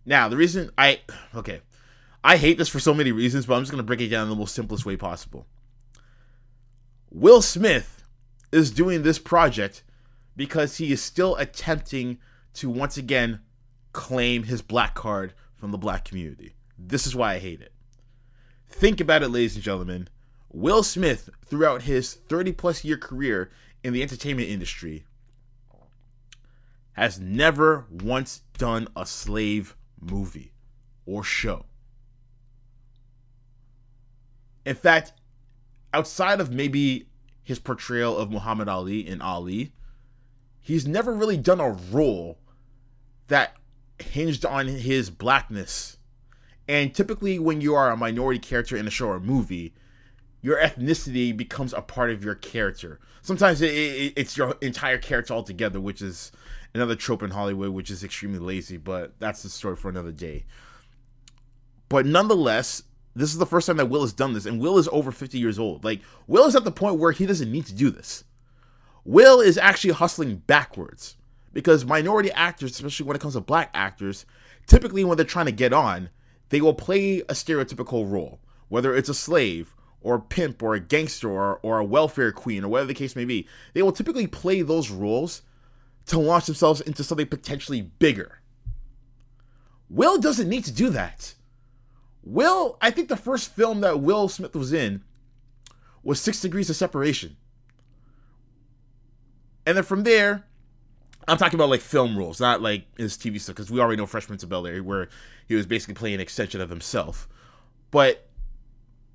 Now, 0.05 0.29
the 0.29 0.37
reason 0.37 0.71
I 0.77 1.01
okay, 1.35 1.61
I 2.25 2.37
hate 2.37 2.59
this 2.59 2.69
for 2.69 2.81
so 2.81 2.95
many 2.95 3.13
reasons, 3.13 3.47
but 3.47 3.55
I'm 3.55 3.63
just 3.63 3.71
going 3.71 3.83
to 3.83 3.87
break 3.87 4.01
it 4.01 4.09
down 4.09 4.25
in 4.25 4.31
the 4.31 4.37
most 4.37 4.55
simplest 4.55 4.87
way 4.87 4.97
possible. 4.97 5.47
Will 7.11 7.43
Smith 7.43 8.03
is 8.53 8.71
doing 8.71 9.03
this 9.03 9.19
project 9.19 9.83
because 10.37 10.77
he 10.77 10.93
is 10.93 11.03
still 11.03 11.37
attempting 11.37 12.19
to 12.55 12.71
once 12.71 12.97
again 12.97 13.41
claim 13.93 14.45
his 14.45 14.63
black 14.63 14.95
card 14.95 15.35
from 15.55 15.71
the 15.71 15.79
black 15.79 16.05
community. 16.05 16.55
This 16.79 17.07
is 17.07 17.15
why 17.15 17.35
I 17.35 17.39
hate 17.39 17.61
it. 17.61 17.73
Think 18.69 19.01
about 19.01 19.23
it, 19.23 19.29
ladies 19.29 19.55
and 19.55 19.65
gentlemen. 19.65 20.09
Will 20.53 20.83
Smith, 20.83 21.29
throughout 21.45 21.83
his 21.83 22.15
30 22.15 22.53
plus 22.53 22.85
year 22.85 22.97
career 22.97 23.51
in 23.85 23.93
the 23.93 24.03
entertainment 24.03 24.49
industry, 24.49 25.05
has 26.93 27.21
never 27.21 27.87
once 27.91 28.43
done 28.59 28.89
a 28.97 29.07
slave 29.07 29.77
movie 30.01 30.53
or 31.07 31.23
show. 31.23 31.67
In 34.65 34.75
fact, 34.75 35.13
outside 35.95 36.41
of 36.41 36.53
maybe 36.53 37.09
his 37.43 37.59
portrayal 37.59 38.17
of 38.17 38.31
Muhammad 38.31 38.69
Ali 38.69 39.07
in 39.07 39.21
Ali, 39.21 39.73
he's 40.61 40.87
never 40.87 41.13
really 41.13 41.37
done 41.37 41.61
a 41.61 41.71
role 41.71 42.39
that 43.29 43.57
hinged 43.99 44.45
on 44.45 44.67
his 44.67 45.11
blackness. 45.11 45.99
And 46.69 46.95
typically, 46.95 47.39
when 47.39 47.61
you 47.61 47.75
are 47.75 47.91
a 47.91 47.97
minority 47.97 48.39
character 48.39 48.77
in 48.77 48.87
a 48.87 48.91
show 48.91 49.09
or 49.09 49.21
movie, 49.21 49.75
your 50.43 50.59
ethnicity 50.59 51.37
becomes 51.37 51.73
a 51.73 51.83
part 51.83 52.11
of 52.11 52.25
your 52.25 52.35
character. 52.35 53.01
Sometimes 53.23 53.61
it, 53.61 53.75
it, 53.75 54.13
it's 54.17 54.37
your 54.37 54.57
entire 54.61 54.99
character 54.99 55.35
altogether, 55.35 55.81
which 55.81 56.01
is 56.01 56.33
another 56.75 56.95
trope 56.95 57.23
in 57.23 57.31
Hollywood, 57.31 57.71
which 57.71 57.91
is 57.91 58.05
extremely 58.05 58.39
lazy. 58.39 58.77
But 58.77 59.19
that's 59.19 59.43
the 59.43 59.49
story 59.49 59.77
for 59.77 59.89
another 59.89 60.13
day. 60.13 60.45
But 61.89 62.07
nonetheless, 62.07 62.85
this 63.15 63.33
is 63.33 63.39
the 63.39 63.47
first 63.47 63.67
time 63.67 63.77
that 63.79 63.87
Will 63.91 64.03
has 64.03 64.13
done 64.13 64.33
this, 64.33 64.47
and 64.47 64.61
Will 64.61 64.79
is 64.79 64.89
over 64.93 65.11
50 65.11 65.39
years 65.39 65.59
old. 65.59 65.85
Like, 65.85 66.01
Will 66.27 66.47
is 66.47 66.57
at 66.57 66.65
the 66.65 66.71
point 66.71 66.99
where 66.99 67.13
he 67.13 67.27
doesn't 67.27 67.51
need 67.51 67.67
to 67.67 67.75
do 67.75 67.91
this. 67.91 68.25
Will 69.05 69.41
is 69.41 69.59
actually 69.59 69.93
hustling 69.93 70.37
backwards 70.37 71.17
because 71.53 71.85
minority 71.85 72.31
actors, 72.33 72.73
especially 72.73 73.07
when 73.07 73.17
it 73.17 73.23
comes 73.23 73.35
to 73.35 73.41
black 73.41 73.71
actors, 73.75 74.27
typically 74.67 75.05
when 75.05 75.17
they're 75.17 75.27
trying 75.27 75.47
to 75.47 75.53
get 75.53 75.73
on, 75.73 76.11
they 76.51 76.61
will 76.61 76.75
play 76.75 77.21
a 77.21 77.35
stereotypical 77.35 78.11
role, 78.11 78.41
whether 78.69 78.95
it's 78.95 79.09
a 79.09 79.15
slave 79.15 79.75
or 80.01 80.17
a 80.17 80.21
pimp 80.21 80.63
or 80.63 80.75
a 80.75 80.81
gangster 80.81 81.31
or, 81.31 81.59
or 81.63 81.79
a 81.79 81.85
welfare 81.85 82.33
queen 82.33 82.65
or 82.65 82.69
whatever 82.69 82.89
the 82.89 82.95
case 82.95 83.17
may 83.17 83.25
be. 83.25 83.47
They 83.75 83.83
will 83.83 83.93
typically 83.93 84.27
play 84.27 84.63
those 84.63 84.91
roles 84.91 85.43
to 86.07 86.19
launch 86.19 86.47
themselves 86.47 86.81
into 86.81 87.05
something 87.05 87.27
potentially 87.27 87.83
bigger. 87.83 88.41
Will 89.89 90.19
doesn't 90.19 90.49
need 90.49 90.65
to 90.65 90.73
do 90.73 90.91
that. 90.91 91.35
Will, 92.23 92.79
I 92.81 92.91
think 92.91 93.09
the 93.09 93.17
first 93.17 93.55
film 93.55 93.81
that 93.81 94.01
Will 94.01 94.29
Smith 94.29 94.55
was 94.55 94.73
in 94.73 95.03
was 96.03 96.21
Six 96.21 96.41
Degrees 96.41 96.71
of 96.71 96.77
Separation. 96.77 97.37
And 99.67 99.77
then 99.77 99.85
from 99.85 100.05
there, 100.05 100.45
I'm 101.29 101.37
talking 101.37 101.59
about 101.59 101.69
like 101.69 101.81
film 101.81 102.17
roles, 102.17 102.41
not 102.41 102.63
like 102.63 102.87
his 102.97 103.17
TV 103.17 103.41
stuff, 103.41 103.57
because 103.57 103.71
we 103.71 103.81
already 103.81 103.97
know 103.97 104.07
Fresh 104.07 104.27
Prince 104.27 104.43
of 104.43 104.49
Bel 104.49 104.67
Air, 104.67 104.83
where 104.83 105.09
he 105.47 105.55
was 105.55 105.67
basically 105.67 105.95
playing 105.95 106.15
an 106.15 106.21
extension 106.21 106.61
of 106.61 106.71
himself. 106.71 107.29
But 107.91 108.29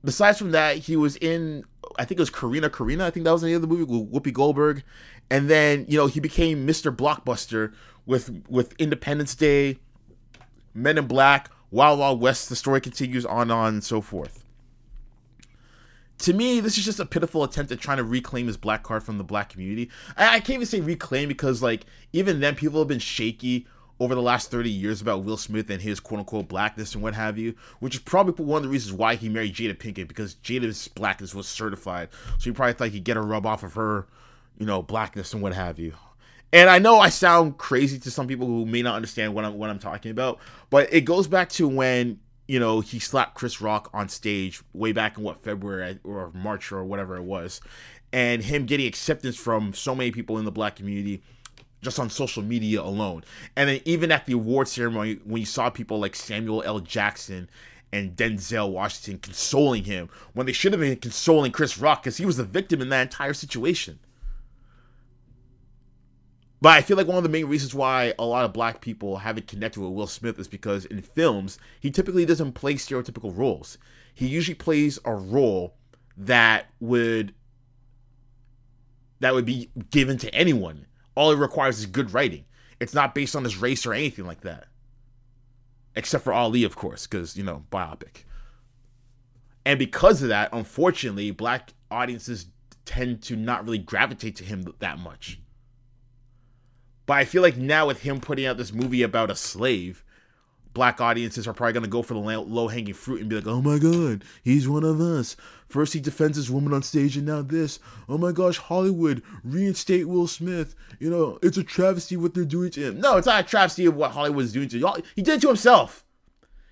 besides 0.04 0.38
from 0.38 0.52
that, 0.52 0.78
he 0.78 0.96
was 0.96 1.18
in, 1.18 1.66
I 1.98 2.06
think 2.06 2.20
it 2.20 2.22
was 2.22 2.30
Corrina 2.30 2.70
Corrina, 2.70 3.02
I 3.02 3.10
think 3.10 3.26
that 3.26 3.32
was 3.32 3.41
the 3.41 3.48
name 3.48 3.58
of 3.58 3.62
the 3.62 3.68
movie 3.68 3.86
Whoopi 3.86 4.32
Goldberg. 4.32 4.84
And 5.30 5.50
then, 5.50 5.86
you 5.89 5.98
know, 5.98 6.08
he 6.08 6.20
became 6.20 6.68
Mr. 6.68 6.96
Blockbuster 6.96 7.74
with 8.06 8.43
with 8.48 8.74
Independence 8.80 9.34
Day, 9.34 9.80
Men 10.74 10.98
in 10.98 11.08
Black, 11.08 11.50
Wild 11.72 12.00
Wild 12.00 12.22
West, 12.22 12.48
the 12.50 12.56
story 12.56 12.80
continues 12.80 13.26
on 13.26 13.50
on 13.50 13.74
and 13.74 13.84
so 13.84 14.00
forth. 14.00 14.45
To 16.20 16.34
me, 16.34 16.59
this 16.59 16.78
is 16.78 16.86
just 16.86 16.99
a 16.99 17.05
pitiful 17.05 17.43
attempt 17.43 17.72
at 17.72 17.80
trying 17.80 17.97
to 17.97 18.03
reclaim 18.03 18.47
his 18.47 18.57
black 18.57 18.84
card 18.84 19.03
from 19.03 19.18
the 19.18 19.24
black 19.24 19.49
community. 19.49 19.91
I, 20.16 20.36
I 20.36 20.39
can't 20.39 20.55
even 20.55 20.66
say 20.66 20.80
reclaim 20.80 21.28
because, 21.28 21.61
like, 21.61 21.86
even 22.13 22.39
then, 22.39 22.55
people 22.55 22.80
have 22.80 22.88
been 22.88 22.99
shaky 22.99 23.68
over 23.99 24.16
the 24.16 24.22
last 24.22 24.51
30 24.51 24.70
years 24.70 25.01
about 25.01 25.24
Will 25.24 25.38
Smith 25.38 25.70
and 25.70 25.82
his 25.82 25.99
quote 25.99 26.20
unquote 26.20 26.47
blackness 26.47 26.93
and 26.93 27.03
what 27.03 27.16
have 27.16 27.38
you, 27.38 27.55
which 27.80 27.95
is 27.95 28.01
probably 28.01 28.45
one 28.45 28.57
of 28.57 28.63
the 28.63 28.70
reasons 28.70 28.93
why 28.93 29.16
he 29.16 29.30
married 29.30 29.55
Jada 29.55 29.78
Pinkett 29.78 30.07
because 30.07 30.36
Jada's 30.36 30.88
blackness 30.89 31.34
was 31.34 31.47
certified. 31.47 32.09
So 32.38 32.49
he 32.49 32.51
probably 32.51 32.74
thought 32.74 32.89
he'd 32.89 33.03
get 33.03 33.18
a 33.18 33.22
rub 33.22 33.45
off 33.45 33.63
of 33.63 33.74
her, 33.74 34.07
you 34.57 34.66
know, 34.66 34.82
blackness 34.82 35.34
and 35.34 35.41
what 35.41 35.53
have 35.53 35.80
you. 35.80 35.93
And 36.51 36.70
I 36.70 36.80
know 36.80 36.99
I 36.99 37.09
sound 37.09 37.57
crazy 37.57 37.99
to 37.99 38.11
some 38.11 38.28
people 38.28 38.47
who 38.47 38.66
may 38.66 38.82
not 38.82 38.95
understand 38.95 39.34
what 39.34 39.45
I'm 39.45 39.57
what 39.57 39.70
I'm 39.70 39.80
talking 39.80 40.11
about, 40.11 40.39
but 40.70 40.93
it 40.93 41.01
goes 41.01 41.28
back 41.28 41.49
to 41.49 41.68
when 41.68 42.20
you 42.48 42.60
know 42.60 42.82
he 42.82 43.00
slapped 43.00 43.36
Chris 43.36 43.62
Rock 43.62 43.89
on 43.93 44.10
stage 44.10 44.62
way 44.74 44.91
back 44.91 45.18
in 45.18 45.24
what 45.24 45.43
February 45.43 46.00
or 46.04 46.32
March 46.34 46.72
or 46.72 46.84
whatever 46.84 47.18
it 47.18 47.24
was, 47.24 47.62
and 48.14 48.43
him 48.43 48.66
getting 48.66 48.88
acceptance 48.88 49.36
from 49.36 49.74
so 49.74 49.96
many 49.96 50.12
people 50.12 50.38
in 50.38 50.46
the 50.46 50.52
black 50.52 50.76
community 50.76 51.22
just 51.82 52.00
on 52.00 52.10
social 52.10 52.41
media 52.41 52.82
alone. 52.82 53.24
And 53.56 53.70
then 53.70 53.82
even 53.86 54.12
at 54.12 54.26
the 54.26 54.34
award 54.34 54.68
ceremony, 54.68 55.20
when 55.24 55.39
you 55.39 55.46
saw 55.46 55.70
people 55.70 56.00
like 56.00 56.16
Samuel 56.16 56.64
L. 56.64 56.80
Jackson 56.80 57.48
and 57.93 58.16
Denzel 58.16 58.72
Washington 58.72 59.20
consoling 59.20 59.84
him 59.84 60.10
when 60.34 60.46
they 60.46 60.52
should 60.52 60.74
have 60.74 60.82
been 60.82 60.98
consoling 60.98 61.52
Chris 61.52 61.78
Rock 61.78 62.04
because 62.04 62.18
he 62.18 62.26
was 62.26 62.38
the 62.38 62.43
victim 62.43 62.82
in 62.82 62.89
that 62.89 63.04
entire 63.04 63.34
situation. 63.34 64.00
But 66.62 66.70
I 66.70 66.82
feel 66.82 66.97
like 66.97 67.08
one 67.08 67.18
of 67.18 67.24
the 67.24 67.30
main 67.30 67.47
reasons 67.47 67.76
why 67.76 68.14
a 68.18 68.26
lot 68.26 68.45
of 68.45 68.53
black 68.53 68.82
people 68.82 69.18
haven't 69.18 69.47
connected 69.47 69.82
with 69.82 69.91
Will 69.91 70.08
Smith 70.08 70.39
is 70.39 70.47
because 70.47 70.86
in 70.86 71.01
films, 71.01 71.60
he 71.80 71.91
typically 71.91 72.26
doesn't 72.26 72.53
play 72.53 72.76
stereotypical 72.76 73.36
roles. 73.36 73.78
He 74.14 74.28
usually 74.28 74.56
plays 74.56 74.97
a 75.06 75.14
role 75.14 75.76
that 76.18 76.68
would 76.80 77.34
that 79.20 79.34
would 79.34 79.45
be 79.45 79.70
given 79.91 80.18
to 80.20 80.34
anyone. 80.34 80.86
All 81.16 81.32
it 81.32 81.38
requires 81.38 81.80
is 81.80 81.86
good 81.86 82.14
writing. 82.14 82.45
It's 82.80 82.93
not 82.93 83.16
based 83.16 83.36
on 83.36 83.43
his 83.43 83.58
race 83.58 83.86
or 83.86 83.93
anything 83.93 84.26
like 84.26 84.41
that. 84.41 84.68
Except 85.95 86.24
for 86.24 86.34
Ali, 86.34 86.64
of 86.64 86.76
course, 86.76 87.08
because, 87.08 87.38
you 87.38 87.43
know, 87.43 87.64
biopic. 87.72 88.24
And 89.66 89.80
because 89.80 90.22
of 90.22 90.30
that, 90.30 90.49
unfortunately, 90.51 91.32
black 91.32 91.74
audiences 91.89 92.47
tend 92.84 93.24
to 93.24 93.36
not 93.36 93.64
really 93.64 93.78
gravitate 93.78 94.36
to 94.38 94.43
him 94.43 94.66
that 94.80 94.99
much. 94.99 95.39
But 97.06 97.18
I 97.18 97.26
feel 97.26 97.41
like 97.41 97.58
now 97.58 97.88
with 97.88 98.01
him 98.01 98.20
putting 98.20 98.45
out 98.45 98.58
this 98.58 98.74
movie 98.74 99.03
about 99.03 99.30
a 99.30 99.36
slave, 99.36 100.03
black 100.74 100.99
audiences 101.01 101.47
are 101.47 101.53
probably 101.53 101.74
going 101.74 101.84
to 101.84 101.89
go 101.89 102.01
for 102.01 102.14
the 102.14 102.20
low 102.20 102.68
hanging 102.68 102.93
fruit 102.93 103.22
and 103.22 103.30
be 103.30 103.36
like, 103.36 103.47
oh 103.47 103.62
my 103.62 103.80
god, 103.80 104.24
he's 104.43 104.68
one 104.68 104.84
of 104.84 104.99
us. 104.99 105.36
First 105.68 105.93
he 105.93 105.99
defends 105.99 106.38
his 106.38 106.51
woman 106.51 106.74
on 106.74 106.84
stage 106.84 107.18
and 107.18 107.26
now 107.26 107.41
this. 107.41 107.80
Oh 108.10 108.18
my 108.18 108.32
gosh, 108.32 108.58
Hollywood, 108.58 109.24
reinstate 109.43 110.08
Will 110.08 110.28
Smith. 110.28 110.76
You 110.99 111.10
know, 111.10 111.39
it's 111.41 111.58
a 111.58 111.64
travesty 111.64 112.18
what 112.18 112.34
they're 112.34 112.45
doing 112.45 112.72
to 112.72 112.88
him. 112.88 112.99
No, 112.99 113.18
it's 113.18 113.28
not 113.28 113.45
a 113.45 113.47
travesty 113.47 113.86
of 113.86 113.95
what 113.95 114.12
Hollywood's 114.12 114.53
doing 114.53 114.70
to 114.70 114.78
y'all. 114.78 114.97
He 115.16 115.22
did 115.22 115.36
it 115.36 115.41
to 115.41 115.47
himself. 115.47 116.03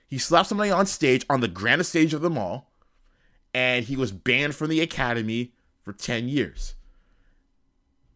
He 0.07 0.19
slapped 0.19 0.49
somebody 0.49 0.69
on 0.69 0.85
stage 0.85 1.25
on 1.29 1.41
the 1.41 1.47
grandest 1.47 1.89
stage 1.89 2.13
of 2.13 2.21
them 2.21 2.37
all, 2.37 2.71
and 3.53 3.85
he 3.85 3.95
was 3.95 4.11
banned 4.11 4.55
from 4.55 4.69
the 4.69 4.81
Academy 4.81 5.53
for 5.81 5.91
10 5.91 6.27
years. 6.27 6.75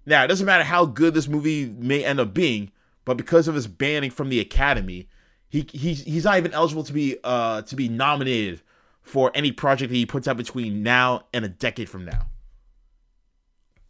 Now, 0.08 0.24
it 0.24 0.28
doesn't 0.28 0.46
matter 0.46 0.64
how 0.64 0.86
good 0.86 1.14
this 1.14 1.28
movie 1.28 1.66
may 1.66 2.06
end 2.06 2.22
up 2.22 2.34
being, 2.34 2.72
but 3.04 3.18
because 3.18 3.50
of 3.50 3.56
his 3.56 3.68
banning 3.68 4.10
from 4.10 4.30
the 4.30 4.40
Academy, 4.40 5.10
he 5.50 5.68
he's 5.74 6.02
he's 6.04 6.24
not 6.24 6.38
even 6.38 6.54
eligible 6.54 6.84
to 6.84 6.94
be 6.94 7.18
uh 7.26 7.62
to 7.64 7.76
be 7.76 7.90
nominated 7.90 8.62
for 9.02 9.32
any 9.36 9.52
project 9.52 9.90
that 9.90 9.96
he 9.96 10.06
puts 10.06 10.26
out 10.28 10.38
between 10.38 10.82
now 10.82 11.26
and 11.34 11.44
a 11.44 11.50
decade 11.50 11.90
from 11.90 12.06
now. 12.06 12.28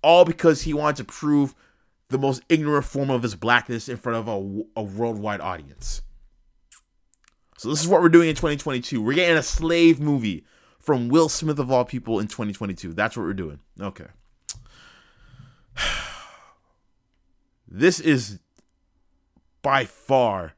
All 0.02 0.26
because 0.26 0.64
he 0.64 0.74
wanted 0.74 0.98
to 0.98 1.04
prove 1.04 1.54
the 2.10 2.18
most 2.18 2.42
ignorant 2.50 2.86
form 2.86 3.12
of 3.12 3.22
his 3.22 3.36
blackness 3.36 3.88
in 3.88 3.98
front 3.98 4.18
of 4.18 4.28
a, 4.28 4.80
a 4.80 4.84
worldwide 4.84 5.42
audience. 5.42 6.02
So 7.60 7.70
this 7.70 7.82
is 7.82 7.88
what 7.88 8.02
we're 8.02 8.10
doing 8.10 8.30
in 8.30 8.36
2022. 8.36 9.02
We're 9.02 9.14
getting 9.14 9.38
a 9.38 9.44
slave 9.44 10.00
movie 10.00 10.46
from 10.80 11.10
Will 11.10 11.30
Smith 11.30 11.60
of 11.60 11.72
all 11.72 11.86
people 11.86 12.20
in 12.20 12.28
2022. 12.28 12.94
That's 12.94 13.16
what 13.16 13.24
we're 13.24 13.34
doing. 13.34 13.60
Okay. 13.80 14.08
This 17.68 18.00
is 18.00 18.40
by 19.62 19.86
far 19.86 20.54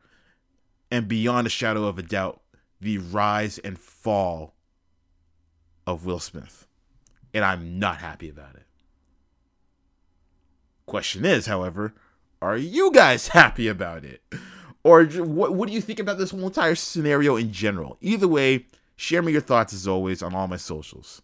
and 0.92 1.08
beyond 1.08 1.48
a 1.48 1.50
shadow 1.50 1.86
of 1.86 1.98
a 1.98 2.04
doubt 2.04 2.42
the 2.82 2.98
rise 2.98 3.58
and 3.58 3.78
fall 3.78 4.54
of 5.86 6.06
Will 6.06 6.20
Smith. 6.20 6.68
And 7.34 7.44
I'm 7.44 7.80
not 7.80 7.98
happy 7.98 8.30
about 8.30 8.56
it. 8.56 8.66
Question 10.86 11.26
is, 11.26 11.46
however, 11.46 11.94
are 12.42 12.58
you 12.58 12.92
guys 12.92 13.28
happy 13.30 13.68
about 13.68 14.06
it? 14.06 14.22
Or 14.84 15.04
what, 15.06 15.54
what 15.54 15.68
do 15.68 15.74
you 15.74 15.82
think 15.82 16.00
about 16.00 16.18
this 16.18 16.32
whole 16.32 16.48
entire 16.48 16.76
scenario 16.76 17.36
in 17.36 17.52
general? 17.52 17.98
Either 18.02 18.28
way, 18.28 18.66
share 18.96 19.22
me 19.22 19.34
your 19.34 19.42
thoughts 19.42 19.74
as 19.74 19.88
always 19.88 20.24
on 20.24 20.34
all 20.34 20.48
my 20.48 20.58
socials. 20.58 21.22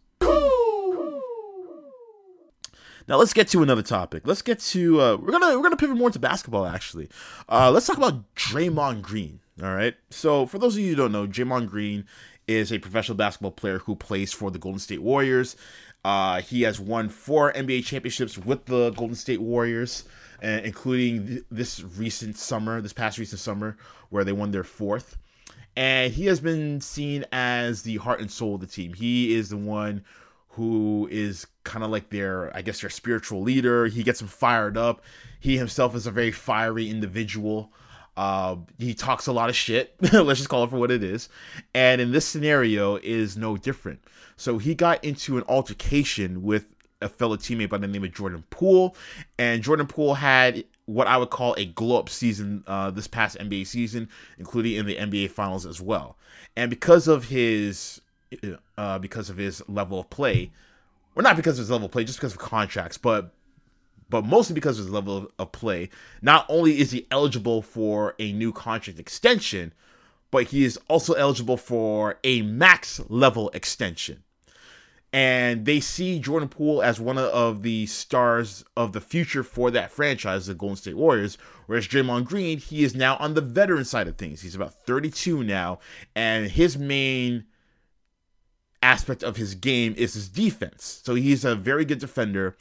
Now 3.08 3.18
let's 3.18 3.34
get 3.34 3.48
to 3.50 3.62
another 3.62 3.84
topic. 3.84 4.24
Let's 4.26 4.42
get 4.42 4.60
to 4.60 5.02
uh, 5.02 5.18
we're 5.18 5.32
gonna 5.32 5.56
we're 5.58 5.64
gonna 5.64 5.78
pivot 5.78 5.98
more 5.98 6.10
into 6.10 6.20
basketball 6.20 6.66
actually. 6.66 7.10
Uh, 7.48 7.72
let's 7.72 7.86
talk 7.86 7.98
about 7.98 8.34
Draymond 8.36 9.02
Green. 9.02 9.40
All 9.62 9.74
right. 9.76 9.96
So 10.10 10.46
for 10.46 10.58
those 10.58 10.76
of 10.76 10.82
you 10.82 10.90
who 10.90 10.96
don't 10.96 11.12
know, 11.12 11.28
Draymond 11.28 11.70
Green 11.70 12.06
is 12.48 12.72
a 12.72 12.80
professional 12.80 13.16
basketball 13.16 13.52
player 13.52 13.80
who 13.80 13.96
plays 13.96 14.34
for 14.34 14.52
the 14.52 14.60
Golden 14.60 14.80
State 14.80 15.02
Warriors. 15.02 15.56
Uh, 16.04 16.42
he 16.42 16.64
has 16.64 16.80
won 16.80 17.10
four 17.10 17.52
NBA 17.54 17.86
championships 17.86 18.38
with 18.38 18.66
the 18.66 18.92
Golden 18.92 19.16
State 19.16 19.42
Warriors, 19.42 20.04
uh, 20.44 20.62
including 20.64 21.26
th- 21.28 21.44
this 21.50 21.82
recent 21.82 22.38
summer, 22.38 22.80
this 22.82 22.94
past 22.94 23.18
recent 23.18 23.40
summer, 23.40 23.78
where 24.10 24.24
they 24.24 24.32
won 24.32 24.52
their 24.52 24.64
fourth. 24.64 25.18
And 25.76 26.14
he 26.14 26.26
has 26.28 26.40
been 26.40 26.80
seen 26.80 27.26
as 27.32 27.82
the 27.82 27.98
heart 27.98 28.22
and 28.22 28.30
soul 28.30 28.56
of 28.56 28.62
the 28.62 28.68
team. 28.68 28.94
He 28.94 29.34
is 29.34 29.50
the 29.50 29.58
one 29.58 30.04
who 30.56 31.08
is 31.12 31.46
kind 31.66 31.84
of 31.84 31.92
like 31.92 32.10
their, 32.10 32.56
I 32.56 32.62
guess, 32.62 32.80
their 32.80 32.90
spiritual 32.90 33.42
leader. 33.42 33.88
He 33.88 34.04
gets 34.04 34.20
them 34.20 34.30
fired 34.30 34.78
up. 34.78 35.02
He 35.42 35.58
himself 35.58 35.96
is 35.96 36.08
a 36.08 36.12
very 36.12 36.32
fiery 36.32 36.90
individual. 36.90 37.74
Uh, 38.16 38.56
he 38.80 38.94
talks 38.94 39.28
a 39.28 39.34
lot 39.34 39.50
of 39.50 39.56
shit. 39.56 39.96
Let's 40.14 40.40
just 40.40 40.48
call 40.48 40.64
it 40.64 40.70
for 40.70 40.78
what 40.78 40.92
it 40.92 41.04
is. 41.04 41.28
And 41.74 42.00
in 42.00 42.14
this 42.14 42.26
scenario, 42.26 42.96
is 42.96 43.36
no 43.36 43.58
different. 43.58 44.00
So 44.38 44.58
he 44.58 44.76
got 44.76 45.04
into 45.04 45.38
an 45.38 45.44
altercation 45.50 46.42
with 46.42 46.68
a 47.02 47.10
fellow 47.10 47.36
teammate 47.36 47.70
by 47.70 47.78
the 47.78 47.88
name 47.88 48.06
of 48.06 48.14
Jordan 48.14 48.46
Poole, 48.50 48.96
and 49.38 49.62
Jordan 49.62 49.88
Poole 49.88 50.14
had 50.14 50.64
what 50.86 51.08
I 51.08 51.18
would 51.18 51.32
call 51.32 51.54
a 51.58 51.66
glow 51.66 52.00
up 52.00 52.08
season 52.08 52.64
uh, 52.66 52.92
this 52.92 53.08
past 53.08 53.38
NBA 53.40 53.68
season, 53.68 54.08
including 54.38 54.76
in 54.76 54.86
the 54.86 54.96
NBA 54.96 55.32
Finals 55.32 55.66
as 55.66 55.82
well. 55.82 56.18
And 56.56 56.70
because 56.70 57.10
of 57.10 57.26
his 57.26 58.00
uh, 58.78 59.00
because 59.00 59.30
of 59.30 59.38
his 59.38 59.62
level 59.68 60.00
of 60.00 60.10
play, 60.10 60.52
or 61.16 61.24
not 61.24 61.36
because 61.36 61.60
of 61.60 61.64
his 61.64 61.72
level 61.72 61.86
of 61.86 61.92
play, 61.92 62.04
just 62.04 62.20
because 62.20 62.34
of 62.34 62.40
contracts, 62.40 62.98
but 62.98 63.34
but 64.10 64.24
mostly 64.24 64.54
because 64.54 64.78
of 64.78 64.86
his 64.86 64.94
level 64.94 65.18
of, 65.18 65.28
of 65.40 65.52
play. 65.52 65.90
Not 66.22 66.46
only 66.48 66.80
is 66.80 66.92
he 66.92 67.08
eligible 67.10 67.62
for 67.62 68.16
a 68.20 68.34
new 68.34 68.52
contract 68.52 69.00
extension, 69.00 69.74
but 70.32 70.48
he 70.48 70.64
is 70.64 70.80
also 70.88 71.14
eligible 71.14 71.58
for 71.58 72.20
a 72.24 72.42
max 72.42 73.02
level 73.10 73.50
extension. 73.50 74.24
And 75.14 75.66
they 75.66 75.80
see 75.80 76.20
Jordan 76.20 76.50
Poole 76.50 76.84
as 76.84 77.00
one 77.00 77.18
of 77.18 77.62
the 77.62 77.86
stars 77.86 78.66
of 78.76 78.92
the 78.92 79.00
future 79.00 79.44
for 79.44 79.72
that 79.72 79.92
franchise, 79.92 80.48
the 80.48 80.54
Golden 80.54 80.76
State 80.76 80.98
Warriors. 80.98 81.38
Whereas 81.68 81.88
Draymond 81.88 82.26
Green, 82.26 82.58
he 82.58 82.84
is 82.84 82.96
now 82.96 83.16
on 83.16 83.34
the 83.34 83.40
veteran 83.40 83.86
side 83.86 84.10
of 84.10 84.18
things. 84.18 84.42
He's 84.42 84.56
about 84.56 84.74
32 84.86 85.42
now, 85.42 85.80
and 86.16 86.52
his 86.52 86.78
main 86.78 87.46
aspect 88.82 89.24
of 89.24 89.38
his 89.38 89.56
game 89.56 89.94
is 89.98 90.14
his 90.14 90.30
defense. 90.30 91.02
So 91.04 91.16
he's 91.16 91.46
a 91.46 91.56
very 91.56 91.86
good 91.86 92.00
defender. 92.00 92.56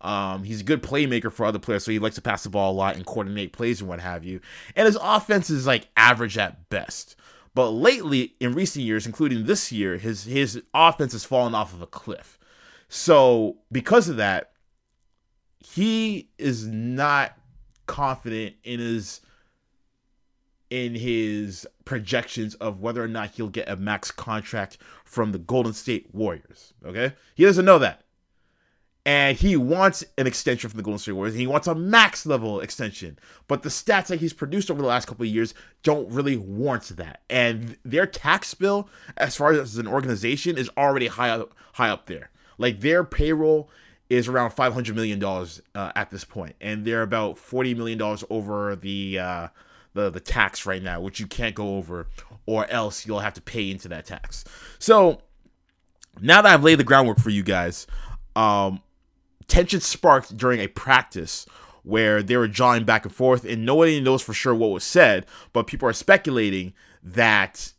Um, 0.00 0.44
he's 0.44 0.60
a 0.60 0.64
good 0.64 0.82
playmaker 0.82 1.32
for 1.32 1.44
other 1.44 1.58
players, 1.58 1.84
so 1.84 1.90
he 1.90 1.98
likes 1.98 2.14
to 2.14 2.22
pass 2.22 2.44
the 2.44 2.50
ball 2.50 2.72
a 2.72 2.74
lot 2.74 2.96
and 2.96 3.04
coordinate 3.04 3.52
plays 3.52 3.80
and 3.80 3.88
what 3.88 4.00
have 4.00 4.24
you. 4.24 4.40
And 4.76 4.86
his 4.86 4.98
offense 5.00 5.50
is 5.50 5.66
like 5.66 5.88
average 5.96 6.38
at 6.38 6.68
best. 6.68 7.16
But 7.54 7.70
lately, 7.70 8.34
in 8.38 8.54
recent 8.54 8.84
years, 8.84 9.06
including 9.06 9.46
this 9.46 9.72
year, 9.72 9.96
his 9.96 10.24
his 10.24 10.62
offense 10.72 11.12
has 11.12 11.24
fallen 11.24 11.54
off 11.54 11.72
of 11.74 11.82
a 11.82 11.86
cliff. 11.86 12.38
So 12.88 13.56
because 13.72 14.08
of 14.08 14.18
that, 14.18 14.52
he 15.58 16.30
is 16.38 16.66
not 16.66 17.36
confident 17.86 18.54
in 18.62 18.78
his 18.78 19.20
in 20.70 20.94
his 20.94 21.66
projections 21.84 22.54
of 22.56 22.80
whether 22.80 23.02
or 23.02 23.08
not 23.08 23.30
he'll 23.30 23.48
get 23.48 23.68
a 23.68 23.76
max 23.76 24.10
contract 24.10 24.78
from 25.04 25.32
the 25.32 25.38
Golden 25.38 25.72
State 25.72 26.14
Warriors. 26.14 26.74
Okay? 26.84 27.14
He 27.34 27.44
doesn't 27.44 27.64
know 27.64 27.78
that. 27.78 28.02
And 29.06 29.38
he 29.38 29.56
wants 29.56 30.04
an 30.18 30.26
extension 30.26 30.68
from 30.68 30.76
the 30.76 30.82
Golden 30.82 30.98
State 30.98 31.12
Warriors. 31.12 31.34
He 31.34 31.46
wants 31.46 31.66
a 31.66 31.74
max 31.74 32.26
level 32.26 32.60
extension. 32.60 33.18
But 33.46 33.62
the 33.62 33.70
stats 33.70 34.08
that 34.08 34.20
he's 34.20 34.34
produced 34.34 34.70
over 34.70 34.82
the 34.82 34.88
last 34.88 35.06
couple 35.06 35.24
of 35.24 35.30
years 35.30 35.54
don't 35.82 36.10
really 36.10 36.36
warrant 36.36 36.94
that. 36.96 37.22
And 37.30 37.78
their 37.86 38.06
tax 38.06 38.52
bill, 38.52 38.90
as 39.16 39.34
far 39.34 39.52
as 39.52 39.78
an 39.78 39.86
organization, 39.86 40.58
is 40.58 40.68
already 40.76 41.06
high 41.06 41.30
up, 41.30 41.54
high 41.72 41.88
up 41.88 42.04
there. 42.04 42.30
Like 42.58 42.80
their 42.80 43.02
payroll 43.02 43.70
is 44.10 44.28
around 44.28 44.50
five 44.50 44.74
hundred 44.74 44.96
million 44.96 45.18
dollars 45.18 45.62
uh, 45.74 45.92
at 45.94 46.10
this 46.10 46.24
point, 46.24 46.56
and 46.60 46.84
they're 46.84 47.02
about 47.02 47.38
forty 47.38 47.74
million 47.74 47.98
dollars 47.98 48.24
over 48.30 48.76
the 48.76 49.18
uh, 49.18 49.48
the 49.98 50.10
the 50.10 50.20
tax 50.20 50.64
right 50.64 50.82
now, 50.82 51.00
which 51.00 51.20
you 51.20 51.26
can't 51.26 51.54
go 51.54 51.76
over, 51.76 52.06
or 52.46 52.66
else 52.70 53.06
you'll 53.06 53.20
have 53.20 53.34
to 53.34 53.42
pay 53.42 53.70
into 53.70 53.88
that 53.88 54.06
tax. 54.06 54.44
So 54.78 55.20
now 56.20 56.42
that 56.42 56.54
I've 56.54 56.64
laid 56.64 56.78
the 56.78 56.84
groundwork 56.84 57.18
for 57.18 57.30
you 57.30 57.42
guys, 57.42 57.86
um, 58.36 58.80
tension 59.48 59.80
sparked 59.80 60.36
during 60.36 60.60
a 60.60 60.68
practice 60.68 61.46
where 61.82 62.22
they 62.22 62.36
were 62.36 62.48
jawing 62.48 62.84
back 62.84 63.04
and 63.04 63.14
forth, 63.14 63.44
and 63.44 63.66
nobody 63.66 64.00
knows 64.00 64.22
for 64.22 64.32
sure 64.32 64.54
what 64.54 64.70
was 64.70 64.84
said, 64.84 65.26
but 65.52 65.66
people 65.66 65.88
are 65.88 65.92
speculating 65.92 66.72
that 67.02 67.72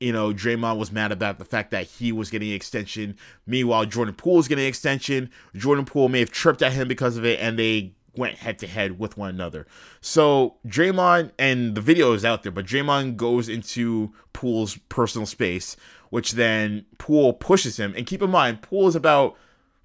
you 0.00 0.12
know, 0.12 0.34
Draymond 0.34 0.76
was 0.76 0.92
mad 0.92 1.12
about 1.12 1.38
the 1.38 1.46
fact 1.46 1.70
that 1.70 1.86
he 1.86 2.12
was 2.12 2.28
getting 2.28 2.50
an 2.50 2.56
extension. 2.56 3.16
Meanwhile, 3.46 3.86
Jordan 3.86 4.14
Poole 4.14 4.36
was 4.36 4.48
getting 4.48 4.64
an 4.64 4.68
extension. 4.68 5.30
Jordan 5.54 5.86
Poole 5.86 6.10
may 6.10 6.18
have 6.18 6.30
tripped 6.30 6.60
at 6.60 6.72
him 6.72 6.88
because 6.88 7.16
of 7.16 7.24
it, 7.24 7.40
and 7.40 7.58
they 7.58 7.94
went 8.16 8.38
head 8.38 8.58
to 8.60 8.66
head 8.66 8.98
with 8.98 9.16
one 9.16 9.30
another. 9.30 9.66
So 10.00 10.56
Draymond, 10.66 11.32
and 11.38 11.74
the 11.74 11.80
video 11.80 12.12
is 12.12 12.24
out 12.24 12.42
there, 12.42 12.52
but 12.52 12.66
Draymond 12.66 13.16
goes 13.16 13.48
into 13.48 14.12
Poole's 14.32 14.78
personal 14.88 15.26
space, 15.26 15.76
which 16.10 16.32
then 16.32 16.86
Poole 16.98 17.32
pushes 17.32 17.78
him. 17.78 17.94
And 17.96 18.06
keep 18.06 18.22
in 18.22 18.30
mind, 18.30 18.62
Poole 18.62 18.88
is 18.88 18.96
about 18.96 19.36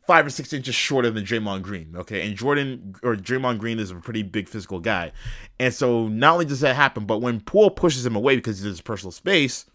five 0.05 0.25
or 0.25 0.29
six 0.31 0.53
inches 0.53 0.73
shorter 0.73 1.11
than 1.11 1.23
Draymond 1.23 1.61
Green. 1.61 1.93
Okay, 1.95 2.25
and 2.25 2.35
Jordan 2.35 2.95
or 3.03 3.15
Draymond 3.15 3.59
Green 3.59 3.79
is 3.79 3.91
a 3.91 3.95
pretty 3.95 4.23
big 4.23 4.49
physical 4.49 4.79
guy, 4.79 5.11
and 5.59 5.73
so 5.73 6.07
not 6.07 6.33
only 6.33 6.45
does 6.45 6.61
that 6.61 6.75
happen, 6.75 7.05
but 7.05 7.19
when 7.19 7.41
Poole 7.41 7.69
pushes 7.69 8.05
him 8.05 8.15
away 8.15 8.35
because 8.35 8.57
he's 8.57 8.65
his 8.65 8.81
personal 8.81 9.11
space, 9.11 9.65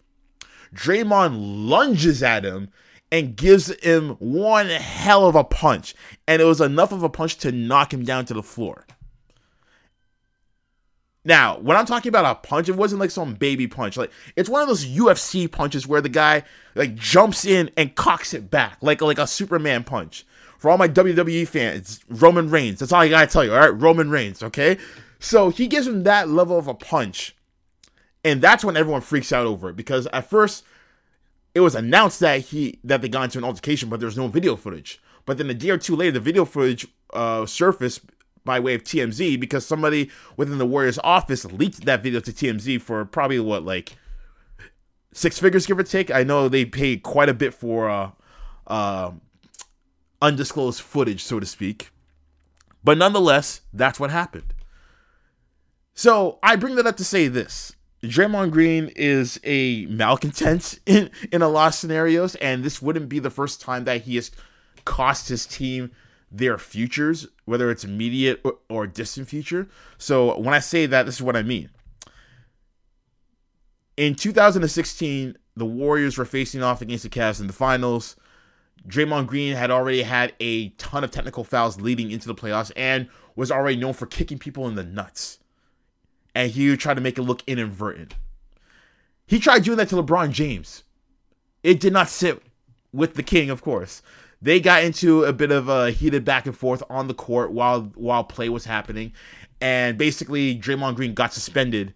Draymond 0.73 1.35
lunges 1.69 2.21
at 2.21 2.43
him 2.43 2.69
and 3.11 3.35
gives 3.35 3.67
him 3.81 4.11
one 4.19 4.67
hell 4.67 5.27
of 5.27 5.35
a 5.35 5.43
punch, 5.43 5.95
and 6.27 6.41
it 6.41 6.45
was 6.45 6.61
enough 6.61 6.91
of 6.91 7.03
a 7.03 7.09
punch 7.09 7.37
to 7.37 7.51
knock 7.51 7.93
him 7.93 8.03
down 8.03 8.25
to 8.25 8.33
the 8.33 8.43
floor. 8.43 8.85
Now, 11.27 11.57
when 11.57 11.75
I'm 11.75 11.87
talking 11.87 12.09
about 12.09 12.25
a 12.25 12.35
punch, 12.47 12.69
it 12.69 12.75
wasn't 12.75 13.01
like 13.01 13.09
some 13.09 13.33
baby 13.33 13.67
punch. 13.67 13.97
Like 13.97 14.11
it's 14.35 14.47
one 14.47 14.61
of 14.61 14.67
those 14.67 14.85
UFC 14.85 15.51
punches 15.51 15.87
where 15.87 16.01
the 16.01 16.09
guy 16.09 16.43
like 16.75 16.95
jumps 16.95 17.45
in 17.45 17.71
and 17.75 17.95
cocks 17.95 18.33
it 18.33 18.51
back, 18.51 18.77
like 18.81 19.01
like 19.01 19.17
a 19.17 19.25
Superman 19.25 19.83
punch. 19.83 20.25
For 20.59 20.69
all 20.71 20.77
my 20.77 20.87
WWE 20.87 21.47
fans, 21.47 21.99
Roman 22.09 22.49
Reigns. 22.49 22.79
That's 22.79 22.91
all 22.91 23.01
I 23.01 23.09
gotta 23.09 23.27
tell 23.27 23.43
you. 23.43 23.53
All 23.53 23.59
right, 23.59 23.81
Roman 23.81 24.09
Reigns. 24.09 24.43
Okay, 24.43 24.77
so 25.19 25.49
he 25.49 25.67
gives 25.67 25.87
him 25.87 26.03
that 26.03 26.29
level 26.29 26.59
of 26.59 26.67
a 26.67 26.75
punch, 26.75 27.35
and 28.23 28.39
that's 28.39 28.63
when 28.63 28.77
everyone 28.77 29.01
freaks 29.01 29.31
out 29.31 29.47
over 29.47 29.69
it 29.69 29.75
because 29.75 30.07
at 30.07 30.29
first 30.29 30.63
it 31.55 31.61
was 31.61 31.73
announced 31.73 32.19
that 32.19 32.41
he 32.41 32.79
that 32.83 33.01
they 33.01 33.09
got 33.09 33.23
into 33.23 33.37
an 33.37 33.45
altercation, 33.45 33.89
but 33.89 33.99
there 33.99 34.07
was 34.07 34.17
no 34.17 34.27
video 34.27 34.55
footage. 34.57 35.01
But 35.25 35.37
then 35.39 35.49
a 35.49 35.53
day 35.53 35.69
or 35.71 35.77
two 35.77 35.95
later, 35.95 36.11
the 36.11 36.19
video 36.19 36.45
footage 36.45 36.85
uh, 37.13 37.45
surfaced 37.45 38.01
by 38.43 38.59
way 38.59 38.75
of 38.75 38.83
TMZ 38.83 39.39
because 39.39 39.65
somebody 39.65 40.11
within 40.37 40.59
the 40.59 40.65
Warriors 40.65 40.99
office 41.03 41.45
leaked 41.45 41.85
that 41.85 42.03
video 42.03 42.19
to 42.19 42.31
TMZ 42.31 42.81
for 42.81 43.05
probably 43.05 43.39
what 43.39 43.63
like 43.63 43.95
six 45.13 45.39
figures, 45.39 45.65
give 45.65 45.79
or 45.79 45.83
take. 45.83 46.11
I 46.11 46.23
know 46.23 46.49
they 46.49 46.65
paid 46.65 47.03
quite 47.03 47.29
a 47.29 47.33
bit 47.33 47.53
for 47.53 47.89
uh, 47.89 48.11
uh, 48.67 49.11
undisclosed 50.21 50.81
footage, 50.81 51.23
so 51.23 51.39
to 51.39 51.45
speak. 51.45 51.89
But 52.83 52.97
nonetheless, 52.97 53.61
that's 53.73 53.99
what 53.99 54.11
happened. 54.11 54.53
So 55.93 56.37
I 56.43 56.57
bring 56.57 56.75
that 56.75 56.85
up 56.85 56.97
to 56.97 57.05
say 57.05 57.29
this. 57.29 57.75
Draymond 58.09 58.51
Green 58.51 58.91
is 58.95 59.39
a 59.43 59.85
malcontent 59.87 60.79
in, 60.85 61.09
in 61.31 61.41
a 61.41 61.47
lot 61.47 61.67
of 61.67 61.75
scenarios, 61.75 62.35
and 62.35 62.63
this 62.63 62.81
wouldn't 62.81 63.09
be 63.09 63.19
the 63.19 63.29
first 63.29 63.61
time 63.61 63.85
that 63.85 64.01
he 64.01 64.15
has 64.15 64.31
cost 64.85 65.29
his 65.29 65.45
team 65.45 65.91
their 66.31 66.57
futures, 66.57 67.27
whether 67.45 67.69
it's 67.71 67.83
immediate 67.83 68.41
or, 68.43 68.57
or 68.69 68.87
distant 68.87 69.27
future. 69.27 69.67
So 69.97 70.37
when 70.39 70.53
I 70.53 70.59
say 70.59 70.85
that, 70.85 71.05
this 71.05 71.15
is 71.15 71.21
what 71.21 71.35
I 71.35 71.43
mean. 71.43 71.69
In 73.97 74.15
2016, 74.15 75.37
the 75.55 75.65
Warriors 75.65 76.17
were 76.17 76.25
facing 76.25 76.61
off 76.61 76.81
against 76.81 77.03
the 77.03 77.09
Cavs 77.09 77.39
in 77.39 77.47
the 77.47 77.53
finals. 77.53 78.17
Draymond 78.87 79.27
Green 79.27 79.55
had 79.55 79.71
already 79.71 80.03
had 80.03 80.33
a 80.39 80.69
ton 80.71 81.03
of 81.03 81.11
technical 81.11 81.43
fouls 81.43 81.79
leading 81.79 82.11
into 82.11 82.27
the 82.27 82.35
playoffs 82.35 82.71
and 82.75 83.07
was 83.35 83.51
already 83.51 83.77
known 83.77 83.93
for 83.93 84.05
kicking 84.05 84.37
people 84.37 84.67
in 84.67 84.75
the 84.75 84.83
nuts. 84.83 85.39
And 86.35 86.51
he 86.51 86.75
try 86.77 86.93
to 86.93 87.01
make 87.01 87.17
it 87.17 87.23
look 87.23 87.41
inadvertent. 87.47 88.13
He 89.25 89.39
tried 89.39 89.63
doing 89.63 89.77
that 89.77 89.89
to 89.89 89.95
LeBron 89.95 90.31
James. 90.31 90.83
It 91.63 91.79
did 91.79 91.93
not 91.93 92.09
sit 92.09 92.43
with 92.93 93.15
the 93.15 93.23
king, 93.23 93.49
of 93.49 93.61
course. 93.61 94.03
They 94.41 94.59
got 94.59 94.83
into 94.83 95.23
a 95.23 95.33
bit 95.33 95.51
of 95.51 95.69
a 95.69 95.89
heated 95.89 96.23
back 96.23 96.45
and 96.45 96.55
forth 96.55 96.83
on 96.89 97.07
the 97.07 97.13
court 97.15 97.51
while 97.51 97.83
while 97.95 98.23
play 98.23 98.49
was 98.49 98.65
happening, 98.65 99.13
and 99.61 99.97
basically 99.97 100.55
Draymond 100.59 100.95
Green 100.95 101.15
got 101.15 101.33
suspended 101.33 101.93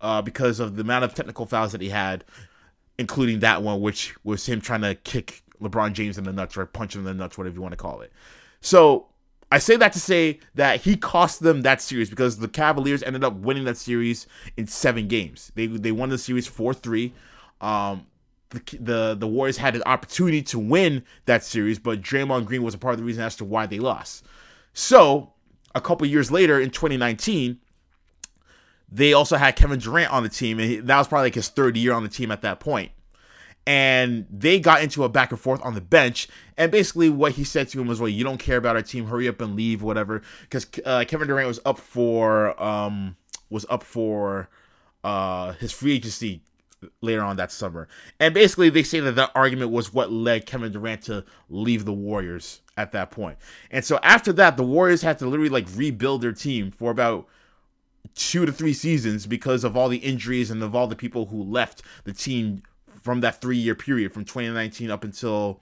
uh, 0.00 0.22
because 0.22 0.60
of 0.60 0.76
the 0.76 0.82
amount 0.82 1.04
of 1.04 1.14
technical 1.14 1.44
fouls 1.44 1.72
that 1.72 1.82
he 1.82 1.90
had, 1.90 2.24
including 2.98 3.40
that 3.40 3.62
one, 3.62 3.82
which 3.82 4.14
was 4.24 4.46
him 4.46 4.60
trying 4.62 4.80
to 4.80 4.94
kick 4.94 5.42
LeBron 5.60 5.92
James 5.92 6.16
in 6.16 6.24
the 6.24 6.32
nuts 6.32 6.56
or 6.56 6.64
punch 6.64 6.94
him 6.94 7.00
in 7.00 7.04
the 7.04 7.14
nuts, 7.14 7.36
whatever 7.36 7.56
you 7.56 7.60
want 7.60 7.72
to 7.72 7.76
call 7.76 8.00
it. 8.00 8.12
So 8.62 9.09
I 9.50 9.58
say 9.58 9.76
that 9.76 9.92
to 9.94 10.00
say 10.00 10.38
that 10.54 10.82
he 10.82 10.96
cost 10.96 11.40
them 11.40 11.62
that 11.62 11.82
series 11.82 12.08
because 12.08 12.38
the 12.38 12.48
Cavaliers 12.48 13.02
ended 13.02 13.24
up 13.24 13.34
winning 13.34 13.64
that 13.64 13.76
series 13.76 14.26
in 14.56 14.66
seven 14.66 15.08
games. 15.08 15.50
They 15.54 15.66
they 15.66 15.92
won 15.92 16.08
the 16.08 16.18
series 16.18 16.46
four 16.46 16.72
three. 16.72 17.12
Um, 17.60 18.06
the, 18.50 18.60
the 18.78 19.16
the 19.18 19.26
Warriors 19.26 19.56
had 19.56 19.74
an 19.74 19.82
opportunity 19.86 20.42
to 20.42 20.58
win 20.58 21.04
that 21.26 21.42
series, 21.42 21.78
but 21.78 22.00
Draymond 22.00 22.46
Green 22.46 22.62
was 22.62 22.74
a 22.74 22.78
part 22.78 22.94
of 22.94 22.98
the 22.98 23.04
reason 23.04 23.24
as 23.24 23.36
to 23.36 23.44
why 23.44 23.66
they 23.66 23.80
lost. 23.80 24.24
So 24.72 25.32
a 25.74 25.80
couple 25.80 26.06
years 26.06 26.30
later 26.30 26.60
in 26.60 26.70
2019, 26.70 27.58
they 28.90 29.12
also 29.12 29.36
had 29.36 29.56
Kevin 29.56 29.78
Durant 29.78 30.12
on 30.12 30.22
the 30.22 30.28
team, 30.28 30.60
and 30.60 30.86
that 30.86 30.98
was 30.98 31.08
probably 31.08 31.26
like 31.26 31.34
his 31.34 31.48
third 31.48 31.76
year 31.76 31.92
on 31.92 32.02
the 32.02 32.08
team 32.08 32.30
at 32.30 32.42
that 32.42 32.60
point. 32.60 32.92
And 33.66 34.26
they 34.30 34.58
got 34.58 34.82
into 34.82 35.04
a 35.04 35.08
back 35.08 35.30
and 35.30 35.40
forth 35.40 35.60
on 35.62 35.74
the 35.74 35.80
bench, 35.80 36.28
and 36.56 36.72
basically 36.72 37.10
what 37.10 37.32
he 37.32 37.44
said 37.44 37.68
to 37.68 37.80
him 37.80 37.86
was, 37.86 38.00
"Well, 38.00 38.08
you 38.08 38.24
don't 38.24 38.38
care 38.38 38.56
about 38.56 38.74
our 38.74 38.82
team. 38.82 39.06
Hurry 39.06 39.28
up 39.28 39.40
and 39.40 39.54
leave, 39.54 39.82
whatever." 39.82 40.22
Because 40.40 40.66
uh, 40.84 41.04
Kevin 41.06 41.28
Durant 41.28 41.46
was 41.46 41.60
up 41.64 41.78
for 41.78 42.60
um 42.60 43.16
was 43.50 43.66
up 43.68 43.82
for 43.82 44.48
uh 45.04 45.52
his 45.52 45.72
free 45.72 45.94
agency 45.94 46.42
later 47.00 47.22
on 47.22 47.36
that 47.36 47.52
summer. 47.52 47.88
And 48.18 48.34
basically, 48.34 48.70
they 48.70 48.82
say 48.82 49.00
that 49.00 49.16
that 49.16 49.32
argument 49.34 49.70
was 49.70 49.92
what 49.92 50.12
led 50.12 50.46
Kevin 50.46 50.72
Durant 50.72 51.02
to 51.02 51.24
leave 51.48 51.84
the 51.84 51.92
Warriors 51.92 52.60
at 52.76 52.92
that 52.92 53.10
point. 53.10 53.38
And 53.70 53.84
so 53.84 53.98
after 54.02 54.32
that, 54.34 54.56
the 54.56 54.62
Warriors 54.62 55.02
had 55.02 55.18
to 55.18 55.26
literally 55.26 55.50
like 55.50 55.66
rebuild 55.74 56.22
their 56.22 56.32
team 56.32 56.70
for 56.70 56.90
about 56.90 57.26
two 58.14 58.46
to 58.46 58.52
three 58.52 58.72
seasons 58.72 59.26
because 59.26 59.64
of 59.64 59.76
all 59.76 59.88
the 59.88 59.98
injuries 59.98 60.50
and 60.50 60.62
of 60.62 60.74
all 60.74 60.86
the 60.86 60.96
people 60.96 61.26
who 61.26 61.42
left 61.42 61.82
the 62.04 62.12
team 62.12 62.62
from 63.02 63.20
that 63.20 63.40
three 63.40 63.58
year 63.58 63.74
period 63.74 64.12
from 64.12 64.24
2019 64.24 64.90
up 64.90 65.04
until 65.04 65.60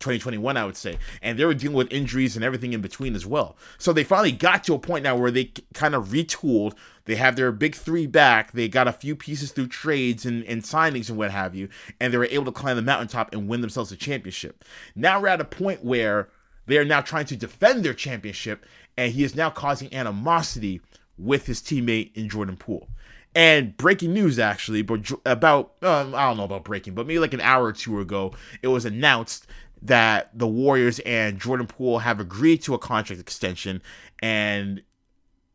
2021, 0.00 0.56
I 0.56 0.64
would 0.64 0.76
say. 0.76 0.98
And 1.22 1.38
they 1.38 1.44
were 1.44 1.54
dealing 1.54 1.76
with 1.76 1.92
injuries 1.92 2.36
and 2.36 2.44
everything 2.44 2.72
in 2.72 2.80
between 2.80 3.14
as 3.14 3.26
well. 3.26 3.56
So 3.78 3.92
they 3.92 4.04
finally 4.04 4.32
got 4.32 4.64
to 4.64 4.74
a 4.74 4.78
point 4.78 5.04
now 5.04 5.16
where 5.16 5.30
they 5.30 5.52
kind 5.74 5.94
of 5.94 6.08
retooled. 6.08 6.74
They 7.06 7.16
have 7.16 7.36
their 7.36 7.52
big 7.52 7.74
three 7.74 8.06
back. 8.06 8.52
They 8.52 8.68
got 8.68 8.88
a 8.88 8.92
few 8.92 9.16
pieces 9.16 9.52
through 9.52 9.68
trades 9.68 10.26
and, 10.26 10.44
and 10.44 10.62
signings 10.62 11.08
and 11.08 11.18
what 11.18 11.30
have 11.30 11.54
you. 11.54 11.68
And 12.00 12.12
they 12.12 12.18
were 12.18 12.28
able 12.30 12.44
to 12.46 12.52
climb 12.52 12.76
the 12.76 12.82
mountaintop 12.82 13.32
and 13.32 13.48
win 13.48 13.60
themselves 13.60 13.92
a 13.92 13.96
championship. 13.96 14.64
Now 14.94 15.20
we're 15.20 15.28
at 15.28 15.40
a 15.40 15.44
point 15.44 15.84
where 15.84 16.28
they 16.66 16.78
are 16.78 16.84
now 16.84 17.00
trying 17.00 17.26
to 17.26 17.36
defend 17.36 17.84
their 17.84 17.94
championship. 17.94 18.66
And 18.96 19.12
he 19.12 19.24
is 19.24 19.34
now 19.34 19.50
causing 19.50 19.92
animosity 19.94 20.80
with 21.18 21.46
his 21.46 21.60
teammate 21.60 22.14
in 22.16 22.28
Jordan 22.28 22.56
Poole. 22.56 22.88
And 23.36 23.76
breaking 23.76 24.14
news, 24.14 24.38
actually, 24.38 24.80
but 24.80 25.12
about 25.26 25.74
um, 25.82 26.14
I 26.14 26.26
don't 26.26 26.38
know 26.38 26.44
about 26.44 26.64
breaking, 26.64 26.94
but 26.94 27.06
maybe 27.06 27.18
like 27.18 27.34
an 27.34 27.42
hour 27.42 27.64
or 27.66 27.72
two 27.72 28.00
ago, 28.00 28.32
it 28.62 28.68
was 28.68 28.86
announced 28.86 29.46
that 29.82 30.30
the 30.32 30.46
Warriors 30.46 31.00
and 31.00 31.38
Jordan 31.38 31.66
Poole 31.66 31.98
have 31.98 32.18
agreed 32.18 32.62
to 32.62 32.72
a 32.72 32.78
contract 32.78 33.20
extension, 33.20 33.82
and 34.22 34.80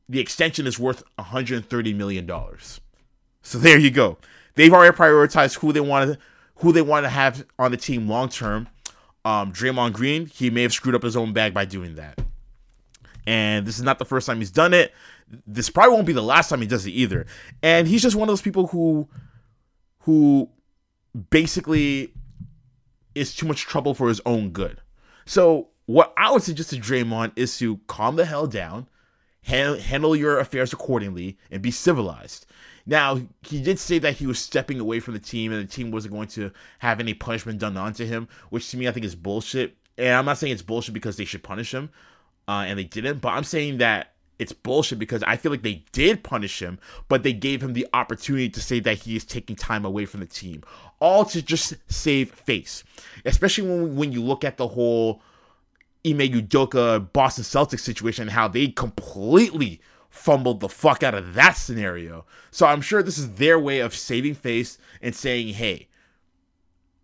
the 0.07 0.19
extension 0.19 0.67
is 0.67 0.77
worth 0.77 1.03
130 1.15 1.93
million 1.93 2.27
dollars. 2.27 2.79
So 3.41 3.57
there 3.57 3.79
you 3.79 3.89
go. 3.89 4.19
They've 4.53 4.71
already 4.71 4.95
prioritized 4.95 5.57
who 5.57 5.73
they 5.73 5.79
want 5.79 6.11
to 6.11 6.19
who 6.57 6.71
they 6.71 6.83
want 6.83 7.05
to 7.05 7.09
have 7.09 7.43
on 7.57 7.71
the 7.71 7.77
team 7.77 8.07
long 8.07 8.29
term. 8.29 8.67
Um, 9.25 9.51
Draymond 9.51 9.93
Green, 9.93 10.27
he 10.27 10.51
may 10.51 10.61
have 10.61 10.73
screwed 10.73 10.93
up 10.93 11.01
his 11.01 11.17
own 11.17 11.33
bag 11.33 11.51
by 11.51 11.65
doing 11.65 11.95
that. 11.95 12.19
And 13.25 13.65
this 13.65 13.77
is 13.77 13.83
not 13.83 13.97
the 13.97 14.05
first 14.05 14.27
time 14.27 14.37
he's 14.37 14.51
done 14.51 14.73
it. 14.73 14.93
This 15.47 15.69
probably 15.69 15.93
won't 15.93 16.07
be 16.07 16.13
the 16.13 16.21
last 16.21 16.49
time 16.49 16.61
he 16.61 16.67
does 16.67 16.85
it 16.85 16.91
either. 16.91 17.25
And 17.61 17.87
he's 17.87 18.01
just 18.01 18.15
one 18.15 18.27
of 18.27 18.31
those 18.31 18.41
people 18.41 18.67
who 18.67 19.07
who 19.99 20.49
basically 21.29 22.13
is 23.15 23.35
too 23.35 23.45
much 23.45 23.61
trouble 23.61 23.93
for 23.93 24.07
his 24.07 24.21
own 24.25 24.49
good. 24.49 24.81
So 25.25 25.69
what 25.85 26.13
I 26.17 26.31
would 26.31 26.43
suggest 26.43 26.69
to 26.71 26.77
Draymond 26.77 27.33
is 27.35 27.57
to 27.59 27.77
calm 27.87 28.15
the 28.15 28.25
hell 28.25 28.47
down, 28.47 28.87
handle, 29.43 29.79
handle 29.79 30.15
your 30.15 30.39
affairs 30.39 30.73
accordingly, 30.73 31.37
and 31.51 31.61
be 31.61 31.71
civilized. 31.71 32.45
Now, 32.85 33.21
he 33.41 33.61
did 33.61 33.77
say 33.77 33.99
that 33.99 34.15
he 34.15 34.25
was 34.25 34.39
stepping 34.39 34.79
away 34.79 34.99
from 34.99 35.13
the 35.13 35.19
team 35.19 35.51
and 35.51 35.61
the 35.61 35.71
team 35.71 35.91
wasn't 35.91 36.13
going 36.13 36.29
to 36.29 36.51
have 36.79 36.99
any 36.99 37.13
punishment 37.13 37.59
done 37.59 37.77
onto 37.77 38.05
him, 38.05 38.27
which 38.49 38.71
to 38.71 38.77
me 38.77 38.87
I 38.87 38.91
think 38.91 39.05
is 39.05 39.15
bullshit. 39.15 39.77
And 39.97 40.09
I'm 40.09 40.25
not 40.25 40.37
saying 40.37 40.53
it's 40.53 40.61
bullshit 40.61 40.93
because 40.93 41.17
they 41.17 41.25
should 41.25 41.43
punish 41.43 41.73
him, 41.73 41.89
uh, 42.47 42.63
and 42.67 42.79
they 42.79 42.85
didn't, 42.85 43.19
but 43.19 43.29
I'm 43.29 43.43
saying 43.43 43.77
that 43.79 44.10
it's 44.41 44.51
bullshit 44.51 44.97
because 44.97 45.21
I 45.21 45.37
feel 45.37 45.51
like 45.51 45.61
they 45.61 45.85
did 45.91 46.23
punish 46.23 46.59
him, 46.59 46.79
but 47.07 47.21
they 47.21 47.31
gave 47.31 47.61
him 47.61 47.73
the 47.73 47.87
opportunity 47.93 48.49
to 48.49 48.59
say 48.59 48.79
that 48.79 48.97
he 48.97 49.15
is 49.15 49.23
taking 49.23 49.55
time 49.55 49.85
away 49.85 50.05
from 50.05 50.19
the 50.19 50.25
team, 50.25 50.63
all 50.99 51.23
to 51.25 51.43
just 51.43 51.75
save 51.87 52.31
face. 52.31 52.83
Especially 53.23 53.69
when 53.69 53.95
when 53.95 54.11
you 54.11 54.23
look 54.23 54.43
at 54.43 54.57
the 54.57 54.67
whole 54.67 55.21
Ime 56.03 56.17
Udoka 56.17 57.13
Boston 57.13 57.43
Celtics 57.43 57.81
situation, 57.81 58.23
and 58.23 58.31
how 58.31 58.47
they 58.47 58.69
completely 58.69 59.79
fumbled 60.09 60.59
the 60.59 60.69
fuck 60.69 61.03
out 61.03 61.13
of 61.13 61.35
that 61.35 61.55
scenario. 61.55 62.25
So 62.49 62.65
I'm 62.65 62.81
sure 62.81 63.03
this 63.03 63.19
is 63.19 63.33
their 63.33 63.59
way 63.59 63.79
of 63.79 63.95
saving 63.95 64.33
face 64.33 64.79
and 65.03 65.15
saying, 65.15 65.53
hey, 65.53 65.87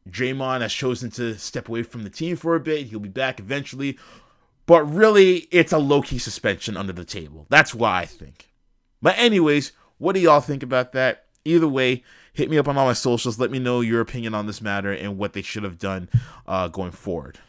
Draymond 0.09 0.61
has 0.61 0.73
chosen 0.73 1.11
to 1.11 1.37
step 1.37 1.69
away 1.69 1.83
from 1.83 2.03
the 2.03 2.09
team 2.09 2.35
for 2.35 2.55
a 2.55 2.59
bit. 2.59 2.87
He'll 2.87 2.99
be 2.99 3.09
back 3.09 3.39
eventually. 3.39 3.99
But 4.67 4.83
really, 4.83 5.47
it's 5.49 5.71
a 5.71 5.79
low 5.79 6.03
key 6.03 6.19
suspension 6.19 6.77
under 6.77 6.93
the 6.93 7.05
table. 7.05 7.47
That's 7.49 7.73
why 7.73 8.01
I 8.01 8.05
think. 8.05 8.51
But, 9.01 9.17
anyways, 9.17 9.71
what 9.97 10.13
do 10.13 10.19
y'all 10.19 10.41
think 10.41 10.61
about 10.61 10.91
that? 10.91 11.25
Either 11.45 11.67
way, 11.67 12.03
hit 12.33 12.49
me 12.49 12.57
up 12.57 12.67
on 12.67 12.77
all 12.77 12.85
my 12.85 12.93
socials. 12.93 13.39
Let 13.39 13.49
me 13.49 13.57
know 13.57 13.81
your 13.81 14.01
opinion 14.01 14.35
on 14.35 14.45
this 14.45 14.61
matter 14.61 14.91
and 14.91 15.17
what 15.17 15.33
they 15.33 15.41
should 15.41 15.63
have 15.63 15.79
done 15.79 16.09
uh, 16.45 16.67
going 16.67 16.91
forward. 16.91 17.39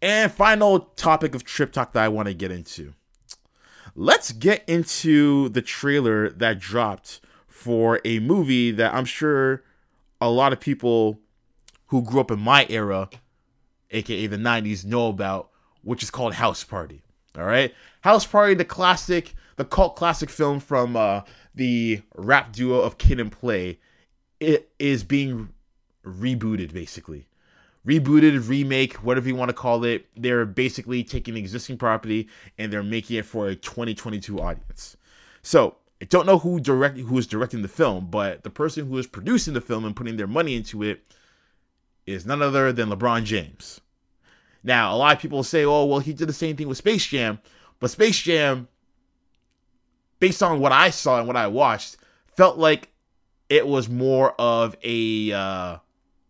And 0.00 0.32
final 0.32 0.80
topic 0.96 1.34
of 1.34 1.44
Trip 1.44 1.72
Talk 1.72 1.92
that 1.92 2.02
I 2.02 2.08
want 2.08 2.26
to 2.28 2.34
get 2.34 2.50
into. 2.50 2.94
Let's 3.94 4.32
get 4.32 4.64
into 4.68 5.48
the 5.50 5.62
trailer 5.62 6.30
that 6.30 6.58
dropped 6.58 7.20
for 7.46 8.00
a 8.04 8.18
movie 8.18 8.70
that 8.70 8.94
I'm 8.94 9.04
sure 9.04 9.62
a 10.20 10.30
lot 10.30 10.52
of 10.52 10.60
people 10.60 11.20
who 11.88 12.02
grew 12.02 12.20
up 12.20 12.30
in 12.30 12.40
my 12.40 12.66
era, 12.68 13.10
aka 13.92 14.26
the 14.26 14.36
90s, 14.36 14.84
know 14.84 15.08
about, 15.08 15.50
which 15.82 16.02
is 16.02 16.10
called 16.10 16.34
House 16.34 16.64
Party. 16.64 17.02
All 17.36 17.44
right? 17.44 17.74
House 18.02 18.26
Party, 18.26 18.54
the 18.54 18.64
classic, 18.64 19.34
the 19.56 19.64
cult 19.64 19.96
classic 19.96 20.30
film 20.30 20.60
from 20.60 20.96
uh, 20.96 21.22
the 21.54 22.02
rap 22.16 22.52
duo 22.52 22.80
of 22.80 22.98
Kid 22.98 23.20
and 23.20 23.32
Play, 23.32 23.78
it 24.40 24.70
is 24.78 25.04
being 25.04 25.48
rebooted 26.04 26.72
basically 26.72 27.26
rebooted, 27.86 28.48
remake, 28.48 28.94
whatever 28.94 29.28
you 29.28 29.34
want 29.34 29.48
to 29.48 29.54
call 29.54 29.84
it. 29.84 30.06
They're 30.16 30.46
basically 30.46 31.02
taking 31.02 31.36
existing 31.36 31.78
property 31.78 32.28
and 32.58 32.72
they're 32.72 32.82
making 32.82 33.16
it 33.16 33.26
for 33.26 33.48
a 33.48 33.56
2022 33.56 34.40
audience. 34.40 34.96
So 35.42 35.76
I 36.00 36.04
don't 36.06 36.26
know 36.26 36.38
who 36.38 36.60
direct 36.60 36.98
who 36.98 37.18
is 37.18 37.26
directing 37.26 37.62
the 37.62 37.68
film, 37.68 38.06
but 38.10 38.42
the 38.44 38.50
person 38.50 38.88
who 38.88 38.98
is 38.98 39.06
producing 39.06 39.54
the 39.54 39.60
film 39.60 39.84
and 39.84 39.96
putting 39.96 40.16
their 40.16 40.26
money 40.26 40.54
into 40.56 40.82
it 40.82 41.02
is 42.06 42.26
none 42.26 42.42
other 42.42 42.72
than 42.72 42.88
LeBron 42.88 43.24
James. 43.24 43.80
Now, 44.64 44.94
a 44.94 44.96
lot 44.96 45.16
of 45.16 45.22
people 45.22 45.42
say, 45.42 45.64
"Oh, 45.64 45.84
well, 45.84 45.98
he 45.98 46.12
did 46.12 46.28
the 46.28 46.32
same 46.32 46.56
thing 46.56 46.68
with 46.68 46.78
Space 46.78 47.06
Jam," 47.06 47.38
but 47.80 47.90
Space 47.90 48.18
Jam, 48.18 48.68
based 50.20 50.42
on 50.42 50.60
what 50.60 50.72
I 50.72 50.90
saw 50.90 51.18
and 51.18 51.26
what 51.26 51.36
I 51.36 51.46
watched, 51.48 51.96
felt 52.36 52.58
like 52.58 52.88
it 53.48 53.66
was 53.66 53.88
more 53.88 54.40
of 54.40 54.76
a 54.82 55.32
uh, 55.32 55.76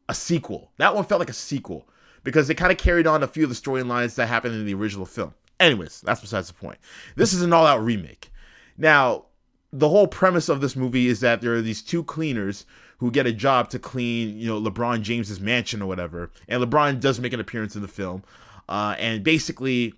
a 0.08 0.14
sequel. 0.14 0.70
That 0.78 0.94
one 0.94 1.04
felt 1.04 1.20
like 1.20 1.30
a 1.30 1.34
sequel 1.34 1.88
because 2.24 2.48
they 2.48 2.54
kind 2.54 2.72
of 2.72 2.78
carried 2.78 3.06
on 3.06 3.22
a 3.22 3.28
few 3.28 3.44
of 3.44 3.50
the 3.50 3.56
storylines 3.56 4.14
that 4.14 4.26
happened 4.26 4.54
in 4.54 4.66
the 4.66 4.74
original 4.74 5.06
film. 5.06 5.34
Anyways, 5.60 6.00
that's 6.00 6.20
besides 6.20 6.48
the 6.48 6.54
point. 6.54 6.78
This 7.16 7.32
is 7.32 7.42
an 7.42 7.52
all 7.52 7.66
out 7.66 7.84
remake. 7.84 8.30
Now, 8.76 9.26
the 9.72 9.88
whole 9.88 10.06
premise 10.06 10.48
of 10.48 10.60
this 10.60 10.76
movie 10.76 11.06
is 11.06 11.20
that 11.20 11.40
there 11.40 11.54
are 11.54 11.62
these 11.62 11.82
two 11.82 12.04
cleaners 12.04 12.66
who 13.02 13.10
get 13.10 13.26
a 13.26 13.32
job 13.32 13.68
to 13.68 13.80
clean, 13.80 14.38
you 14.38 14.46
know, 14.46 14.62
LeBron 14.62 15.02
James's 15.02 15.40
mansion 15.40 15.82
or 15.82 15.86
whatever. 15.86 16.30
And 16.46 16.62
LeBron 16.62 17.00
does 17.00 17.18
make 17.18 17.32
an 17.32 17.40
appearance 17.40 17.74
in 17.74 17.82
the 17.82 17.88
film. 17.88 18.22
Uh, 18.68 18.94
and 18.96 19.24
basically, 19.24 19.94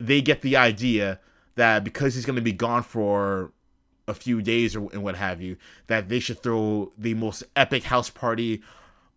they 0.00 0.20
get 0.20 0.42
the 0.42 0.56
idea 0.56 1.20
that 1.54 1.84
because 1.84 2.16
he's 2.16 2.26
going 2.26 2.34
to 2.34 2.42
be 2.42 2.50
gone 2.50 2.82
for 2.82 3.52
a 4.08 4.14
few 4.14 4.42
days 4.42 4.74
or 4.74 4.90
and 4.92 5.04
what 5.04 5.14
have 5.14 5.40
you, 5.40 5.56
that 5.86 6.08
they 6.08 6.18
should 6.18 6.42
throw 6.42 6.90
the 6.98 7.14
most 7.14 7.44
epic 7.54 7.84
house 7.84 8.10
party 8.10 8.60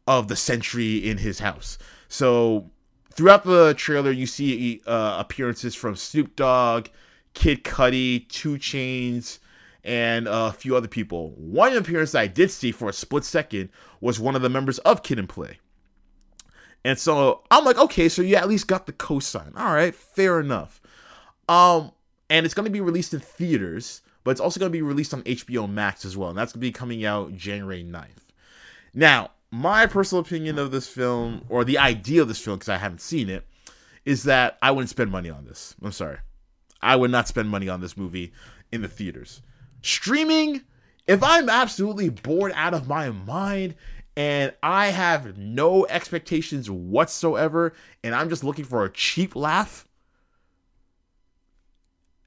of 0.05 0.28
the 0.28 0.36
century 0.36 0.97
in 0.97 1.18
his 1.18 1.39
house. 1.39 1.80
So 2.09 2.70
throughout 3.15 3.43
the 3.43 3.74
trailer, 3.74 4.11
you 4.11 4.28
see 4.28 4.80
uh, 4.86 5.15
appearances 5.20 5.74
from 5.74 5.95
Snoop 5.95 6.36
Dogg, 6.36 6.89
Kid 7.34 7.63
Cudi, 7.63 8.30
2 8.30 8.57
Chainz, 8.57 9.39
and 9.88 10.27
a 10.27 10.51
few 10.51 10.75
other 10.75 10.89
people. 10.89 11.31
One 11.38 11.75
appearance 11.75 12.13
I 12.13 12.27
did 12.27 12.51
see 12.51 12.71
for 12.73 12.89
a 12.89 12.93
split 12.93 13.23
second 13.23 13.69
was 14.01 14.19
one 14.19 14.35
of 14.35 14.41
the 14.41 14.49
members 14.49 14.79
of 14.79 15.01
Kid 15.01 15.17
and 15.17 15.29
Play. 15.29 15.59
And 16.83 16.99
so 16.99 17.43
I'm 17.49 17.63
like, 17.63 17.77
okay, 17.77 18.09
so 18.09 18.21
you 18.21 18.35
at 18.35 18.49
least 18.49 18.67
got 18.67 18.85
the 18.85 18.93
cosign. 18.93 19.57
All 19.57 19.73
right, 19.73 19.95
fair 19.95 20.41
enough. 20.41 20.81
Um, 21.47 21.93
and 22.29 22.45
it's 22.45 22.53
going 22.53 22.65
to 22.65 22.71
be 22.71 22.81
released 22.81 23.13
in 23.13 23.21
theaters, 23.21 24.01
but 24.25 24.31
it's 24.31 24.41
also 24.41 24.59
going 24.59 24.69
to 24.69 24.77
be 24.77 24.81
released 24.81 25.13
on 25.13 25.23
HBO 25.23 25.69
Max 25.69 26.03
as 26.03 26.17
well. 26.17 26.29
And 26.29 26.38
that's 26.38 26.51
going 26.51 26.59
to 26.59 26.67
be 26.67 26.71
coming 26.71 27.05
out 27.05 27.35
January 27.35 27.83
9th. 27.83 28.05
Now, 28.93 29.31
my 29.51 29.85
personal 29.85 30.21
opinion 30.21 30.59
of 30.59 30.71
this 30.71 30.88
film, 30.88 31.45
or 31.47 31.63
the 31.63 31.77
idea 31.77 32.21
of 32.21 32.27
this 32.27 32.39
film, 32.41 32.57
because 32.57 32.69
I 32.69 32.77
haven't 32.77 33.01
seen 33.01 33.29
it, 33.29 33.45
is 34.03 34.23
that 34.23 34.57
I 34.61 34.71
wouldn't 34.71 34.89
spend 34.89 35.11
money 35.11 35.29
on 35.29 35.45
this. 35.45 35.75
I'm 35.81 35.93
sorry. 35.93 36.17
I 36.81 36.97
would 36.97 37.11
not 37.11 37.29
spend 37.29 37.47
money 37.49 37.69
on 37.69 37.79
this 37.79 37.95
movie 37.95 38.33
in 38.71 38.81
the 38.81 38.89
theaters. 38.89 39.41
Streaming, 39.82 40.61
if 41.05 41.23
I'm 41.23 41.49
absolutely 41.49 42.09
bored 42.09 42.51
out 42.55 42.73
of 42.73 42.88
my 42.88 43.09
mind 43.09 43.75
and 44.15 44.53
I 44.61 44.88
have 44.88 45.38
no 45.38 45.86
expectations 45.88 46.69
whatsoever 46.69 47.73
and 48.03 48.15
I'm 48.15 48.30
just 48.30 48.43
looking 48.43 48.65
for 48.65 48.84
a 48.84 48.91
cheap 48.91 49.36
laugh, 49.36 49.88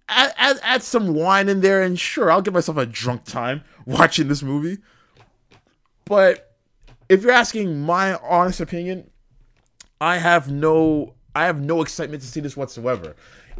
add, 0.09 0.33
add, 0.37 0.61
add 0.63 0.83
some 0.83 1.15
wine 1.15 1.49
in 1.49 1.61
there 1.61 1.83
and 1.83 1.99
sure, 1.99 2.31
I'll 2.31 2.43
give 2.43 2.55
myself 2.55 2.79
a 2.79 2.87
drunk 2.87 3.25
time 3.25 3.63
watching 3.87 4.29
this 4.29 4.43
movie. 4.43 4.79
But 6.05 6.57
if 7.09 7.23
you're 7.23 7.33
asking 7.33 7.81
my 7.81 8.15
honest 8.15 8.61
opinion, 8.61 9.11
I 10.01 10.17
have 10.19 10.51
no 10.51 11.15
I 11.35 11.47
have 11.47 11.61
no 11.61 11.83
excitement 11.83 12.23
to 12.23 12.29
see 12.29 12.41
this 12.41 12.57
whatsoever. 12.57 13.15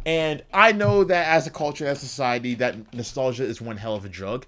And 0.05 0.43
I 0.53 0.71
know 0.71 1.03
that 1.03 1.27
as 1.27 1.47
a 1.47 1.51
culture, 1.51 1.85
as 1.85 1.97
a 1.97 2.07
society, 2.07 2.55
that 2.55 2.93
nostalgia 2.93 3.43
is 3.43 3.61
one 3.61 3.77
hell 3.77 3.95
of 3.95 4.05
a 4.05 4.09
drug. 4.09 4.45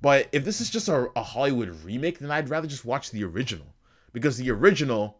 But 0.00 0.28
if 0.32 0.44
this 0.44 0.60
is 0.60 0.70
just 0.70 0.88
a, 0.88 1.10
a 1.16 1.22
Hollywood 1.22 1.68
remake, 1.84 2.18
then 2.18 2.30
I'd 2.30 2.48
rather 2.48 2.66
just 2.66 2.84
watch 2.84 3.10
the 3.10 3.24
original. 3.24 3.66
Because 4.12 4.38
the 4.38 4.50
original 4.50 5.18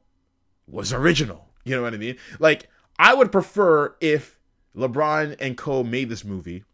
was 0.67 0.93
original. 0.93 1.49
You 1.65 1.77
know 1.77 1.83
what 1.83 1.95
I 1.95 1.99
mean? 1.99 2.17
Like, 2.39 2.69
I 2.99 3.15
would 3.15 3.33
prefer 3.33 3.95
if 4.01 4.39
LeBron 4.77 5.37
and 5.41 5.57
Co. 5.57 5.83
made 5.83 6.09
this 6.09 6.25
movie 6.25 6.65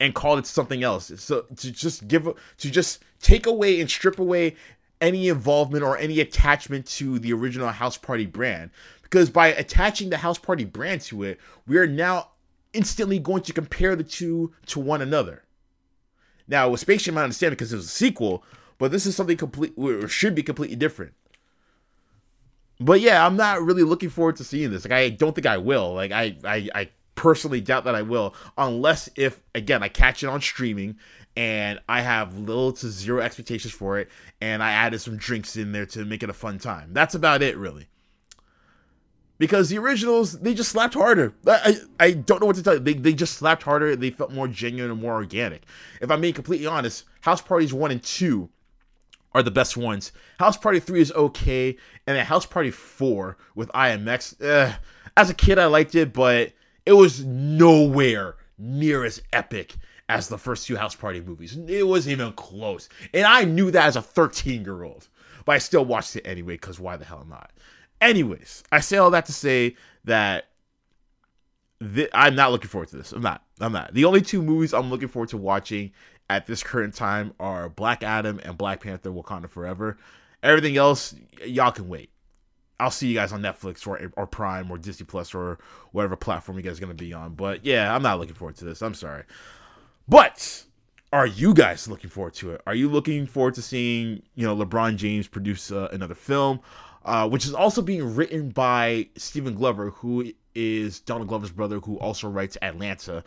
and 0.00 0.14
called 0.14 0.38
it 0.38 0.46
something 0.46 0.82
else. 0.82 1.12
So 1.16 1.42
to 1.56 1.70
just 1.70 2.08
give 2.08 2.28
to 2.58 2.70
just 2.70 3.04
take 3.20 3.46
away 3.46 3.80
and 3.80 3.88
strip 3.88 4.18
away 4.18 4.56
any 5.02 5.28
involvement 5.28 5.84
or 5.84 5.98
any 5.98 6.20
attachment 6.20 6.86
to 6.86 7.18
the 7.18 7.32
original 7.34 7.68
House 7.68 7.98
Party 7.98 8.24
brand. 8.24 8.70
Because 9.02 9.28
by 9.28 9.48
attaching 9.48 10.08
the 10.08 10.16
House 10.16 10.38
Party 10.38 10.64
brand 10.64 11.02
to 11.02 11.24
it, 11.24 11.38
we 11.66 11.76
are 11.76 11.86
now 11.86 12.28
instantly 12.72 13.18
going 13.18 13.42
to 13.42 13.52
compare 13.52 13.94
the 13.94 14.04
two 14.04 14.54
to 14.66 14.80
one 14.80 15.02
another. 15.02 15.42
Now, 16.48 16.70
with 16.70 16.80
Space 16.80 17.02
Jam, 17.02 17.18
I 17.18 17.24
understand 17.24 17.52
because 17.52 17.72
it 17.72 17.76
was 17.76 17.86
a 17.86 17.88
sequel, 17.88 18.44
but 18.78 18.90
this 18.90 19.04
is 19.04 19.14
something 19.14 19.36
complete 19.36 19.74
or 19.76 20.08
should 20.08 20.34
be 20.34 20.42
completely 20.42 20.76
different. 20.76 21.12
But 22.80 23.00
yeah, 23.00 23.26
I'm 23.26 23.36
not 23.36 23.62
really 23.62 23.82
looking 23.82 24.08
forward 24.08 24.36
to 24.36 24.44
seeing 24.44 24.70
this. 24.70 24.84
Like, 24.84 24.92
I 24.92 25.08
don't 25.10 25.34
think 25.34 25.46
I 25.46 25.58
will. 25.58 25.94
Like, 25.94 26.10
I, 26.10 26.36
I, 26.44 26.68
I 26.74 26.88
personally 27.14 27.60
doubt 27.60 27.84
that 27.84 27.94
I 27.94 28.02
will, 28.02 28.34
unless 28.56 29.08
if 29.16 29.40
again 29.54 29.82
I 29.82 29.88
catch 29.88 30.22
it 30.22 30.28
on 30.28 30.40
streaming 30.40 30.96
and 31.36 31.80
I 31.88 32.02
have 32.02 32.38
little 32.38 32.72
to 32.72 32.88
zero 32.88 33.20
expectations 33.20 33.72
for 33.72 33.98
it, 33.98 34.08
and 34.40 34.62
I 34.62 34.72
added 34.72 35.00
some 35.00 35.16
drinks 35.16 35.56
in 35.56 35.72
there 35.72 35.86
to 35.86 36.04
make 36.04 36.22
it 36.22 36.30
a 36.30 36.34
fun 36.34 36.58
time. 36.58 36.92
That's 36.92 37.14
about 37.14 37.42
it, 37.42 37.56
really. 37.56 37.88
Because 39.38 39.68
the 39.68 39.78
originals, 39.78 40.38
they 40.38 40.54
just 40.54 40.70
slapped 40.70 40.94
harder. 40.94 41.34
I, 41.46 41.76
I, 41.98 42.12
don't 42.12 42.40
know 42.40 42.46
what 42.46 42.56
to 42.56 42.62
tell 42.62 42.74
you. 42.74 42.80
They, 42.80 42.92
they 42.92 43.12
just 43.12 43.34
slapped 43.34 43.64
harder. 43.64 43.96
They 43.96 44.10
felt 44.10 44.30
more 44.30 44.46
genuine 44.46 44.92
and 44.92 45.00
more 45.00 45.14
organic. 45.14 45.62
If 46.00 46.10
I'm 46.10 46.20
being 46.20 46.34
completely 46.34 46.66
honest, 46.66 47.04
House 47.22 47.40
Parties 47.40 47.72
1 47.72 47.90
and 47.90 48.02
2 48.02 48.48
are 49.34 49.42
the 49.42 49.50
best 49.50 49.76
ones. 49.76 50.12
House 50.38 50.56
Party 50.56 50.78
3 50.78 51.00
is 51.00 51.12
okay, 51.12 51.70
and 52.06 52.16
then 52.16 52.24
House 52.24 52.46
Party 52.46 52.70
4 52.70 53.36
with 53.54 53.68
IMX, 53.70 54.40
eh, 54.44 54.74
as 55.16 55.30
a 55.30 55.34
kid 55.34 55.58
I 55.58 55.66
liked 55.66 55.94
it, 55.94 56.12
but 56.12 56.52
it 56.86 56.92
was 56.92 57.24
nowhere 57.24 58.36
near 58.58 59.04
as 59.04 59.22
epic 59.32 59.74
as 60.12 60.28
the 60.28 60.38
first 60.38 60.66
two 60.66 60.76
House 60.76 60.94
Party 60.94 61.20
movies. 61.20 61.56
It 61.56 61.86
wasn't 61.86 62.12
even 62.12 62.32
close. 62.34 62.88
And 63.14 63.24
I 63.24 63.44
knew 63.44 63.70
that 63.70 63.86
as 63.86 63.96
a 63.96 64.02
13 64.02 64.64
year 64.64 64.82
old, 64.84 65.08
but 65.44 65.52
I 65.52 65.58
still 65.58 65.84
watched 65.84 66.16
it 66.16 66.26
anyway, 66.26 66.54
because 66.54 66.78
why 66.78 66.96
the 66.96 67.04
hell 67.04 67.26
not? 67.28 67.50
Anyways, 68.00 68.62
I 68.72 68.80
say 68.80 68.96
all 68.98 69.10
that 69.12 69.26
to 69.26 69.32
say 69.32 69.76
that 70.04 70.48
th- 71.94 72.10
I'm 72.12 72.34
not 72.34 72.52
looking 72.52 72.68
forward 72.68 72.88
to 72.88 72.96
this. 72.96 73.12
I'm 73.12 73.22
not. 73.22 73.44
I'm 73.60 73.72
not. 73.72 73.94
The 73.94 74.04
only 74.04 74.20
two 74.20 74.42
movies 74.42 74.74
I'm 74.74 74.90
looking 74.90 75.08
forward 75.08 75.28
to 75.30 75.36
watching 75.36 75.92
at 76.28 76.46
this 76.46 76.62
current 76.62 76.94
time 76.94 77.32
are 77.38 77.68
Black 77.68 78.02
Adam 78.02 78.40
and 78.42 78.58
Black 78.58 78.80
Panther 78.80 79.10
Wakanda 79.10 79.48
Forever. 79.48 79.98
Everything 80.42 80.76
else, 80.76 81.14
y- 81.40 81.46
y'all 81.46 81.70
can 81.72 81.88
wait. 81.88 82.10
I'll 82.80 82.90
see 82.90 83.06
you 83.06 83.14
guys 83.14 83.32
on 83.32 83.42
Netflix 83.42 83.86
or 83.86 84.10
or 84.16 84.26
Prime 84.26 84.68
or 84.68 84.76
Disney 84.76 85.06
Plus 85.06 85.34
or 85.34 85.60
whatever 85.92 86.16
platform 86.16 86.58
you 86.58 86.64
guys 86.64 86.78
are 86.78 86.80
gonna 86.80 86.94
be 86.94 87.12
on. 87.12 87.34
But 87.34 87.64
yeah, 87.64 87.94
I'm 87.94 88.02
not 88.02 88.18
looking 88.18 88.34
forward 88.34 88.56
to 88.56 88.64
this. 88.64 88.82
I'm 88.82 88.94
sorry. 88.94 89.22
But 90.12 90.64
are 91.10 91.26
you 91.26 91.54
guys 91.54 91.88
looking 91.88 92.10
forward 92.10 92.34
to 92.34 92.50
it? 92.50 92.60
Are 92.66 92.74
you 92.74 92.90
looking 92.90 93.24
forward 93.24 93.54
to 93.54 93.62
seeing 93.62 94.22
you 94.34 94.46
know 94.46 94.54
LeBron 94.54 94.96
James 94.96 95.26
produce 95.26 95.72
uh, 95.72 95.88
another 95.90 96.14
film, 96.14 96.60
uh, 97.06 97.26
which 97.26 97.46
is 97.46 97.54
also 97.54 97.80
being 97.80 98.14
written 98.14 98.50
by 98.50 99.08
Stephen 99.16 99.54
Glover, 99.54 99.88
who 99.88 100.30
is 100.54 101.00
Donald 101.00 101.28
Glover's 101.28 101.50
brother, 101.50 101.78
who 101.78 101.98
also 101.98 102.28
writes 102.28 102.58
Atlanta. 102.60 103.24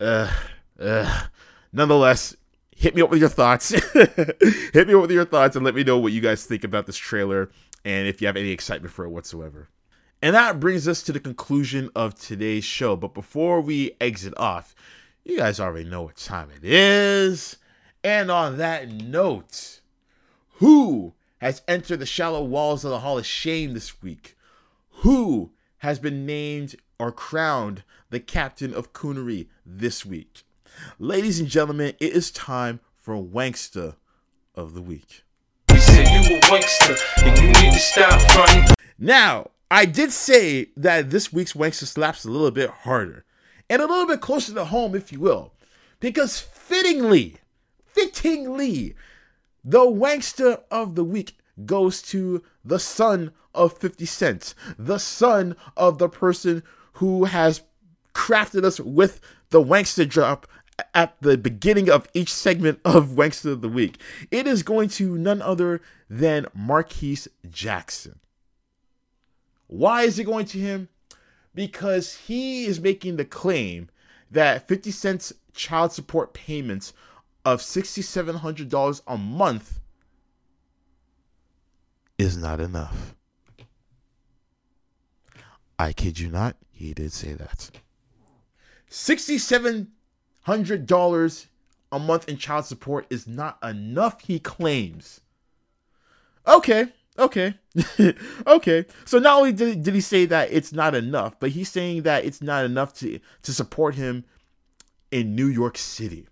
Uh, 0.00 0.32
uh, 0.80 1.24
nonetheless, 1.74 2.34
hit 2.74 2.94
me 2.94 3.02
up 3.02 3.10
with 3.10 3.20
your 3.20 3.28
thoughts. 3.28 3.68
hit 3.92 4.88
me 4.88 4.94
up 4.94 5.02
with 5.02 5.10
your 5.10 5.26
thoughts 5.26 5.56
and 5.56 5.64
let 5.66 5.74
me 5.74 5.84
know 5.84 5.98
what 5.98 6.12
you 6.12 6.22
guys 6.22 6.46
think 6.46 6.64
about 6.64 6.86
this 6.86 6.96
trailer 6.96 7.50
and 7.84 8.08
if 8.08 8.22
you 8.22 8.26
have 8.26 8.38
any 8.38 8.50
excitement 8.50 8.94
for 8.94 9.04
it 9.04 9.10
whatsoever. 9.10 9.68
And 10.22 10.34
that 10.34 10.58
brings 10.58 10.88
us 10.88 11.02
to 11.02 11.12
the 11.12 11.20
conclusion 11.20 11.90
of 11.94 12.14
today's 12.14 12.64
show. 12.64 12.96
But 12.96 13.12
before 13.12 13.60
we 13.60 13.94
exit 14.00 14.32
off, 14.38 14.74
you 15.24 15.38
guys 15.38 15.58
already 15.58 15.88
know 15.88 16.02
what 16.02 16.16
time 16.16 16.50
it 16.50 16.64
is. 16.64 17.56
And 18.02 18.30
on 18.30 18.58
that 18.58 18.88
note, 18.88 19.80
who 20.56 21.14
has 21.38 21.62
entered 21.66 21.98
the 21.98 22.06
shallow 22.06 22.44
walls 22.44 22.84
of 22.84 22.90
the 22.90 23.00
Hall 23.00 23.18
of 23.18 23.26
Shame 23.26 23.72
this 23.72 24.02
week? 24.02 24.36
Who 24.98 25.52
has 25.78 25.98
been 25.98 26.26
named 26.26 26.76
or 26.98 27.10
crowned 27.10 27.82
the 28.10 28.20
captain 28.20 28.74
of 28.74 28.92
Coonery 28.92 29.48
this 29.64 30.04
week? 30.04 30.42
Ladies 30.98 31.40
and 31.40 31.48
gentlemen, 31.48 31.94
it 32.00 32.12
is 32.12 32.30
time 32.30 32.80
for 32.98 33.14
Wankster 33.16 33.96
of 34.54 34.74
the 34.74 34.82
Week. 34.82 35.22
We 35.70 35.78
said 35.78 36.06
you 36.08 36.36
a 36.36 36.40
wankster, 36.40 36.98
and 37.24 37.38
you 37.38 37.46
need 37.62 37.72
to 37.72 37.78
stop 37.78 38.20
fronting. 38.32 38.74
Now, 38.98 39.50
I 39.70 39.86
did 39.86 40.12
say 40.12 40.68
that 40.76 41.10
this 41.10 41.32
week's 41.32 41.54
Wankster 41.54 41.86
slaps 41.86 42.24
a 42.24 42.30
little 42.30 42.50
bit 42.50 42.70
harder 42.70 43.24
and 43.68 43.80
a 43.82 43.86
little 43.86 44.06
bit 44.06 44.20
closer 44.20 44.54
to 44.54 44.64
home, 44.64 44.94
if 44.94 45.12
you 45.12 45.20
will, 45.20 45.52
because 46.00 46.40
fittingly, 46.40 47.36
fittingly, 47.86 48.94
the 49.64 49.80
Wankster 49.80 50.62
of 50.70 50.94
the 50.94 51.04
Week 51.04 51.38
goes 51.64 52.02
to 52.02 52.42
the 52.64 52.78
son 52.78 53.32
of 53.54 53.78
50 53.78 54.04
Cent, 54.04 54.54
the 54.78 54.98
son 54.98 55.56
of 55.76 55.98
the 55.98 56.08
person 56.08 56.62
who 56.94 57.24
has 57.24 57.62
crafted 58.14 58.64
us 58.64 58.80
with 58.80 59.20
the 59.50 59.62
Wankster 59.62 60.08
drop 60.08 60.46
at 60.92 61.16
the 61.20 61.38
beginning 61.38 61.88
of 61.88 62.08
each 62.14 62.32
segment 62.32 62.80
of 62.84 63.10
Wankster 63.10 63.52
of 63.52 63.60
the 63.60 63.68
Week. 63.68 64.00
It 64.30 64.46
is 64.46 64.62
going 64.62 64.88
to 64.90 65.16
none 65.16 65.40
other 65.40 65.80
than 66.10 66.46
Marquise 66.54 67.28
Jackson. 67.48 68.18
Why 69.66 70.02
is 70.02 70.18
it 70.18 70.24
going 70.24 70.46
to 70.46 70.58
him? 70.58 70.88
Because 71.54 72.16
he 72.16 72.66
is 72.66 72.80
making 72.80 73.16
the 73.16 73.24
claim 73.24 73.88
that 74.30 74.66
50 74.66 74.90
Cent's 74.90 75.32
child 75.52 75.92
support 75.92 76.34
payments 76.34 76.92
of 77.44 77.60
$6,700 77.60 79.02
a 79.06 79.16
month 79.16 79.78
is 82.18 82.36
not 82.36 82.60
enough. 82.60 83.14
I 85.78 85.92
kid 85.92 86.18
you 86.18 86.28
not, 86.30 86.56
he 86.70 86.92
did 86.94 87.12
say 87.12 87.34
that. 87.34 87.70
$6,700 88.90 91.46
a 91.92 91.98
month 91.98 92.28
in 92.28 92.36
child 92.36 92.64
support 92.64 93.06
is 93.10 93.26
not 93.26 93.58
enough, 93.62 94.20
he 94.22 94.38
claims. 94.38 95.20
Okay, 96.46 96.92
okay, 97.18 97.54
okay. 98.46 98.86
So 99.04 99.18
not 99.18 99.38
only 99.38 99.52
did, 99.52 99.82
did 99.82 99.94
he 99.94 100.00
say 100.00 100.26
that 100.26 100.52
it's 100.52 100.72
not 100.72 100.94
enough, 100.94 101.38
but 101.38 101.50
he's 101.50 101.70
saying 101.70 102.02
that 102.02 102.24
it's 102.24 102.42
not 102.42 102.64
enough 102.64 102.94
to, 102.94 103.18
to 103.42 103.52
support 103.52 103.94
him 103.94 104.24
in 105.10 105.34
New 105.34 105.46
York 105.46 105.78
City. 105.78 106.26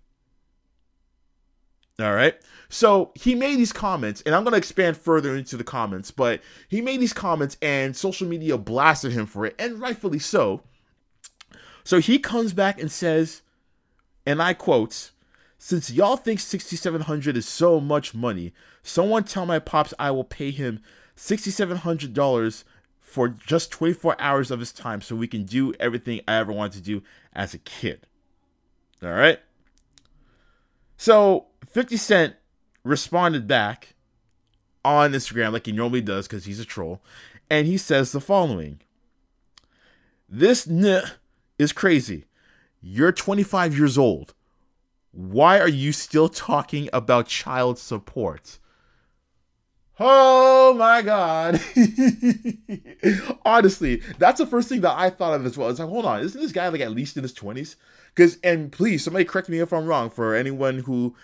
All 1.99 2.13
right. 2.13 2.35
So 2.69 3.11
he 3.15 3.35
made 3.35 3.57
these 3.57 3.71
comments, 3.71 4.21
and 4.25 4.33
I'm 4.33 4.43
going 4.43 4.53
to 4.53 4.57
expand 4.57 4.97
further 4.97 5.35
into 5.35 5.57
the 5.57 5.63
comments, 5.63 6.09
but 6.11 6.41
he 6.67 6.81
made 6.81 6.99
these 6.99 7.13
comments, 7.13 7.55
and 7.61 7.95
social 7.95 8.27
media 8.27 8.57
blasted 8.57 9.11
him 9.11 9.25
for 9.25 9.45
it, 9.45 9.55
and 9.59 9.79
rightfully 9.79 10.19
so. 10.19 10.63
So 11.83 11.99
he 11.99 12.17
comes 12.17 12.53
back 12.53 12.81
and 12.81 12.91
says, 12.91 13.41
and 14.25 14.41
I 14.41 14.53
quote, 14.53 15.11
since 15.65 15.89
y'all 15.89 16.17
think 16.17 16.41
6700 16.41 17.37
is 17.37 17.47
so 17.47 17.79
much 17.79 18.13
money, 18.13 18.51
someone 18.81 19.23
tell 19.23 19.45
my 19.45 19.59
pops 19.59 19.93
I 19.97 20.11
will 20.11 20.25
pay 20.25 20.51
him 20.51 20.81
$6700 21.15 22.63
for 22.99 23.29
just 23.29 23.71
24 23.71 24.19
hours 24.19 24.51
of 24.51 24.59
his 24.59 24.73
time 24.73 24.99
so 24.99 25.15
we 25.15 25.25
can 25.25 25.45
do 25.45 25.73
everything 25.79 26.19
I 26.27 26.35
ever 26.35 26.51
wanted 26.51 26.73
to 26.73 26.81
do 26.81 27.01
as 27.31 27.53
a 27.53 27.59
kid. 27.59 28.07
All 29.01 29.13
right? 29.13 29.39
So 30.97 31.45
50 31.65 31.95
Cent 31.95 32.35
responded 32.83 33.47
back 33.47 33.95
on 34.83 35.13
Instagram 35.13 35.53
like 35.53 35.65
he 35.65 35.71
normally 35.71 36.01
does 36.01 36.27
because 36.27 36.43
he's 36.43 36.59
a 36.59 36.65
troll, 36.65 37.01
and 37.49 37.67
he 37.67 37.77
says 37.77 38.11
the 38.11 38.19
following 38.19 38.81
This 40.27 40.67
n 40.67 41.03
is 41.57 41.71
crazy. 41.71 42.25
You're 42.81 43.13
25 43.13 43.77
years 43.77 43.97
old. 43.97 44.33
Why 45.13 45.59
are 45.59 45.69
you 45.69 45.91
still 45.91 46.27
talking 46.27 46.89
about 46.91 47.27
child 47.27 47.77
support? 47.77 48.57
Oh 49.99 50.73
my 50.73 51.03
god. 51.03 51.61
Honestly, 53.45 54.01
that's 54.17 54.39
the 54.39 54.47
first 54.47 54.69
thing 54.69 54.81
that 54.81 54.97
I 54.97 55.11
thought 55.11 55.35
of 55.35 55.45
as 55.45 55.55
well. 55.55 55.69
It's 55.69 55.79
like, 55.79 55.87
hold 55.87 56.05
on, 56.05 56.21
isn't 56.21 56.41
this 56.41 56.51
guy 56.51 56.67
like 56.67 56.81
at 56.81 56.91
least 56.91 57.15
in 57.15 57.21
his 57.21 57.33
20s? 57.33 57.75
Because, 58.15 58.39
and 58.43 58.71
please, 58.71 59.03
somebody 59.03 59.23
correct 59.23 59.49
me 59.49 59.59
if 59.59 59.71
I'm 59.71 59.85
wrong 59.85 60.09
for 60.09 60.33
anyone 60.33 60.79
who 60.79 61.15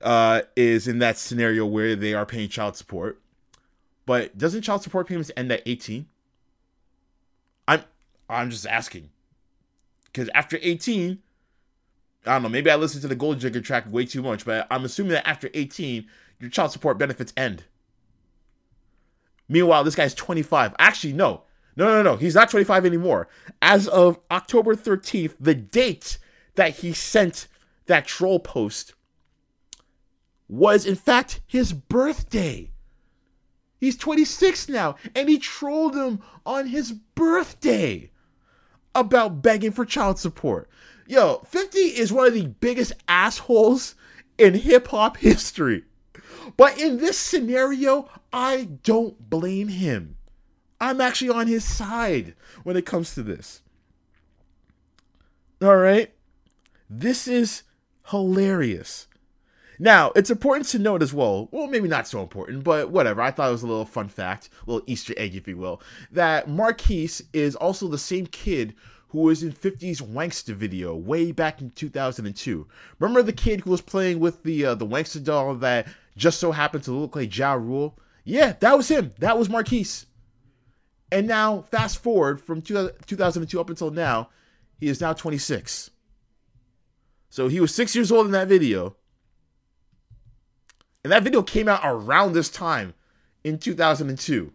uh, 0.00 0.42
is 0.56 0.88
in 0.88 0.98
that 1.00 1.18
scenario 1.18 1.66
where 1.66 1.94
they 1.94 2.14
are 2.14 2.24
paying 2.24 2.48
child 2.48 2.78
support. 2.78 3.20
But 4.06 4.38
doesn't 4.38 4.62
child 4.62 4.82
support 4.82 5.06
payments 5.06 5.30
end 5.36 5.52
at 5.52 5.62
18? 5.66 6.06
I'm 7.68 7.84
I'm 8.30 8.48
just 8.48 8.66
asking. 8.66 9.10
Because 10.06 10.30
after 10.34 10.58
18, 10.62 11.18
I 12.28 12.34
don't 12.34 12.42
know, 12.42 12.48
maybe 12.48 12.70
I 12.70 12.76
listened 12.76 13.02
to 13.02 13.08
the 13.08 13.14
Gold 13.14 13.40
Digger 13.40 13.60
track 13.60 13.90
way 13.90 14.04
too 14.04 14.22
much, 14.22 14.44
but 14.44 14.66
I'm 14.70 14.84
assuming 14.84 15.12
that 15.12 15.26
after 15.26 15.50
18, 15.54 16.06
your 16.40 16.50
child 16.50 16.72
support 16.72 16.98
benefits 16.98 17.32
end. 17.36 17.64
Meanwhile, 19.48 19.84
this 19.84 19.94
guy's 19.94 20.14
25. 20.14 20.74
Actually, 20.78 21.14
no. 21.14 21.42
No, 21.76 21.86
no, 21.86 22.02
no. 22.02 22.16
He's 22.16 22.34
not 22.34 22.50
25 22.50 22.84
anymore. 22.84 23.28
As 23.62 23.88
of 23.88 24.18
October 24.30 24.74
13th, 24.74 25.34
the 25.40 25.54
date 25.54 26.18
that 26.56 26.76
he 26.78 26.92
sent 26.92 27.48
that 27.86 28.06
troll 28.06 28.40
post 28.40 28.94
was 30.48 30.84
in 30.84 30.96
fact 30.96 31.40
his 31.46 31.72
birthday. 31.72 32.70
He's 33.80 33.96
26 33.96 34.68
now, 34.68 34.96
and 35.14 35.28
he 35.28 35.38
trolled 35.38 35.94
him 35.94 36.20
on 36.44 36.66
his 36.66 36.92
birthday 36.92 38.10
about 38.94 39.40
begging 39.40 39.70
for 39.70 39.84
child 39.84 40.18
support. 40.18 40.68
Yo, 41.08 41.40
50 41.46 41.78
is 41.78 42.12
one 42.12 42.26
of 42.26 42.34
the 42.34 42.46
biggest 42.46 42.92
assholes 43.08 43.94
in 44.36 44.52
hip 44.52 44.88
hop 44.88 45.16
history. 45.16 45.84
But 46.58 46.78
in 46.78 46.98
this 46.98 47.16
scenario, 47.16 48.10
I 48.30 48.68
don't 48.82 49.30
blame 49.30 49.68
him. 49.68 50.16
I'm 50.78 51.00
actually 51.00 51.30
on 51.30 51.46
his 51.46 51.64
side 51.64 52.34
when 52.62 52.76
it 52.76 52.84
comes 52.84 53.14
to 53.14 53.22
this. 53.22 53.62
All 55.62 55.78
right? 55.78 56.12
This 56.90 57.26
is 57.26 57.62
hilarious. 58.10 59.06
Now, 59.78 60.12
it's 60.14 60.30
important 60.30 60.66
to 60.68 60.78
note 60.78 61.02
as 61.02 61.14
well, 61.14 61.48
well, 61.52 61.68
maybe 61.68 61.88
not 61.88 62.06
so 62.06 62.20
important, 62.20 62.64
but 62.64 62.90
whatever. 62.90 63.22
I 63.22 63.30
thought 63.30 63.48
it 63.48 63.52
was 63.52 63.62
a 63.62 63.66
little 63.66 63.86
fun 63.86 64.08
fact, 64.08 64.50
a 64.66 64.70
little 64.70 64.84
Easter 64.86 65.14
egg, 65.16 65.36
if 65.36 65.48
you 65.48 65.56
will, 65.56 65.80
that 66.12 66.50
Marquise 66.50 67.22
is 67.32 67.56
also 67.56 67.88
the 67.88 67.96
same 67.96 68.26
kid 68.26 68.74
who 69.08 69.20
was 69.20 69.42
in 69.42 69.52
50's 69.52 70.00
Wanksta 70.00 70.54
video 70.54 70.94
way 70.94 71.32
back 71.32 71.60
in 71.60 71.70
2002. 71.70 72.66
Remember 72.98 73.22
the 73.22 73.32
kid 73.32 73.60
who 73.60 73.70
was 73.70 73.80
playing 73.80 74.20
with 74.20 74.42
the 74.42 74.66
uh, 74.66 74.74
the 74.74 74.86
Wankster 74.86 75.22
doll 75.22 75.54
that 75.56 75.88
just 76.16 76.38
so 76.40 76.52
happened 76.52 76.84
to 76.84 76.92
look 76.92 77.16
like 77.16 77.36
Ja 77.36 77.54
Rule? 77.54 77.98
Yeah, 78.24 78.54
that 78.60 78.76
was 78.76 78.88
him. 78.88 79.12
That 79.18 79.38
was 79.38 79.48
Marquise. 79.48 80.06
And 81.10 81.26
now, 81.26 81.62
fast 81.70 82.02
forward 82.02 82.40
from 82.40 82.60
2002 82.60 83.58
up 83.58 83.70
until 83.70 83.90
now, 83.90 84.28
he 84.78 84.88
is 84.88 85.00
now 85.00 85.14
26. 85.14 85.90
So 87.30 87.48
he 87.48 87.60
was 87.60 87.74
six 87.74 87.94
years 87.94 88.12
old 88.12 88.26
in 88.26 88.32
that 88.32 88.48
video. 88.48 88.96
And 91.02 91.12
that 91.12 91.22
video 91.22 91.42
came 91.42 91.68
out 91.68 91.80
around 91.82 92.34
this 92.34 92.50
time 92.50 92.92
in 93.44 93.58
2002. 93.58 94.52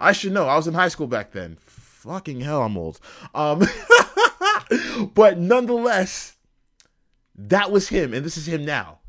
I 0.00 0.12
should 0.12 0.32
know. 0.32 0.48
I 0.48 0.56
was 0.56 0.66
in 0.66 0.74
high 0.74 0.88
school 0.88 1.06
back 1.06 1.32
then. 1.32 1.58
Fucking 2.06 2.40
hell, 2.40 2.62
I'm 2.62 2.78
old. 2.78 3.00
Um, 3.34 3.62
but 5.14 5.38
nonetheless, 5.38 6.36
that 7.34 7.70
was 7.70 7.88
him, 7.88 8.14
and 8.14 8.24
this 8.24 8.36
is 8.36 8.46
him 8.46 8.64
now. 8.64 9.00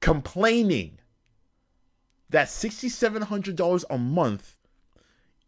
Complaining 0.00 0.98
that 2.30 2.48
$6,700 2.48 3.84
a 3.90 3.98
month 3.98 4.56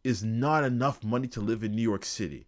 is 0.03 0.24
not 0.24 0.64
enough 0.64 1.05
money 1.05 1.29
to 1.29 1.41
live 1.41 1.62
in 1.62 1.74
New 1.74 1.83
York 1.83 2.05
City. 2.05 2.47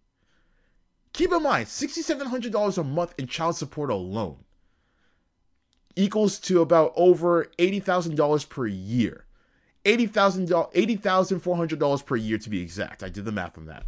Keep 1.13 1.31
in 1.31 1.43
mind, 1.43 1.67
$6,700 1.67 2.77
a 2.77 2.83
month 2.83 3.13
in 3.17 3.27
child 3.27 3.55
support 3.55 3.89
alone 3.89 4.43
equals 5.95 6.39
to 6.39 6.61
about 6.61 6.93
over 6.95 7.45
$80,000 7.57 8.49
per 8.49 8.67
year. 8.67 9.25
$80,000 9.85 10.73
$80,400 10.73 12.05
per 12.05 12.15
year 12.15 12.37
to 12.37 12.49
be 12.49 12.61
exact. 12.61 13.03
I 13.03 13.09
did 13.09 13.25
the 13.25 13.31
math 13.31 13.57
on 13.57 13.65
that. 13.65 13.85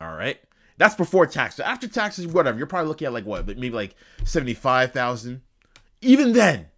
All 0.00 0.14
right. 0.14 0.40
That's 0.78 0.94
before 0.94 1.26
taxes. 1.26 1.60
After 1.60 1.86
taxes, 1.88 2.26
whatever. 2.26 2.56
You're 2.56 2.66
probably 2.66 2.88
looking 2.88 3.06
at 3.06 3.12
like 3.12 3.26
what? 3.26 3.46
Maybe 3.46 3.70
like 3.70 3.94
75,000. 4.24 5.42
Even 6.00 6.32
then, 6.32 6.68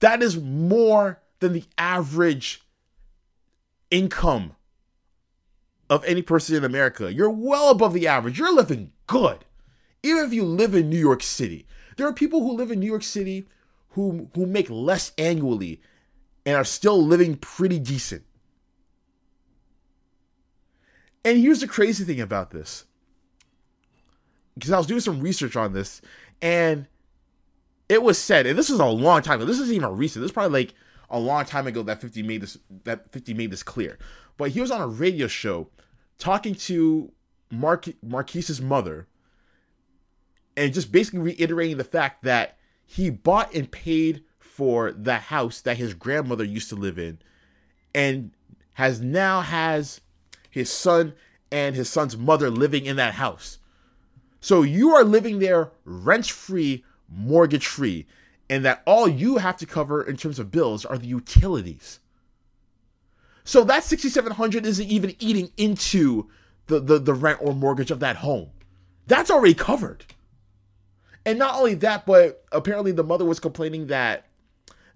that 0.00 0.22
is 0.22 0.36
more 0.36 1.20
than 1.38 1.52
the 1.52 1.64
average 1.78 2.62
income 3.90 4.56
of 5.88 6.04
any 6.04 6.22
person 6.22 6.56
in 6.56 6.64
America. 6.64 7.12
You're 7.12 7.30
well 7.30 7.70
above 7.70 7.92
the 7.92 8.08
average. 8.08 8.38
You're 8.38 8.54
living 8.54 8.90
good. 9.06 9.44
Even 10.02 10.24
if 10.24 10.32
you 10.32 10.44
live 10.44 10.74
in 10.74 10.90
New 10.90 10.98
York 10.98 11.22
City. 11.22 11.66
There 11.96 12.08
are 12.08 12.12
people 12.12 12.40
who 12.40 12.56
live 12.56 12.72
in 12.72 12.80
New 12.80 12.86
York 12.86 13.04
City 13.04 13.46
who 13.90 14.28
who 14.34 14.46
make 14.46 14.68
less 14.68 15.12
annually 15.16 15.80
and 16.46 16.56
are 16.56 16.64
still 16.64 17.02
living 17.02 17.36
pretty 17.36 17.78
decent. 17.78 18.24
And 21.24 21.38
here's 21.38 21.60
the 21.60 21.68
crazy 21.68 22.04
thing 22.04 22.20
about 22.20 22.50
this. 22.50 22.84
Because 24.54 24.70
I 24.70 24.78
was 24.78 24.86
doing 24.86 25.00
some 25.00 25.20
research 25.20 25.56
on 25.56 25.72
this, 25.72 26.00
and 26.42 26.86
it 27.88 28.02
was 28.02 28.18
said, 28.18 28.46
and 28.46 28.58
this 28.58 28.68
was 28.68 28.80
a 28.80 28.86
long 28.86 29.22
time 29.22 29.40
ago. 29.40 29.46
This 29.46 29.58
isn't 29.58 29.74
even 29.74 29.96
recent. 29.96 30.22
This 30.22 30.30
is 30.30 30.34
probably 30.34 30.64
like 30.64 30.74
a 31.10 31.18
long 31.18 31.44
time 31.44 31.66
ago 31.66 31.82
that 31.82 32.00
50 32.00 32.22
made 32.22 32.40
this 32.42 32.58
that 32.84 33.10
50 33.12 33.34
made 33.34 33.50
this 33.50 33.62
clear. 33.62 33.98
But 34.36 34.50
he 34.50 34.60
was 34.60 34.70
on 34.70 34.80
a 34.80 34.86
radio 34.86 35.26
show 35.26 35.68
talking 36.18 36.54
to 36.54 37.12
Mark 37.50 37.86
Marquise's 38.02 38.60
mother 38.60 39.08
and 40.56 40.72
just 40.72 40.92
basically 40.92 41.20
reiterating 41.20 41.76
the 41.76 41.84
fact 41.84 42.22
that 42.24 42.58
he 42.86 43.10
bought 43.10 43.54
and 43.54 43.70
paid 43.70 44.24
for 44.54 44.92
the 44.92 45.16
house 45.16 45.60
that 45.62 45.78
his 45.78 45.94
grandmother 45.94 46.44
used 46.44 46.68
to 46.68 46.76
live 46.76 46.96
in 46.96 47.18
and 47.92 48.30
has 48.74 49.00
now 49.00 49.40
has 49.40 50.00
his 50.48 50.70
son 50.70 51.12
and 51.50 51.74
his 51.74 51.88
son's 51.88 52.16
mother 52.16 52.50
living 52.50 52.86
in 52.86 52.94
that 52.94 53.14
house. 53.14 53.58
So 54.40 54.62
you 54.62 54.94
are 54.94 55.02
living 55.02 55.40
there 55.40 55.72
rent 55.84 56.26
free, 56.26 56.84
mortgage 57.08 57.66
free, 57.66 58.06
and 58.48 58.64
that 58.64 58.84
all 58.86 59.08
you 59.08 59.38
have 59.38 59.56
to 59.56 59.66
cover 59.66 60.00
in 60.04 60.16
terms 60.16 60.38
of 60.38 60.52
bills 60.52 60.84
are 60.84 60.98
the 60.98 61.08
utilities. 61.08 61.98
So 63.42 63.64
that 63.64 63.82
6700 63.82 64.64
isn't 64.64 64.86
even 64.86 65.16
eating 65.18 65.50
into 65.56 66.30
the, 66.68 66.78
the, 66.78 67.00
the 67.00 67.14
rent 67.14 67.40
or 67.42 67.54
mortgage 67.54 67.90
of 67.90 67.98
that 68.00 68.16
home. 68.16 68.50
That's 69.08 69.32
already 69.32 69.54
covered. 69.54 70.04
And 71.26 71.40
not 71.40 71.56
only 71.56 71.74
that, 71.74 72.06
but 72.06 72.44
apparently 72.52 72.92
the 72.92 73.02
mother 73.02 73.24
was 73.24 73.40
complaining 73.40 73.88
that 73.88 74.26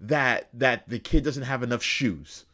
that 0.01 0.47
that 0.53 0.87
the 0.87 0.99
kid 0.99 1.23
doesn't 1.23 1.43
have 1.43 1.63
enough 1.63 1.83
shoes. 1.83 2.45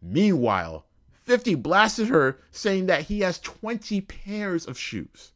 Meanwhile, 0.00 0.84
50 1.24 1.56
blasted 1.56 2.08
her 2.08 2.38
saying 2.50 2.86
that 2.86 3.02
he 3.02 3.20
has 3.20 3.40
20 3.40 4.00
pairs 4.02 4.66
of 4.66 4.78
shoes. 4.78 5.32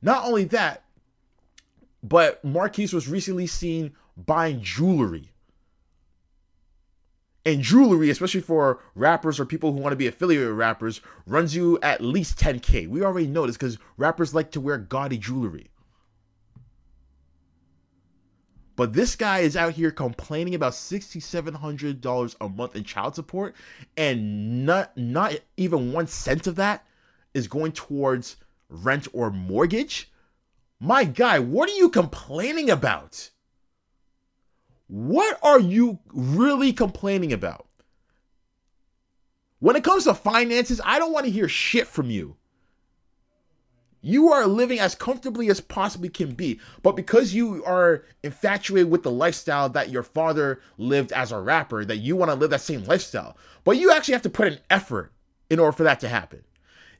Not 0.00 0.24
only 0.24 0.44
that, 0.44 0.84
but 2.02 2.42
Marquise 2.42 2.94
was 2.94 3.08
recently 3.08 3.46
seen 3.46 3.92
buying 4.16 4.62
jewelry. 4.62 5.32
And 7.44 7.62
jewelry, 7.62 8.10
especially 8.10 8.40
for 8.42 8.80
rappers 8.94 9.40
or 9.40 9.46
people 9.46 9.72
who 9.72 9.80
want 9.80 9.92
to 9.92 9.96
be 9.96 10.06
affiliated 10.06 10.48
with 10.48 10.58
rappers, 10.58 11.00
runs 11.26 11.54
you 11.54 11.78
at 11.82 12.02
least 12.02 12.38
10k. 12.38 12.88
We 12.88 13.02
already 13.02 13.26
know 13.26 13.46
this 13.46 13.56
because 13.56 13.78
rappers 13.96 14.34
like 14.34 14.50
to 14.52 14.60
wear 14.60 14.78
gaudy 14.78 15.18
jewelry. 15.18 15.69
But 18.80 18.94
this 18.94 19.14
guy 19.14 19.40
is 19.40 19.58
out 19.58 19.74
here 19.74 19.90
complaining 19.90 20.54
about 20.54 20.72
$6,700 20.72 22.36
a 22.40 22.48
month 22.48 22.74
in 22.74 22.82
child 22.82 23.14
support, 23.14 23.54
and 23.94 24.64
not 24.64 24.96
not 24.96 25.38
even 25.58 25.92
one 25.92 26.06
cent 26.06 26.46
of 26.46 26.56
that 26.56 26.86
is 27.34 27.46
going 27.46 27.72
towards 27.72 28.36
rent 28.70 29.06
or 29.12 29.30
mortgage. 29.30 30.10
My 30.80 31.04
guy, 31.04 31.40
what 31.40 31.68
are 31.68 31.74
you 31.74 31.90
complaining 31.90 32.70
about? 32.70 33.28
What 34.86 35.38
are 35.42 35.60
you 35.60 35.98
really 36.14 36.72
complaining 36.72 37.34
about? 37.34 37.66
When 39.58 39.76
it 39.76 39.84
comes 39.84 40.04
to 40.04 40.14
finances, 40.14 40.80
I 40.82 40.98
don't 40.98 41.12
want 41.12 41.26
to 41.26 41.30
hear 41.30 41.48
shit 41.48 41.86
from 41.86 42.08
you. 42.08 42.38
You 44.02 44.32
are 44.32 44.46
living 44.46 44.78
as 44.78 44.94
comfortably 44.94 45.50
as 45.50 45.60
possibly 45.60 46.08
can 46.08 46.32
be, 46.32 46.58
but 46.82 46.96
because 46.96 47.34
you 47.34 47.62
are 47.64 48.04
infatuated 48.22 48.90
with 48.90 49.02
the 49.02 49.10
lifestyle 49.10 49.68
that 49.70 49.90
your 49.90 50.02
father 50.02 50.60
lived 50.78 51.12
as 51.12 51.32
a 51.32 51.40
rapper, 51.40 51.84
that 51.84 51.98
you 51.98 52.16
want 52.16 52.30
to 52.30 52.34
live 52.34 52.50
that 52.50 52.62
same 52.62 52.84
lifestyle. 52.84 53.36
But 53.64 53.76
you 53.76 53.92
actually 53.92 54.14
have 54.14 54.22
to 54.22 54.30
put 54.30 54.48
an 54.48 54.58
effort 54.70 55.12
in 55.50 55.58
order 55.58 55.72
for 55.72 55.82
that 55.82 56.00
to 56.00 56.08
happen. 56.08 56.42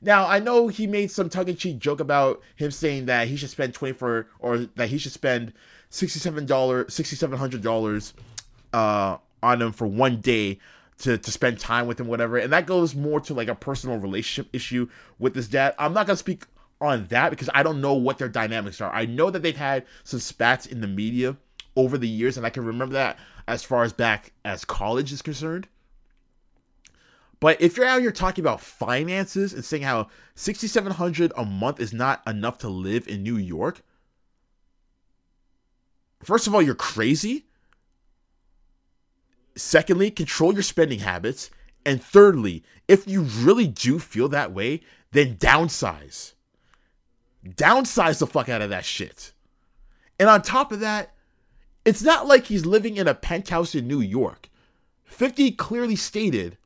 Now, 0.01 0.27
I 0.27 0.39
know 0.39 0.67
he 0.67 0.87
made 0.87 1.11
some 1.11 1.29
tongue-in-cheek 1.29 1.79
joke 1.79 1.99
about 1.99 2.41
him 2.55 2.71
saying 2.71 3.05
that 3.05 3.27
he 3.27 3.35
should 3.35 3.49
spend 3.49 3.73
24 3.73 4.27
or 4.39 4.57
that 4.75 4.89
he 4.89 4.97
should 4.97 5.11
spend 5.11 5.53
$67 5.91 6.47
$6700 6.47 8.13
uh 8.73 9.17
on 9.43 9.61
him 9.61 9.71
for 9.71 9.87
one 9.87 10.21
day 10.21 10.59
to, 10.99 11.17
to 11.17 11.31
spend 11.31 11.59
time 11.59 11.87
with 11.87 11.99
him, 11.99 12.07
whatever. 12.07 12.37
And 12.37 12.53
that 12.53 12.65
goes 12.67 12.95
more 12.95 13.19
to 13.21 13.33
like 13.33 13.47
a 13.47 13.55
personal 13.55 13.97
relationship 13.97 14.53
issue 14.53 14.87
with 15.19 15.35
his 15.35 15.47
dad. 15.47 15.73
I'm 15.79 15.93
not 15.93 16.05
gonna 16.05 16.17
speak 16.17 16.43
on 16.81 17.05
that 17.07 17.29
because 17.29 17.49
I 17.53 17.63
don't 17.63 17.81
know 17.81 17.93
what 17.93 18.17
their 18.17 18.29
dynamics 18.29 18.81
are. 18.81 18.91
I 18.91 19.05
know 19.05 19.29
that 19.29 19.43
they've 19.43 19.55
had 19.55 19.85
some 20.03 20.19
spats 20.19 20.65
in 20.65 20.81
the 20.81 20.87
media 20.87 21.37
over 21.75 21.97
the 21.97 22.07
years, 22.07 22.37
and 22.37 22.45
I 22.45 22.49
can 22.49 22.65
remember 22.65 22.93
that 22.93 23.17
as 23.47 23.63
far 23.63 23.83
as 23.83 23.93
back 23.93 24.33
as 24.43 24.65
college 24.65 25.13
is 25.13 25.21
concerned. 25.21 25.67
But 27.39 27.59
if 27.59 27.75
you're 27.75 27.87
out 27.87 28.01
here 28.01 28.11
talking 28.11 28.43
about 28.43 28.61
finances 28.61 29.53
and 29.53 29.65
saying 29.65 29.83
how 29.83 30.09
6700 30.35 31.33
a 31.35 31.43
month 31.43 31.79
is 31.79 31.91
not 31.91 32.21
enough 32.27 32.59
to 32.59 32.69
live 32.69 33.07
in 33.07 33.23
New 33.23 33.37
York, 33.37 33.81
first 36.23 36.45
of 36.45 36.53
all, 36.53 36.61
you're 36.61 36.75
crazy. 36.75 37.45
Secondly, 39.55 40.11
control 40.11 40.53
your 40.53 40.61
spending 40.61 40.99
habits. 40.99 41.49
And 41.83 42.01
thirdly, 42.01 42.63
if 42.87 43.07
you 43.07 43.21
really 43.21 43.65
do 43.65 43.97
feel 43.97 44.29
that 44.29 44.53
way, 44.53 44.81
then 45.11 45.37
downsize 45.37 46.33
downsize 47.47 48.19
the 48.19 48.27
fuck 48.27 48.49
out 48.49 48.61
of 48.61 48.69
that 48.69 48.85
shit. 48.85 49.33
And 50.19 50.29
on 50.29 50.41
top 50.41 50.71
of 50.71 50.81
that, 50.81 51.13
it's 51.85 52.03
not 52.03 52.27
like 52.27 52.45
he's 52.45 52.65
living 52.65 52.97
in 52.97 53.07
a 53.07 53.15
penthouse 53.15 53.73
in 53.73 53.87
New 53.87 54.01
York. 54.01 54.49
50 55.05 55.51
clearly 55.51 55.95
stated 55.95 56.57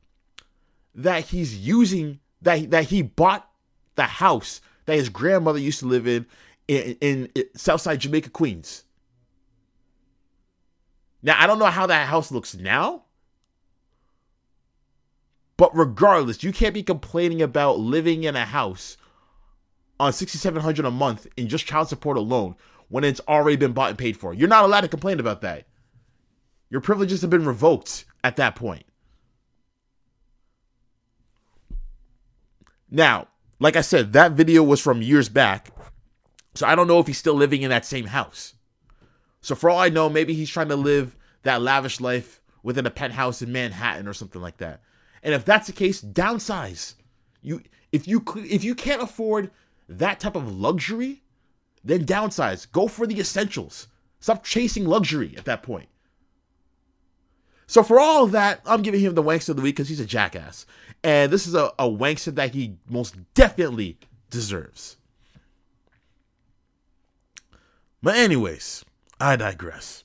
that 0.94 1.24
he's 1.24 1.56
using 1.56 2.20
that 2.42 2.70
that 2.70 2.84
he 2.84 3.02
bought 3.02 3.48
the 3.96 4.04
house 4.04 4.60
that 4.84 4.96
his 4.96 5.08
grandmother 5.08 5.58
used 5.58 5.80
to 5.80 5.86
live 5.86 6.06
in 6.06 6.26
in, 6.68 6.96
in, 7.00 7.44
Southside 7.54 8.00
Jamaica, 8.00 8.30
Queens. 8.30 8.84
Now 11.22 11.36
I 11.38 11.46
don't 11.46 11.58
know 11.58 11.66
how 11.66 11.86
that 11.86 12.08
house 12.08 12.30
looks 12.30 12.54
now, 12.54 13.02
but 15.56 15.76
regardless, 15.76 16.44
you 16.44 16.52
can't 16.52 16.74
be 16.74 16.82
complaining 16.82 17.42
about 17.42 17.78
living 17.78 18.24
in 18.24 18.36
a 18.36 18.44
house 18.44 18.96
on 19.98 20.12
6700 20.12 20.84
a 20.84 20.90
month 20.90 21.26
in 21.36 21.48
just 21.48 21.66
child 21.66 21.88
support 21.88 22.16
alone 22.16 22.54
when 22.88 23.04
it's 23.04 23.20
already 23.28 23.56
been 23.56 23.72
bought 23.72 23.90
and 23.90 23.98
paid 23.98 24.16
for. 24.16 24.34
You're 24.34 24.48
not 24.48 24.64
allowed 24.64 24.82
to 24.82 24.88
complain 24.88 25.20
about 25.20 25.40
that. 25.40 25.66
Your 26.70 26.80
privileges 26.80 27.20
have 27.20 27.30
been 27.30 27.44
revoked 27.44 28.04
at 28.24 28.36
that 28.36 28.56
point. 28.56 28.84
Now, 32.90 33.28
like 33.58 33.76
I 33.76 33.80
said, 33.80 34.12
that 34.12 34.32
video 34.32 34.62
was 34.62 34.80
from 34.80 35.02
years 35.02 35.28
back. 35.28 35.70
So 36.54 36.66
I 36.66 36.74
don't 36.74 36.88
know 36.88 37.00
if 37.00 37.06
he's 37.06 37.18
still 37.18 37.34
living 37.34 37.62
in 37.62 37.70
that 37.70 37.84
same 37.84 38.06
house. 38.06 38.54
So 39.40 39.54
for 39.54 39.70
all 39.70 39.78
I 39.78 39.88
know, 39.88 40.08
maybe 40.08 40.34
he's 40.34 40.50
trying 40.50 40.68
to 40.68 40.76
live 40.76 41.16
that 41.42 41.62
lavish 41.62 42.00
life 42.00 42.40
within 42.62 42.86
a 42.86 42.90
penthouse 42.90 43.42
in 43.42 43.52
Manhattan 43.52 44.08
or 44.08 44.14
something 44.14 44.42
like 44.42 44.56
that. 44.58 44.80
And 45.22 45.34
if 45.34 45.44
that's 45.44 45.66
the 45.66 45.72
case, 45.72 46.02
downsize. 46.02 46.94
You 47.42 47.62
if 47.92 48.08
you 48.08 48.24
if 48.36 48.64
you 48.64 48.74
can't 48.74 49.02
afford 49.02 49.50
that 49.88 50.20
type 50.20 50.36
of 50.36 50.52
luxury, 50.52 51.22
then 51.84 52.04
downsize. 52.04 52.70
Go 52.70 52.88
for 52.88 53.06
the 53.06 53.20
essentials. 53.20 53.88
Stop 54.20 54.44
chasing 54.44 54.86
luxury 54.86 55.34
at 55.36 55.44
that 55.44 55.62
point. 55.62 55.88
So 57.66 57.82
for 57.82 57.98
all 57.98 58.24
of 58.24 58.32
that, 58.32 58.60
I'm 58.64 58.82
giving 58.82 59.00
him 59.00 59.14
the 59.14 59.22
Wanksta 59.22 59.50
of 59.50 59.56
the 59.56 59.62
week 59.62 59.76
because 59.76 59.88
he's 59.88 60.00
a 60.00 60.06
jackass. 60.06 60.66
And 61.02 61.32
this 61.32 61.46
is 61.46 61.54
a, 61.54 61.72
a 61.78 61.88
Wanksta 61.88 62.34
that 62.36 62.54
he 62.54 62.76
most 62.88 63.16
definitely 63.34 63.98
deserves. 64.30 64.96
But 68.02 68.16
anyways, 68.16 68.84
I 69.20 69.36
digress. 69.36 70.04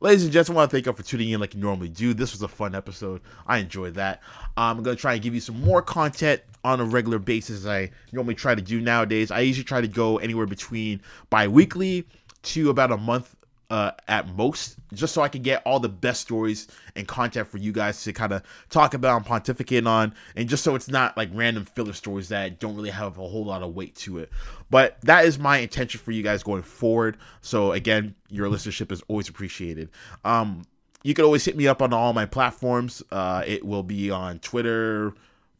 Ladies 0.00 0.22
and 0.22 0.32
gentlemen, 0.32 0.58
I 0.58 0.60
want 0.60 0.70
to 0.70 0.76
thank 0.76 0.86
you 0.86 0.92
for 0.92 1.02
tuning 1.02 1.30
in 1.30 1.40
like 1.40 1.54
you 1.54 1.60
normally 1.60 1.88
do. 1.88 2.14
This 2.14 2.32
was 2.32 2.42
a 2.42 2.48
fun 2.48 2.74
episode. 2.74 3.20
I 3.46 3.58
enjoyed 3.58 3.94
that. 3.94 4.20
I'm 4.56 4.82
going 4.82 4.96
to 4.96 5.00
try 5.00 5.14
and 5.14 5.22
give 5.22 5.34
you 5.34 5.40
some 5.40 5.60
more 5.60 5.82
content 5.82 6.42
on 6.64 6.80
a 6.80 6.84
regular 6.84 7.18
basis 7.18 7.58
as 7.58 7.66
I 7.66 7.90
normally 8.12 8.34
try 8.34 8.54
to 8.54 8.62
do 8.62 8.80
nowadays. 8.80 9.30
I 9.30 9.40
usually 9.40 9.64
try 9.64 9.80
to 9.80 9.88
go 9.88 10.18
anywhere 10.18 10.46
between 10.46 11.00
bi 11.30 11.48
weekly 11.48 12.06
to 12.42 12.70
about 12.70 12.92
a 12.92 12.96
month 12.96 13.34
uh, 13.70 13.90
at 14.06 14.34
most, 14.34 14.76
just 14.94 15.12
so 15.12 15.20
I 15.20 15.28
can 15.28 15.42
get 15.42 15.62
all 15.66 15.78
the 15.78 15.90
best 15.90 16.22
stories 16.22 16.68
and 16.96 17.06
content 17.06 17.48
for 17.48 17.58
you 17.58 17.70
guys 17.70 18.02
to 18.04 18.14
kind 18.14 18.32
of 18.32 18.42
talk 18.70 18.94
about 18.94 19.18
and 19.18 19.26
pontificate 19.26 19.86
on, 19.86 20.14
and 20.36 20.48
just 20.48 20.64
so 20.64 20.74
it's 20.74 20.88
not 20.88 21.16
like 21.18 21.28
random 21.34 21.66
filler 21.66 21.92
stories 21.92 22.30
that 22.30 22.60
don't 22.60 22.74
really 22.76 22.90
have 22.90 23.18
a 23.18 23.28
whole 23.28 23.44
lot 23.44 23.62
of 23.62 23.74
weight 23.74 23.94
to 23.96 24.18
it. 24.18 24.30
But 24.70 24.98
that 25.02 25.26
is 25.26 25.38
my 25.38 25.58
intention 25.58 26.00
for 26.00 26.12
you 26.12 26.22
guys 26.22 26.42
going 26.42 26.62
forward. 26.62 27.18
So 27.42 27.72
again, 27.72 28.14
your 28.30 28.48
listenership 28.48 28.90
is 28.90 29.02
always 29.08 29.28
appreciated. 29.28 29.90
Um, 30.24 30.62
you 31.02 31.12
can 31.12 31.26
always 31.26 31.44
hit 31.44 31.56
me 31.56 31.68
up 31.68 31.82
on 31.82 31.92
all 31.92 32.12
my 32.14 32.26
platforms. 32.26 33.02
Uh, 33.10 33.44
it 33.46 33.64
will 33.64 33.82
be 33.82 34.10
on 34.10 34.38
Twitter, 34.38 35.12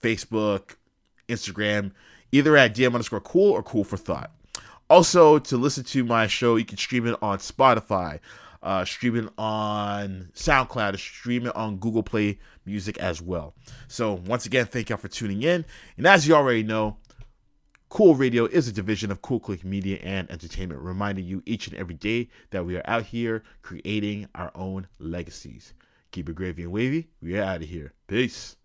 Facebook, 0.02 0.76
Instagram, 1.28 1.92
either 2.32 2.56
at 2.56 2.74
DM 2.74 2.94
underscore 2.94 3.20
cool 3.20 3.52
or 3.52 3.62
cool 3.62 3.84
for 3.84 3.96
thought. 3.96 4.30
Also, 4.90 5.38
to 5.38 5.56
listen 5.56 5.84
to 5.84 6.04
my 6.04 6.26
show, 6.26 6.56
you 6.56 6.64
can 6.64 6.78
stream 6.78 7.06
it 7.06 7.16
on 7.22 7.38
Spotify, 7.38 8.20
uh, 8.62 8.84
stream 8.84 9.16
it 9.16 9.32
on 9.36 10.30
SoundCloud, 10.34 10.98
stream 10.98 11.46
it 11.46 11.54
on 11.54 11.76
Google 11.76 12.02
Play 12.02 12.38
Music 12.64 12.98
as 12.98 13.20
well. 13.20 13.54
So, 13.88 14.14
once 14.26 14.46
again, 14.46 14.66
thank 14.66 14.88
y'all 14.88 14.98
for 14.98 15.08
tuning 15.08 15.42
in. 15.42 15.64
And 15.98 16.06
as 16.06 16.26
you 16.26 16.34
already 16.34 16.62
know, 16.62 16.96
Cool 17.90 18.14
Radio 18.14 18.44
is 18.44 18.68
a 18.68 18.72
division 18.72 19.10
of 19.10 19.22
Cool 19.22 19.40
Click 19.40 19.64
Media 19.64 19.98
and 20.02 20.30
Entertainment, 20.30 20.82
reminding 20.82 21.24
you 21.24 21.42
each 21.46 21.68
and 21.68 21.76
every 21.76 21.94
day 21.94 22.28
that 22.50 22.66
we 22.66 22.76
are 22.76 22.82
out 22.84 23.04
here 23.04 23.42
creating 23.62 24.28
our 24.34 24.52
own 24.54 24.86
legacies. 24.98 25.72
Keep 26.10 26.28
it 26.28 26.34
gravy 26.34 26.64
and 26.64 26.72
wavy. 26.72 27.08
We 27.22 27.38
are 27.38 27.44
out 27.44 27.62
of 27.62 27.68
here. 27.68 27.94
Peace. 28.06 28.57